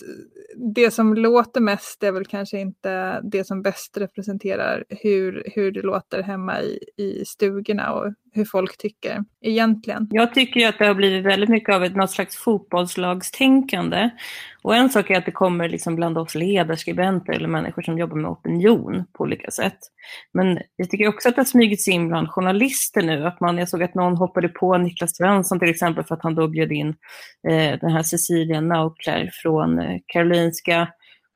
det 0.75 0.91
som 0.91 1.14
låter 1.14 1.61
mest 1.61 2.03
är 2.03 2.12
väl 2.12 2.27
kanske 2.27 2.61
inte 2.61 3.20
det 3.20 3.45
som 3.45 3.62
bäst 3.62 3.97
representerar 3.97 4.85
hur, 4.89 5.43
hur 5.55 5.72
det 5.72 5.83
låter 5.83 6.22
hemma 6.22 6.61
i, 6.61 6.79
i 6.97 7.25
stugorna 7.25 7.93
och 7.93 8.12
hur 8.35 8.45
folk 8.45 8.79
tycker 8.79 9.25
egentligen. 9.41 10.09
Jag 10.11 10.35
tycker 10.35 10.68
att 10.68 10.79
det 10.79 10.87
har 10.87 10.95
blivit 10.95 11.27
väldigt 11.27 11.49
mycket 11.49 11.75
av 11.75 11.85
ett 11.85 11.97
något 11.97 12.11
slags 12.11 12.37
fotbollslagstänkande. 12.37 14.11
Och 14.62 14.77
en 14.77 14.91
sak 14.91 15.11
är 15.11 15.18
att 15.18 15.27
det 15.27 15.33
kommer 15.33 15.68
liksom 15.68 15.97
bland 15.97 16.18
oss 16.18 16.35
ledarskribenter 16.35 17.33
eller 17.33 17.49
människor 17.49 17.83
som 17.83 17.99
jobbar 17.99 18.16
med 18.16 18.31
opinion 18.31 19.05
på 19.12 19.25
olika 19.25 19.51
sätt. 19.51 19.79
Men 20.33 20.59
jag 20.77 20.91
tycker 20.91 21.09
också 21.09 21.29
att 21.29 21.35
det 21.35 21.41
har 21.41 21.47
smugits 21.47 21.89
in 21.89 22.09
bland 22.09 22.29
journalister 22.29 23.03
nu. 23.03 23.27
Att 23.27 23.41
man, 23.41 23.59
jag 23.59 23.68
såg 23.68 23.83
att 23.83 23.95
någon 23.95 24.16
hoppade 24.16 24.49
på 24.49 24.79
Niklas 24.79 25.16
Svensson 25.16 25.61
till 25.61 25.70
exempel 25.70 26.05
för 26.05 26.14
att 26.14 26.22
han 26.22 26.35
då 26.35 26.49
bjöd 26.49 26.72
in 26.72 26.89
eh, 27.49 27.79
den 27.81 27.91
här 27.91 28.03
Cecilia 28.03 28.61
Naukler 28.69 29.31
från 29.43 29.79
eh, 29.79 30.01
Karolinska. 30.07 30.89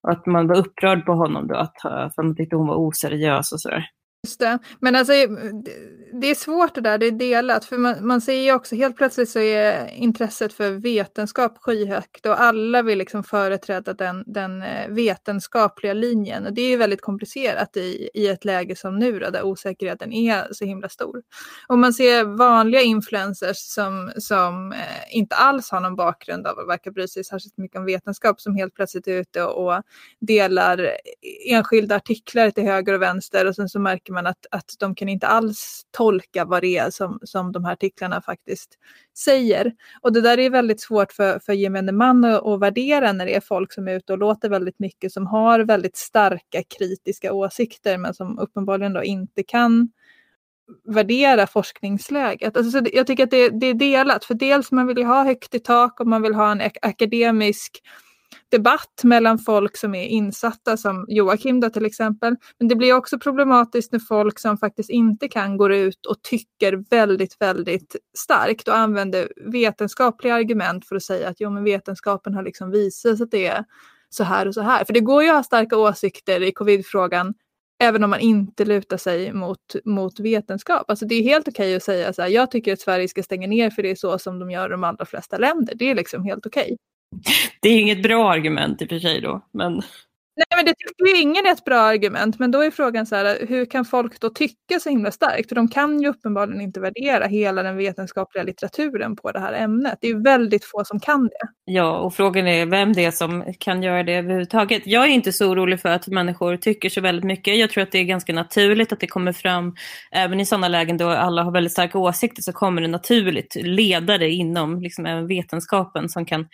Och 0.03 0.11
att 0.11 0.27
man 0.27 0.47
var 0.47 0.57
upprörd 0.57 1.07
på 1.07 1.13
honom 1.13 1.47
då, 1.47 1.55
att, 1.55 1.85
eh, 1.85 1.91
för 1.91 1.99
att 1.99 2.17
man 2.17 2.37
tyckte 2.37 2.57
hon 2.57 2.67
var 2.67 2.77
oseriös 2.77 3.53
och 3.53 3.61
sådär. 3.61 3.91
Just 4.27 4.41
det. 4.41 4.59
Men 4.81 4.97
alltså, 4.97 5.13
eh, 5.13 5.29
det 6.13 6.27
är 6.27 6.35
svårt 6.35 6.75
det 6.75 6.81
där, 6.81 6.99
det 6.99 7.07
är 7.07 7.11
delat. 7.11 7.65
För 7.65 7.79
man, 7.79 8.07
man 8.07 8.21
ser 8.21 8.43
ju 8.43 8.53
också, 8.53 8.75
helt 8.75 8.97
plötsligt 8.97 9.31
så 9.31 9.39
är 9.39 9.95
intresset 9.95 10.53
för 10.53 10.71
vetenskap 10.71 11.59
skyhögt 11.59 12.27
och 12.27 12.41
alla 12.41 12.83
vill 12.83 12.99
liksom 12.99 13.25
företräda 13.25 13.93
den, 13.93 14.25
den 14.27 14.63
eh, 14.63 14.89
vetenskapliga 14.89 15.93
linjen. 15.93 16.47
Och 16.47 16.53
det 16.53 16.63
är 16.63 16.69
ju 16.69 16.77
väldigt 16.77 17.01
komplicerat 17.01 17.77
i, 17.77 18.11
i 18.15 18.29
ett 18.29 18.45
läge 18.45 18.77
som 18.77 18.99
nu 18.99 19.19
då, 19.19 19.31
där 19.31 19.43
osäkerheten 19.43 20.13
är 20.13 20.49
så 20.53 20.65
himla 20.65 20.89
stor. 20.89 21.23
Och 21.69 21.79
man 21.79 21.93
ser 21.93 22.25
vanliga 22.25 22.83
influencers 22.83 23.57
som, 23.57 24.13
som 24.17 24.73
eh, 24.73 25.17
inte 25.17 25.37
alls 25.37 25.71
har 25.71 25.81
någon 25.81 25.97
bakgrund 25.97 26.47
av 26.47 26.59
att 26.59 26.69
verka 26.69 26.91
bry 26.91 27.09
sig 27.09 27.25
särskilt 27.25 27.59
mycket 27.59 27.79
om 27.79 27.85
vetenskap 27.85 28.41
som 28.41 28.57
helt 28.57 28.75
plötsligt 28.75 29.09
är 29.09 29.13
ute 29.13 29.45
och 29.45 29.83
delar 30.21 30.91
enskilda 31.51 31.97
artiklar 31.97 32.51
till 32.51 32.65
höger 32.65 32.95
och 32.95 33.03
vänster 33.03 33.47
och 33.47 33.55
sen 33.55 33.69
så 33.69 33.81
märker 33.81 34.13
man 34.13 34.27
att, 34.27 34.47
att 34.51 34.75
de 34.79 34.95
kan 34.95 35.09
inte 35.09 35.27
alls 35.27 35.83
tolka 35.99 36.45
vad 36.45 36.63
det 36.63 36.79
är 36.79 36.91
som, 36.91 37.19
som 37.23 37.53
de 37.53 37.65
här 37.65 37.73
artiklarna 37.73 38.23
faktiskt 38.23 38.79
säger. 39.19 39.73
Och 40.01 40.13
det 40.13 40.21
där 40.21 40.39
är 40.39 40.51
väldigt 40.51 40.81
svårt 40.81 41.13
för, 41.13 41.39
för 41.39 41.53
gemene 41.53 41.93
man 41.93 42.25
att, 42.25 42.47
att 42.47 42.61
värdera 42.61 43.13
när 43.13 43.27
det 43.27 43.37
är 43.37 43.41
folk 43.41 43.73
som 43.73 43.89
är 43.89 43.95
ute 43.95 44.13
och 44.13 44.19
låter 44.19 44.49
väldigt 44.49 44.79
mycket, 44.79 45.13
som 45.13 45.27
har 45.27 45.61
väldigt 45.61 45.97
starka 45.97 46.63
kritiska 46.79 47.33
åsikter 47.33 47.99
men 47.99 48.15
som 48.15 48.39
uppenbarligen 48.39 48.93
då 48.93 49.03
inte 49.03 49.43
kan 49.43 49.89
värdera 50.85 51.47
forskningsläget. 51.47 52.57
Alltså, 52.57 52.81
jag 52.93 53.07
tycker 53.07 53.25
att 53.25 53.31
det, 53.31 53.49
det, 53.49 53.67
är 53.67 53.75
delat, 53.75 54.25
för 54.25 54.35
dels 54.35 54.73
man 54.73 54.87
vill 54.87 54.99
ju 54.99 55.05
ha 55.05 55.25
högt 55.25 55.55
i 55.55 55.59
tak 55.59 56.01
och 56.01 56.07
man 56.07 56.23
vill 56.23 56.35
ha 56.35 56.53
en 56.53 56.71
akademisk 56.83 57.83
debatt 58.51 59.01
mellan 59.05 59.39
folk 59.39 59.77
som 59.77 59.95
är 59.95 60.05
insatta, 60.05 60.77
som 60.77 61.07
Joakim 61.09 61.61
då 61.61 61.71
till 61.71 61.87
exempel. 61.87 62.37
Men 62.59 62.69
det 62.69 62.77
blir 62.77 62.93
också 62.93 63.19
problematiskt 63.19 63.93
när 63.93 63.99
folk 63.99 64.39
som 64.39 64.59
faktiskt 64.59 64.91
inte 64.91 65.29
kan 65.29 65.57
går 65.57 65.73
ut 65.73 66.07
och 66.07 66.23
tycker 66.23 66.85
väldigt, 66.91 67.37
väldigt 67.41 67.97
starkt 68.19 68.69
och 68.69 68.77
använder 68.77 69.33
vetenskapliga 69.53 70.35
argument 70.35 70.89
för 70.89 70.97
att 70.97 71.03
säga 71.03 71.29
att 71.29 71.37
jo, 71.41 71.51
men 71.51 71.65
vetenskapen 71.65 72.35
har 72.35 72.43
liksom 72.43 72.71
visat 72.71 73.21
att 73.21 73.31
det 73.31 73.47
är 73.47 73.65
så 74.11 74.25
här 74.25 74.49
och 74.49 74.55
så 74.55 74.61
här. 74.61 74.85
För 74.85 74.93
det 74.93 75.01
går 75.01 75.23
ju 75.23 75.29
att 75.29 75.37
ha 75.37 75.43
starka 75.43 75.77
åsikter 75.77 76.43
i 76.43 76.53
covidfrågan 76.53 77.35
även 77.83 78.05
om 78.05 78.11
man 78.11 78.21
inte 78.21 78.65
lutar 78.65 78.97
sig 78.97 79.33
mot, 79.33 79.75
mot 79.85 80.21
vetenskap. 80.21 80.91
Alltså 80.91 81.07
det 81.07 81.15
är 81.15 81.23
helt 81.23 81.49
okej 81.49 81.77
att 81.77 81.83
säga 81.83 82.13
så 82.13 82.23
här, 82.23 82.29
jag 82.29 82.51
tycker 82.51 82.73
att 82.73 82.81
Sverige 82.81 83.09
ska 83.09 83.23
stänga 83.23 83.47
ner 83.47 83.71
för 83.71 83.83
det 83.83 83.91
är 83.91 83.95
så 83.95 84.19
som 84.19 84.39
de 84.39 84.51
gör 84.51 84.67
i 84.67 84.71
de 84.71 84.85
allra 84.85 85.05
flesta 85.05 85.39
länder. 85.39 85.75
Det 85.75 85.91
är 85.91 85.95
liksom 85.95 86.25
helt 86.25 86.47
okej. 86.47 86.77
Det 87.63 87.69
är 87.69 87.81
inget 87.81 88.03
bra 88.03 88.33
argument 88.33 88.83
i 88.83 88.85
och 88.85 88.89
för 88.89 88.99
sig 88.99 89.21
då, 89.21 89.47
men 89.53 89.83
Nej, 90.39 90.47
men 90.57 90.65
det 90.65 90.75
tycker 90.75 91.17
ju 91.17 91.23
ingen 91.23 91.47
är 91.47 91.53
ett 91.53 91.65
bra 91.65 91.81
argument, 91.81 92.39
men 92.39 92.51
då 92.51 92.63
är 92.63 92.71
frågan 92.71 93.07
så 93.07 93.17
här, 93.17 93.47
hur 93.49 93.65
kan 93.65 93.85
folk 93.85 94.21
då 94.21 94.31
tycka 94.31 94.81
så 94.81 94.91
himla 94.91 95.11
starkt? 95.11 95.49
För 95.49 95.57
de 95.57 95.69
kan 95.69 96.01
ju 96.03 96.09
uppenbarligen 96.09 96.61
inte 96.61 96.81
värdera 96.81 97.27
hela 97.27 97.63
den 97.63 97.77
vetenskapliga 97.77 98.45
litteraturen 98.45 99.17
på 99.17 99.33
det 99.33 99.41
här 99.41 99.53
ämnet. 99.53 99.99
Det 100.01 100.09
är 100.09 100.25
väldigt 100.25 100.65
få 100.65 100.85
som 100.85 101.01
kan 101.01 101.25
det. 101.25 101.49
Ja, 101.65 101.99
och 101.99 102.15
frågan 102.15 102.47
är 102.47 102.67
vem 102.67 102.93
det 102.93 103.05
är 103.05 103.11
som 103.11 103.55
kan 103.59 103.83
göra 103.83 104.03
det 104.03 104.15
överhuvudtaget. 104.15 104.83
Jag 104.87 105.05
är 105.05 105.09
inte 105.09 105.33
så 105.33 105.51
orolig 105.51 105.81
för 105.81 105.89
att 105.89 106.07
människor 106.07 106.57
tycker 106.57 106.89
så 106.89 107.01
väldigt 107.01 107.25
mycket. 107.25 107.57
Jag 107.57 107.71
tror 107.71 107.83
att 107.83 107.93
det 107.93 107.99
är 107.99 108.05
ganska 108.05 108.33
naturligt 108.33 108.93
att 108.93 109.01
det 109.01 109.07
kommer 109.07 109.33
fram, 109.33 109.75
även 110.13 110.41
i 110.41 110.47
sådana 110.47 110.69
lägen 110.69 110.97
då 110.97 111.09
alla 111.09 111.43
har 111.43 111.53
väldigt 111.53 111.73
starka 111.73 111.99
åsikter, 111.99 112.43
så 112.43 112.53
kommer 112.53 112.83
det 112.83 112.89
naturligt 112.89 113.57
ledare 113.61 114.31
inom 114.31 114.81
liksom, 114.81 115.07
även 115.07 115.27
vetenskapen 115.27 116.09
som 116.09 116.27
kan 116.27 116.47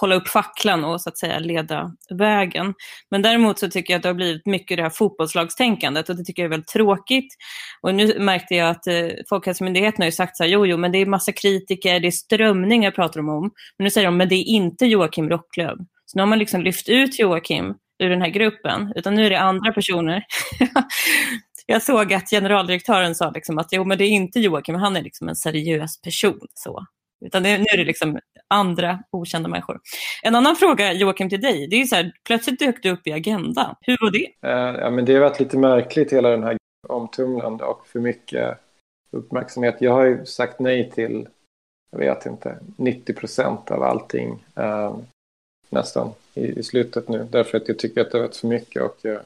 hålla 0.00 0.14
upp 0.14 0.28
facklan 0.28 0.84
och 0.84 1.00
så 1.00 1.08
att 1.08 1.18
säga 1.18 1.38
leda 1.38 1.92
vägen. 2.10 2.74
Men 3.10 3.22
däremot 3.22 3.58
så 3.58 3.70
tycker 3.70 3.92
jag 3.94 3.98
att 3.98 4.02
det 4.02 4.08
har 4.08 4.14
blivit 4.14 4.46
mycket 4.46 4.76
det 4.76 4.82
här 4.82 4.90
fotbollslagstänkandet 4.90 6.08
och 6.08 6.16
det 6.16 6.24
tycker 6.24 6.42
jag 6.42 6.46
är 6.46 6.50
väldigt 6.50 6.68
tråkigt. 6.68 7.34
Och 7.80 7.94
nu 7.94 8.18
märkte 8.18 8.54
jag 8.54 8.70
att 8.70 8.86
eh, 8.86 9.08
Folkhälsomyndigheten 9.28 10.02
har 10.02 10.06
ju 10.06 10.12
sagt 10.12 10.36
så 10.36 10.42
här, 10.42 10.50
jo, 10.50 10.66
jo, 10.66 10.76
men 10.76 10.92
det 10.92 10.98
är 10.98 11.06
massa 11.06 11.32
kritiker, 11.32 12.00
det 12.00 12.08
är 12.08 12.10
strömningar 12.10 12.90
pratar 12.90 13.20
de 13.20 13.28
om. 13.28 13.50
Men 13.78 13.84
nu 13.84 13.90
säger 13.90 14.06
de, 14.06 14.16
men 14.16 14.28
det 14.28 14.34
är 14.34 14.44
inte 14.44 14.86
Joakim 14.86 15.30
Rocklöv. 15.30 15.76
Så 16.06 16.18
nu 16.18 16.22
har 16.22 16.26
man 16.26 16.38
liksom 16.38 16.62
lyft 16.62 16.88
ut 16.88 17.18
Joakim 17.18 17.74
ur 17.98 18.10
den 18.10 18.22
här 18.22 18.28
gruppen, 18.28 18.92
utan 18.96 19.14
nu 19.14 19.26
är 19.26 19.30
det 19.30 19.40
andra 19.40 19.72
personer. 19.72 20.22
jag 21.66 21.82
såg 21.82 22.12
att 22.12 22.30
generaldirektören 22.30 23.14
sa 23.14 23.30
liksom 23.30 23.58
att 23.58 23.68
jo, 23.72 23.84
men 23.84 23.98
det 23.98 24.04
är 24.04 24.10
inte 24.10 24.40
Joakim, 24.40 24.74
han 24.74 24.96
är 24.96 25.02
liksom 25.02 25.28
en 25.28 25.36
seriös 25.36 26.00
person. 26.00 26.46
Så. 26.54 26.86
Utan 27.20 27.42
det, 27.42 27.58
nu 27.58 27.64
är 27.72 27.76
det 27.76 27.84
liksom 27.84 28.18
andra 28.48 29.02
okända 29.10 29.48
människor. 29.48 29.80
En 30.22 30.34
annan 30.34 30.56
fråga 30.56 30.92
Joakim 30.92 31.30
till 31.30 31.40
dig, 31.40 31.66
det 31.66 31.76
är 31.76 31.84
så 31.84 31.96
här, 31.96 32.12
plötsligt 32.24 32.58
dök 32.58 32.82
du 32.82 32.90
upp 32.90 33.06
i 33.06 33.12
Agenda. 33.12 33.76
Hur 33.80 33.96
var 34.00 34.10
det? 34.10 34.48
Uh, 34.48 34.80
ja, 34.80 34.90
men 34.90 35.04
det 35.04 35.14
har 35.14 35.20
varit 35.20 35.40
lite 35.40 35.58
märkligt 35.58 36.12
hela 36.12 36.30
den 36.30 36.42
här 36.42 36.56
omtumlande 36.88 37.64
och 37.64 37.86
för 37.86 38.00
mycket 38.00 38.58
uppmärksamhet. 39.10 39.76
Jag 39.78 39.92
har 39.92 40.04
ju 40.04 40.26
sagt 40.26 40.60
nej 40.60 40.90
till, 40.90 41.28
jag 41.90 41.98
vet 41.98 42.26
inte, 42.26 42.58
90 42.76 43.12
procent 43.12 43.70
av 43.70 43.82
allting 43.82 44.44
uh, 44.58 44.96
nästan 45.70 46.10
i, 46.34 46.58
i, 46.58 46.62
slutet 46.62 47.08
nu. 47.08 47.26
Därför 47.30 47.56
att 47.56 47.68
jag 47.68 47.78
tycker 47.78 48.00
att 48.00 48.10
det 48.10 48.18
har 48.18 48.22
varit 48.22 48.36
för 48.36 48.48
mycket 48.48 48.82
och 48.82 48.96
jag 49.02 49.20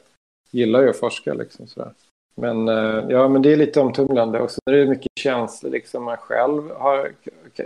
gillar 0.51 0.83
ju 0.83 0.91
att 0.91 0.99
forska 0.99 1.35
liksom 1.35 1.67
sådär. 1.67 1.93
Men, 2.35 2.69
uh, 2.69 3.05
ja, 3.09 3.29
men 3.29 3.43
det 3.43 3.53
är 3.53 3.57
lite 3.57 3.81
omtumlande 3.81 4.41
och 4.41 4.51
sen 4.51 4.61
är 4.71 4.73
det 4.73 4.87
mycket 4.87 5.13
känslor 5.15 5.71
liksom 5.71 6.05
man 6.05 6.17
själv 6.17 6.71
har 6.71 7.13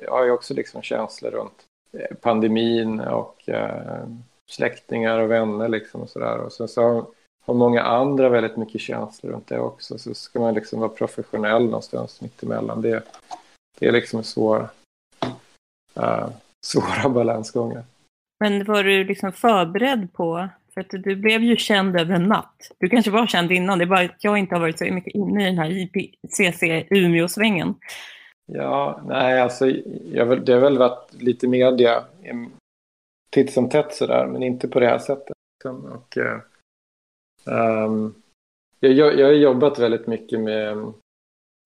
har 0.08 0.24
ju 0.24 0.30
också 0.30 0.54
liksom 0.54 0.82
känslor 0.82 1.30
runt 1.30 1.64
eh, 1.92 2.16
pandemin 2.16 3.00
och 3.00 3.48
eh, 3.48 4.06
släktingar 4.46 5.18
och 5.18 5.30
vänner 5.30 5.68
liksom 5.68 6.00
och 6.00 6.10
sådär. 6.10 6.38
Och 6.38 6.52
sen 6.52 6.68
så 6.68 7.06
har 7.46 7.54
många 7.54 7.82
andra 7.82 8.28
väldigt 8.28 8.56
mycket 8.56 8.80
känslor 8.80 9.32
runt 9.32 9.46
det 9.46 9.58
också. 9.58 9.98
Så 9.98 10.14
ska 10.14 10.40
man 10.40 10.54
liksom 10.54 10.80
vara 10.80 10.88
professionell 10.88 11.64
någonstans 11.64 12.20
mittemellan. 12.20 12.82
Det, 12.82 13.02
det 13.78 13.86
är 13.86 13.92
liksom 13.92 14.22
svår, 14.22 14.68
uh, 15.98 16.28
svåra 16.66 17.08
balansgångar. 17.08 17.84
Men 18.40 18.64
var 18.64 18.84
du 18.84 19.04
liksom 19.04 19.32
förberedd 19.32 20.12
på, 20.12 20.48
för 20.74 20.80
att 20.80 20.90
du 20.90 21.16
blev 21.16 21.42
ju 21.42 21.56
känd 21.56 22.00
över 22.00 22.14
en 22.14 22.28
natt. 22.28 22.70
Du 22.78 22.88
kanske 22.88 23.10
var 23.10 23.26
känd 23.26 23.52
innan, 23.52 23.78
det 23.78 23.84
är 23.84 23.86
bara 23.86 24.04
att 24.04 24.24
jag 24.24 24.38
inte 24.38 24.54
har 24.54 24.60
varit 24.60 24.78
så 24.78 24.84
mycket 24.84 25.14
inne 25.14 25.42
i 25.42 25.46
den 25.46 25.58
här 25.58 25.70
IPCC 25.70 26.62
Umeå-svängen. 26.90 27.74
Ja, 28.52 29.00
nej 29.06 29.40
alltså 29.40 29.66
jag, 30.12 30.44
det 30.44 30.52
har 30.52 30.60
väl 30.60 30.78
varit 30.78 31.14
lite 31.14 31.48
media 31.48 32.04
titt 33.30 33.52
som 33.52 33.68
tätt 33.68 33.94
sådär, 33.94 34.26
men 34.26 34.42
inte 34.42 34.68
på 34.68 34.80
det 34.80 34.86
här 34.86 34.98
sättet. 34.98 35.36
Liksom. 35.56 35.84
Och, 35.84 36.16
um, 37.44 38.14
jag, 38.80 39.18
jag 39.18 39.26
har 39.26 39.32
jobbat 39.32 39.78
väldigt 39.78 40.06
mycket 40.06 40.40
med 40.40 40.72
ehm, 40.72 40.92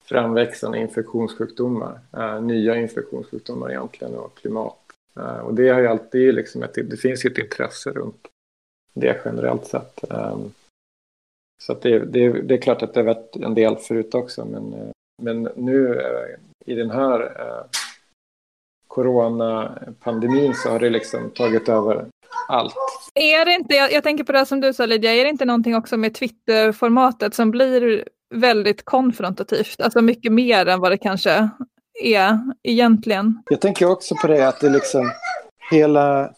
framväxande 0.05 0.79
infektionssjukdomar, 0.79 2.01
uh, 2.17 2.43
nya 2.43 2.77
infektionssjukdomar 2.77 3.71
egentligen 3.71 4.15
och 4.15 4.35
klimat. 4.35 4.79
Uh, 5.19 5.39
och 5.39 5.55
det 5.55 5.69
har 5.69 5.81
ju 5.81 5.87
alltid 5.87 6.35
liksom 6.35 6.63
ett, 6.63 6.75
det 6.75 6.97
finns 6.97 7.25
ju 7.25 7.31
ett 7.31 7.39
intresse 7.39 7.91
runt 7.91 8.29
det 8.95 9.21
generellt 9.25 9.67
sett. 9.67 10.05
Um, 10.11 10.53
så 11.63 11.75
det, 11.75 11.99
det, 11.99 12.43
det, 12.43 12.55
är 12.55 12.63
klart 12.63 12.83
att 12.83 12.95
det 12.95 13.01
har 13.01 13.15
varit 13.15 13.37
en 13.37 13.55
del 13.55 13.77
förut 13.77 14.15
också, 14.15 14.45
men, 14.45 14.75
uh, 14.75 14.91
men 15.23 15.43
nu 15.57 16.01
i 16.67 16.75
den 16.75 16.91
här 16.91 17.21
uh, 17.23 17.65
coronapandemin 18.87 20.55
så 20.55 20.69
har 20.69 20.79
det 20.79 20.91
liksom 20.91 21.31
tagit 21.31 21.69
över 21.69 22.07
allt. 22.49 22.75
Är 23.15 23.45
det 23.45 23.53
inte, 23.53 23.75
jag, 23.75 23.93
jag 23.93 24.03
tänker 24.03 24.25
på 24.25 24.33
det 24.33 24.47
som 24.47 24.61
du 24.61 24.73
sa 24.73 24.87
Lydia, 24.87 25.15
är 25.15 25.25
det 25.25 25.31
inte 25.31 25.45
någonting 25.45 25.77
också 25.77 25.97
med 25.97 26.15
Twitter-formatet 26.15 27.35
som 27.35 27.51
blir 27.51 28.05
väldigt 28.35 28.85
konfrontativt? 28.85 29.81
Alltså 29.81 30.03
mycket 30.03 30.33
mer 30.33 30.67
än 30.67 30.81
vad 30.81 30.93
det 30.93 30.99
kanske 30.99 31.49
är 32.03 32.39
egentligen. 32.63 33.43
Jag 33.51 33.61
tänker 33.61 33.91
också 33.91 34.15
på 34.15 34.27
det 34.27 34.49
att 34.49 34.61
det 34.61 34.71
liksom 34.71 35.13
hela, 35.71 36.31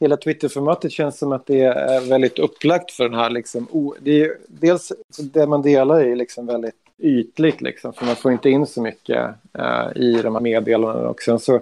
hela 0.00 0.16
Twitter-formatet 0.16 0.92
känns 0.92 1.18
som 1.18 1.32
att 1.32 1.46
det 1.46 1.60
är 1.60 2.08
väldigt 2.08 2.38
upplagt 2.38 2.90
för 2.90 3.04
den 3.04 3.18
här 3.18 3.30
liksom, 3.30 3.92
det 4.00 4.22
är, 4.22 4.36
dels 4.48 4.92
det 5.18 5.46
man 5.46 5.62
delar 5.62 6.00
är 6.00 6.16
liksom 6.16 6.46
väldigt 6.46 6.81
ytligt 6.98 7.60
liksom, 7.60 7.92
för 7.92 8.06
man 8.06 8.16
får 8.16 8.32
inte 8.32 8.50
in 8.50 8.66
så 8.66 8.82
mycket 8.82 9.34
eh, 9.58 9.86
i 9.96 10.22
de 10.22 10.34
här 10.34 10.42
meddelandena. 10.42 11.08
Och 11.08 11.22
sen 11.22 11.38
så, 11.38 11.60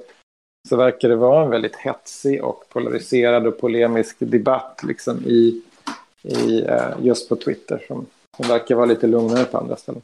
så 0.68 0.76
verkar 0.76 1.08
det 1.08 1.16
vara 1.16 1.44
en 1.44 1.50
väldigt 1.50 1.76
hetsig 1.76 2.44
och 2.44 2.64
polariserad 2.68 3.46
och 3.46 3.60
polemisk 3.60 4.16
debatt 4.18 4.80
liksom, 4.88 5.24
i, 5.26 5.62
i, 6.22 6.62
eh, 6.62 6.92
just 7.02 7.28
på 7.28 7.36
Twitter 7.36 7.84
som, 7.86 8.06
som 8.36 8.48
verkar 8.48 8.74
vara 8.74 8.86
lite 8.86 9.06
lugnare 9.06 9.44
på 9.44 9.58
andra 9.58 9.76
ställen. 9.76 10.02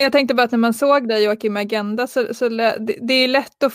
Jag 0.00 0.12
tänkte 0.12 0.34
bara 0.34 0.42
att 0.42 0.50
när 0.50 0.58
man 0.58 0.74
såg 0.74 1.08
dig 1.08 1.24
Joakim 1.24 1.56
Agenda 1.56 2.06
så, 2.06 2.34
så 2.34 2.48
det, 2.48 2.96
det 3.00 3.14
är 3.14 3.28
lätt 3.28 3.62
att 3.62 3.72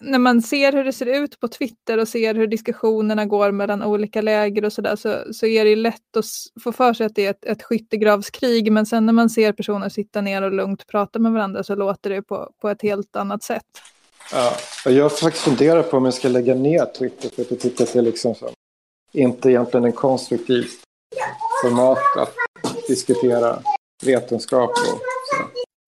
när 0.00 0.18
man 0.18 0.42
ser 0.42 0.72
hur 0.72 0.84
det 0.84 0.92
ser 0.92 1.06
ut 1.06 1.40
på 1.40 1.48
Twitter 1.48 1.98
och 1.98 2.08
ser 2.08 2.34
hur 2.34 2.46
diskussionerna 2.46 3.26
går 3.26 3.52
mellan 3.52 3.82
olika 3.82 4.20
läger 4.20 4.64
och 4.64 4.72
sådär 4.72 4.96
så, 4.96 5.34
så 5.34 5.46
är 5.46 5.64
det 5.64 5.76
lätt 5.76 6.16
att 6.16 6.24
få 6.62 6.72
för 6.72 6.94
sig 6.94 7.06
att 7.06 7.14
det 7.14 7.26
är 7.26 7.30
ett, 7.30 7.44
ett 7.44 7.62
skyttegravskrig 7.62 8.72
men 8.72 8.86
sen 8.86 9.06
när 9.06 9.12
man 9.12 9.30
ser 9.30 9.52
personer 9.52 9.88
sitta 9.88 10.20
ner 10.20 10.42
och 10.42 10.52
lugnt 10.52 10.86
prata 10.86 11.18
med 11.18 11.32
varandra 11.32 11.62
så 11.62 11.74
låter 11.74 12.10
det 12.10 12.22
på, 12.22 12.52
på 12.60 12.68
ett 12.68 12.82
helt 12.82 13.16
annat 13.16 13.42
sätt. 13.42 13.66
Ja, 14.32 14.52
jag 14.90 15.04
har 15.04 15.10
faktiskt 15.10 15.44
funderat 15.44 15.90
på 15.90 15.96
om 15.96 16.04
jag 16.04 16.14
ska 16.14 16.28
lägga 16.28 16.54
ner 16.54 16.86
Twitter 16.98 17.28
för 17.28 17.42
att 17.42 17.50
jag 17.50 17.60
tycker 17.60 17.84
att 17.84 17.92
det 17.92 17.98
är 17.98 18.02
liksom 18.02 18.34
så, 18.34 18.50
inte 19.12 19.50
egentligen 19.50 19.84
en 19.84 19.92
konstruktiv 19.92 20.64
format 21.62 21.98
att 22.18 22.34
diskutera 22.88 23.58
vetenskap 24.04 24.70
och 24.70 24.76
så. 24.76 24.98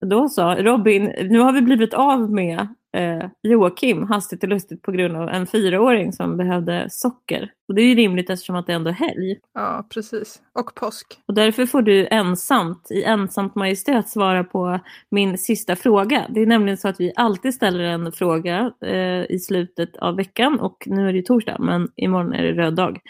Då 0.06 0.28
så, 0.28 0.54
Robin, 0.54 1.04
nu 1.04 1.38
har 1.38 1.52
vi 1.52 1.62
blivit 1.62 1.94
av 1.94 2.30
med 2.30 2.68
eh, 2.92 3.30
Joakim 3.42 4.02
hastigt 4.02 4.42
och 4.42 4.48
lustigt 4.48 4.82
på 4.82 4.92
grund 4.92 5.16
av 5.16 5.28
en 5.28 5.46
fyraåring 5.46 6.12
som 6.12 6.36
behövde 6.36 6.86
socker. 6.90 7.52
Och 7.68 7.74
det 7.74 7.82
är 7.82 7.86
ju 7.86 7.94
rimligt 7.94 8.30
eftersom 8.30 8.56
att 8.56 8.66
det 8.66 8.72
ändå 8.72 8.90
är 8.90 8.94
helg. 8.94 9.38
Ja, 9.54 9.86
precis. 9.94 10.40
Och 10.58 10.74
påsk. 10.74 11.06
Och 11.26 11.34
därför 11.34 11.66
får 11.66 11.82
du 11.82 12.08
ensamt, 12.10 12.90
i 12.90 13.02
ensamt 13.02 13.54
majestät, 13.54 14.08
svara 14.08 14.44
på 14.44 14.80
min 15.10 15.38
sista 15.38 15.76
fråga. 15.76 16.26
Det 16.28 16.40
är 16.40 16.46
nämligen 16.46 16.76
så 16.76 16.88
att 16.88 17.00
vi 17.00 17.12
alltid 17.16 17.54
ställer 17.54 17.84
en 17.84 18.12
fråga 18.12 18.72
eh, 18.84 19.30
i 19.30 19.38
slutet 19.38 19.96
av 19.96 20.16
veckan 20.16 20.60
och 20.60 20.84
nu 20.86 21.08
är 21.08 21.12
det 21.12 21.18
ju 21.18 21.22
torsdag, 21.22 21.56
men 21.60 21.88
imorgon 21.96 22.32
är 22.32 22.42
det 22.42 22.52
röd 22.52 22.74
dag. 22.74 23.00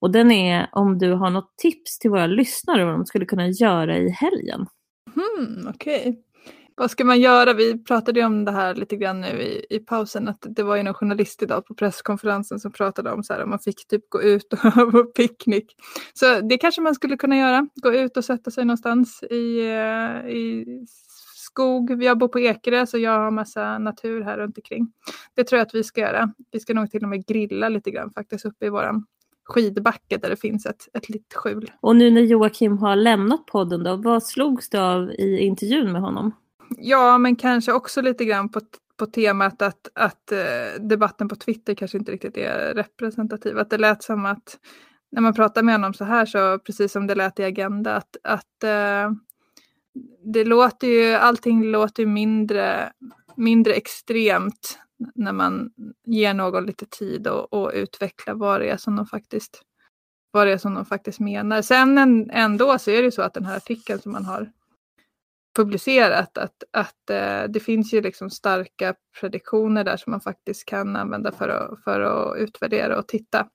Och 0.00 0.10
den 0.10 0.30
är 0.30 0.68
om 0.72 0.98
du 0.98 1.12
har 1.12 1.30
något 1.30 1.56
tips 1.56 1.98
till 1.98 2.10
våra 2.10 2.26
lyssnare 2.26 2.84
vad 2.84 2.94
de 2.94 3.06
skulle 3.06 3.24
kunna 3.24 3.48
göra 3.48 3.98
i 3.98 4.10
helgen. 4.10 4.66
Hmm, 5.14 5.68
Okej. 5.68 6.00
Okay. 6.00 6.22
Vad 6.78 6.90
ska 6.90 7.04
man 7.04 7.20
göra? 7.20 7.52
Vi 7.52 7.84
pratade 7.84 8.20
ju 8.20 8.26
om 8.26 8.44
det 8.44 8.52
här 8.52 8.74
lite 8.74 8.96
grann 8.96 9.20
nu 9.20 9.42
i, 9.42 9.66
i 9.70 9.78
pausen, 9.78 10.28
att 10.28 10.46
det 10.48 10.62
var 10.62 10.76
ju 10.76 10.82
någon 10.82 10.94
journalist 10.94 11.42
idag 11.42 11.66
på 11.66 11.74
presskonferensen 11.74 12.60
som 12.60 12.72
pratade 12.72 13.12
om 13.12 13.22
så 13.22 13.32
här, 13.32 13.42
om 13.42 13.50
man 13.50 13.58
fick 13.58 13.86
typ 13.86 14.10
gå 14.10 14.22
ut 14.22 14.52
och 14.52 14.58
på 14.92 15.04
picknick. 15.04 15.76
Så 16.14 16.40
det 16.40 16.58
kanske 16.58 16.80
man 16.80 16.94
skulle 16.94 17.16
kunna 17.16 17.36
göra, 17.36 17.68
gå 17.74 17.94
ut 17.94 18.16
och 18.16 18.24
sätta 18.24 18.50
sig 18.50 18.64
någonstans 18.64 19.22
i, 19.22 19.60
eh, 19.60 20.30
i 20.30 20.64
skog. 21.36 22.02
Jag 22.02 22.18
bor 22.18 22.28
på 22.28 22.40
Ekerö 22.40 22.86
så 22.86 22.98
jag 22.98 23.18
har 23.18 23.30
massa 23.30 23.78
natur 23.78 24.22
här 24.22 24.38
runt 24.38 24.58
omkring. 24.58 24.92
Det 25.34 25.44
tror 25.44 25.58
jag 25.58 25.66
att 25.66 25.74
vi 25.74 25.84
ska 25.84 26.00
göra. 26.00 26.32
Vi 26.52 26.60
ska 26.60 26.74
nog 26.74 26.90
till 26.90 27.02
och 27.02 27.08
med 27.08 27.26
grilla 27.26 27.68
lite 27.68 27.90
grann 27.90 28.12
faktiskt 28.12 28.44
uppe 28.44 28.66
i 28.66 28.68
våran 28.68 29.06
skidbacke 29.44 30.16
där 30.16 30.30
det 30.30 30.36
finns 30.36 30.66
ett, 30.66 30.88
ett 30.92 31.08
litet 31.08 31.34
skjul. 31.34 31.70
Och 31.80 31.96
nu 31.96 32.10
när 32.10 32.20
Joakim 32.20 32.78
har 32.78 32.96
lämnat 32.96 33.46
podden 33.46 33.84
då, 33.84 33.96
vad 33.96 34.22
slogs 34.22 34.70
du 34.70 34.78
av 34.78 35.10
i 35.10 35.38
intervjun 35.38 35.92
med 35.92 36.02
honom? 36.02 36.32
Ja, 36.78 37.18
men 37.18 37.36
kanske 37.36 37.72
också 37.72 38.02
lite 38.02 38.24
grann 38.24 38.48
på, 38.48 38.60
på 38.96 39.06
temat 39.06 39.62
att, 39.62 39.88
att 39.94 40.32
eh, 40.32 40.80
debatten 40.80 41.28
på 41.28 41.36
Twitter 41.36 41.74
kanske 41.74 41.98
inte 41.98 42.12
riktigt 42.12 42.36
är 42.36 42.74
representativ. 42.74 43.58
Att 43.58 43.70
det 43.70 43.78
lät 43.78 44.02
som 44.02 44.26
att 44.26 44.58
när 45.12 45.20
man 45.20 45.34
pratar 45.34 45.62
med 45.62 45.74
honom 45.74 45.94
så 45.94 46.04
här 46.04 46.26
så 46.26 46.58
precis 46.58 46.92
som 46.92 47.06
det 47.06 47.14
lät 47.14 47.40
i 47.40 47.44
Agenda 47.44 47.96
att, 47.96 48.16
att 48.22 48.64
eh, 48.64 49.10
det 50.24 50.44
låter 50.44 50.86
ju, 50.86 51.12
allting 51.12 51.64
låter 51.64 52.02
ju 52.02 52.08
mindre, 52.08 52.92
mindre 53.36 53.72
extremt 53.72 54.78
när 55.14 55.32
man 55.32 55.70
ger 56.04 56.34
någon 56.34 56.66
lite 56.66 56.86
tid 56.86 57.26
och, 57.26 57.52
och 57.52 57.70
utveckla 57.74 58.34
vad 58.34 58.60
det 58.60 58.68
är 58.68 58.76
som 58.76 58.96
de 58.96 59.06
faktiskt 59.06 59.62
vad 60.30 60.46
det 60.46 60.52
är 60.52 60.58
som 60.58 60.74
de 60.74 60.84
faktiskt 60.84 61.20
menar. 61.20 61.62
Sen 61.62 62.30
ändå 62.30 62.78
så 62.78 62.90
är 62.90 62.96
det 62.96 63.02
ju 63.02 63.10
så 63.10 63.22
att 63.22 63.34
den 63.34 63.44
här 63.44 63.56
artikeln 63.56 64.00
som 64.00 64.12
man 64.12 64.24
har 64.24 64.50
publicerat 65.56 66.38
att, 66.38 66.64
att 66.72 67.10
eh, 67.10 67.44
det 67.48 67.60
finns 67.60 67.94
ju 67.94 68.00
liksom 68.00 68.30
starka 68.30 68.94
prediktioner 69.20 69.84
där 69.84 69.96
som 69.96 70.10
man 70.10 70.20
faktiskt 70.20 70.64
kan 70.64 70.96
använda 70.96 71.32
för 71.32 71.48
att, 71.48 71.84
för 71.84 72.00
att 72.00 72.38
utvärdera 72.38 72.98
och 72.98 73.08
titta 73.08 73.46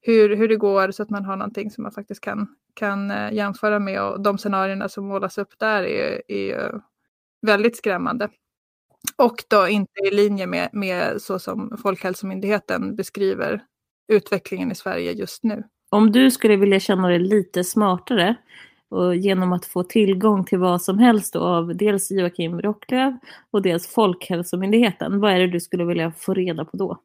hur, 0.00 0.36
hur 0.36 0.48
det 0.48 0.56
går 0.56 0.90
så 0.90 1.02
att 1.02 1.10
man 1.10 1.24
har 1.24 1.36
någonting 1.36 1.70
som 1.70 1.82
man 1.82 1.92
faktiskt 1.92 2.20
kan, 2.20 2.46
kan 2.74 3.10
eh, 3.10 3.32
jämföra 3.32 3.78
med 3.78 4.02
och 4.02 4.22
de 4.22 4.38
scenarierna 4.38 4.88
som 4.88 5.08
målas 5.08 5.38
upp 5.38 5.58
där 5.58 5.82
är, 5.82 6.22
är 6.28 6.80
väldigt 7.46 7.76
skrämmande. 7.76 8.28
Och 9.16 9.36
då 9.48 9.68
inte 9.68 10.00
i 10.12 10.14
linje 10.14 10.46
med, 10.46 10.70
med 10.72 11.22
så 11.22 11.38
som 11.38 11.78
Folkhälsomyndigheten 11.82 12.96
beskriver 12.96 13.62
utvecklingen 14.12 14.72
i 14.72 14.74
Sverige 14.74 15.12
just 15.12 15.44
nu. 15.44 15.62
Om 15.90 16.12
du 16.12 16.30
skulle 16.30 16.56
vilja 16.56 16.80
känna 16.80 17.08
dig 17.08 17.18
lite 17.18 17.64
smartare, 17.64 18.36
och 18.90 19.16
genom 19.16 19.52
att 19.52 19.66
få 19.66 19.82
tillgång 19.82 20.44
till 20.44 20.58
vad 20.58 20.82
som 20.82 20.98
helst 20.98 21.36
av 21.36 21.76
dels 21.76 22.10
Joakim 22.10 22.62
Rocklöv 22.62 23.16
och 23.50 23.62
dels 23.62 23.86
Folkhälsomyndigheten. 23.86 25.20
Vad 25.20 25.32
är 25.32 25.38
det 25.38 25.50
du 25.50 25.60
skulle 25.60 25.84
vilja 25.84 26.12
få 26.12 26.34
reda 26.34 26.64
på 26.64 26.76
då? 26.76 26.98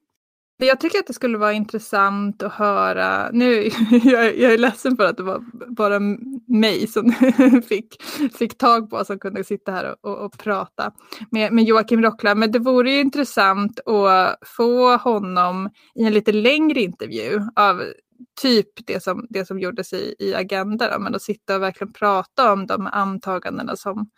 Jag 0.61 0.80
tycker 0.80 0.99
att 0.99 1.07
det 1.07 1.13
skulle 1.13 1.38
vara 1.38 1.53
intressant 1.53 2.43
att 2.43 2.53
höra, 2.53 3.30
nu 3.32 3.53
jag, 4.03 4.38
jag 4.38 4.53
är 4.53 4.57
ledsen 4.57 4.95
för 4.95 5.05
att 5.05 5.17
det 5.17 5.23
var 5.23 5.43
bara 5.67 5.99
mig 6.47 6.88
som 6.88 7.11
fick, 7.69 8.03
fick 8.39 8.57
tag 8.57 8.89
på 8.89 9.05
som 9.05 9.19
kunde 9.19 9.43
sitta 9.43 9.71
här 9.71 9.95
och, 10.01 10.11
och, 10.11 10.25
och 10.25 10.38
prata 10.38 10.91
med, 11.32 11.53
med 11.53 11.63
Joakim 11.63 12.01
Rocklöv, 12.01 12.38
men 12.38 12.51
det 12.51 12.59
vore 12.59 12.91
ju 12.91 12.99
intressant 12.99 13.80
att 13.80 14.39
få 14.45 14.97
honom 14.97 15.69
i 15.95 16.03
en 16.03 16.13
lite 16.13 16.32
längre 16.32 16.82
intervju 16.82 17.41
av 17.55 17.84
typ 18.41 18.70
det 18.88 19.03
som, 19.03 19.28
det 19.30 19.45
som 19.45 19.59
gjordes 19.59 19.93
i, 19.93 20.15
i 20.20 20.36
Agenda, 20.36 20.93
då, 20.93 20.99
men 20.99 21.15
att 21.15 21.22
sitta 21.22 21.55
och 21.55 21.61
verkligen 21.61 21.93
prata 21.93 22.53
om 22.53 22.67
de 22.67 22.88
antagandena 22.88 23.76
som, 23.76 24.09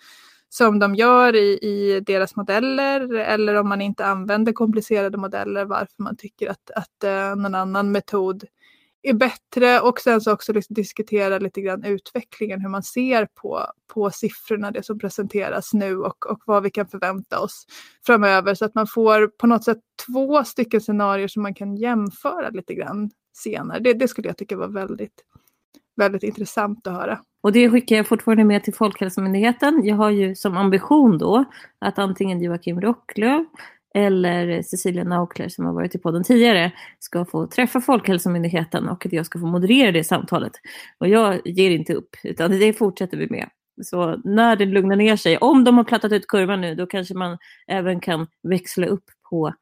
som 0.50 0.80
de 0.80 0.96
gör 0.96 1.36
i, 1.36 1.60
i 1.62 2.00
deras 2.00 2.36
modeller 2.36 3.14
eller 3.16 3.56
om 3.56 3.70
man 3.70 3.82
inte 3.82 4.06
använder 4.06 4.54
komplicerade 4.54 5.18
modeller 5.18 5.66
varför 5.66 6.04
man 6.04 6.18
tycker 6.18 6.50
att, 6.50 6.72
att 6.76 7.04
uh, 7.06 7.42
någon 7.42 7.56
annan 7.56 7.92
metod 7.92 8.44
är 9.04 9.14
bättre. 9.14 9.80
Och 9.80 10.00
sen 10.00 10.22
så 10.22 10.34
också 10.34 10.54
liksom 10.54 10.74
diskutera 10.74 11.40
lite 11.40 11.62
grann 11.62 11.84
utvecklingen, 11.84 12.62
hur 12.62 12.70
man 12.70 12.84
ser 12.84 13.26
på, 13.26 13.66
på 13.94 14.12
siffrorna, 14.12 14.72
det 14.72 14.84
som 14.84 15.00
presenteras 15.00 15.74
nu 15.74 15.98
och, 15.98 16.32
och 16.32 16.40
vad 16.46 16.64
vi 16.64 16.70
kan 16.70 16.88
förvänta 16.88 17.40
oss 17.40 17.66
framöver. 18.06 18.56
Så 18.56 18.66
att 18.66 18.76
man 18.76 18.88
får 18.88 19.28
på 19.28 19.48
något 19.48 19.64
sätt 19.64 19.80
två 20.08 20.44
stycken 20.44 20.82
scenarier 20.82 21.28
som 21.28 21.44
man 21.44 21.54
kan 21.54 21.76
jämföra 21.76 22.50
lite 22.50 22.74
grann 22.74 23.12
senare. 23.34 23.80
Det, 23.80 23.94
det 23.94 24.08
skulle 24.08 24.28
jag 24.28 24.38
tycka 24.38 24.58
var 24.58 24.68
väldigt, 24.68 25.26
väldigt 25.96 26.24
intressant 26.24 26.88
att 26.88 26.94
höra. 26.94 27.20
Och 27.42 27.52
det 27.52 27.70
skickar 27.70 27.96
jag 27.96 28.08
fortfarande 28.08 28.44
med 28.44 28.64
till 28.64 28.74
Folkhälsomyndigheten. 28.74 29.86
Jag 29.86 29.96
har 29.96 30.10
ju 30.10 30.36
som 30.36 30.58
ambition 30.58 31.18
då 31.18 31.46
att 31.80 32.00
antingen 32.00 32.42
Joakim 32.42 32.82
Rocklöv 32.82 33.46
eller 33.96 34.62
Cecilia 34.62 35.04
Naukler 35.04 35.50
som 35.50 35.66
har 35.66 35.74
varit 35.74 35.96
i 35.96 35.98
podden 35.98 36.24
tidigare 36.24 36.72
ska 37.00 37.26
få 37.26 37.48
träffa 37.48 37.82
Folkhälsomyndigheten 37.82 38.90
och 38.90 39.06
att 39.06 39.14
jag 39.14 39.26
ska 39.26 39.40
få 39.40 39.46
moderera 39.46 39.92
det 39.92 40.04
samtalet. 40.04 40.52
Och 40.98 41.08
jag 41.08 41.48
ger 41.48 41.72
inte 41.72 41.94
upp, 41.94 42.16
utan 42.24 42.52
det 42.52 42.74
fortsätter 42.74 43.18
vi 43.18 43.28
med. 43.30 43.50
Så 43.84 44.22
när 44.24 44.56
det 44.56 44.66
lugnar 44.66 44.96
ner 44.96 45.16
sig, 45.16 45.38
om 45.38 45.64
de 45.64 45.78
har 45.78 45.84
plattat 45.84 46.12
ut 46.12 46.28
kurvan 46.28 46.62
nu, 46.62 46.76
då 46.76 46.86
kanske 46.86 47.14
man 47.14 47.38
även 47.68 48.00
kan 48.00 48.28
växla 48.44 48.88
upp 48.88 49.04
på 49.30 49.54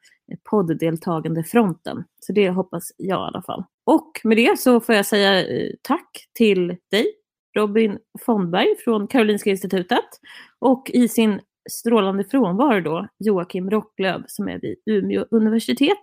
podddeltagande 0.49 1.43
fronten. 1.43 2.03
Så 2.19 2.33
det 2.33 2.49
hoppas 2.49 2.91
jag 2.97 3.19
i 3.19 3.27
alla 3.27 3.41
fall. 3.41 3.63
Och 3.85 4.11
med 4.23 4.37
det 4.37 4.59
så 4.59 4.79
får 4.79 4.95
jag 4.95 5.05
säga 5.05 5.47
eh, 5.47 5.69
tack 5.81 6.27
till 6.33 6.67
dig, 6.91 7.05
Robin 7.57 7.97
Fondberg 8.25 8.75
från 8.83 9.07
Karolinska 9.07 9.49
Institutet 9.49 10.05
och 10.59 10.89
i 10.93 11.07
sin 11.07 11.41
strålande 11.71 12.23
frånvaro 12.23 12.81
då 12.81 13.07
Joakim 13.19 13.69
Rocklöv 13.69 14.23
som 14.27 14.47
är 14.47 14.59
vid 14.59 14.75
Umeå 14.85 15.25
universitet. 15.31 16.01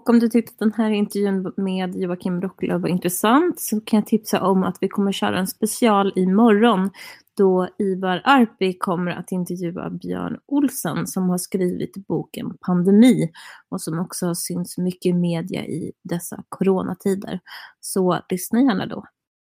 Och 0.00 0.08
om 0.08 0.18
du 0.18 0.28
tyckte 0.28 0.52
att 0.52 0.58
den 0.58 0.72
här 0.72 0.90
intervjun 0.90 1.52
med 1.56 1.96
Joakim 1.96 2.40
Rocklöv 2.40 2.80
var 2.80 2.88
intressant 2.88 3.60
så 3.60 3.80
kan 3.80 3.98
jag 3.98 4.06
tipsa 4.06 4.40
om 4.40 4.62
att 4.62 4.76
vi 4.80 4.88
kommer 4.88 5.12
köra 5.12 5.38
en 5.38 5.46
special 5.46 6.12
imorgon 6.16 6.90
då 7.36 7.68
Ivar 7.78 8.22
Arpi 8.24 8.78
kommer 8.78 9.10
att 9.10 9.32
intervjua 9.32 9.90
Björn 9.90 10.38
Olsen 10.46 11.06
som 11.06 11.28
har 11.28 11.38
skrivit 11.38 12.06
boken 12.06 12.56
Pandemi 12.66 13.30
och 13.68 13.80
som 13.80 13.98
också 13.98 14.26
har 14.26 14.34
synts 14.34 14.78
mycket 14.78 15.06
i 15.06 15.12
media 15.12 15.64
i 15.64 15.92
dessa 16.02 16.44
coronatider. 16.48 17.40
Så 17.80 18.20
lyssna 18.30 18.60
gärna 18.60 18.86
då. 18.86 19.04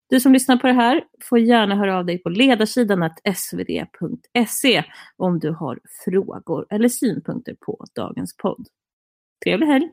Du 0.10 0.20
som 0.20 0.34
lyssnar 0.34 0.58
på 0.58 0.68
det 0.68 0.74
här 0.74 1.04
får 1.24 1.40
gärna 1.40 1.76
höra 1.76 1.98
av 1.98 2.06
dig 2.06 2.24
på 2.24 2.30
ledarsidan 2.30 3.10
svd.se 3.36 4.84
om 5.18 5.40
du 5.40 5.52
har 5.52 5.80
frågor 6.06 6.66
eller 6.70 6.90
synpunkter 6.90 7.56
på 7.66 7.86
dagens 7.96 8.38
podd. 8.38 8.68
Trevlig 9.46 9.68
helg! 9.68 9.90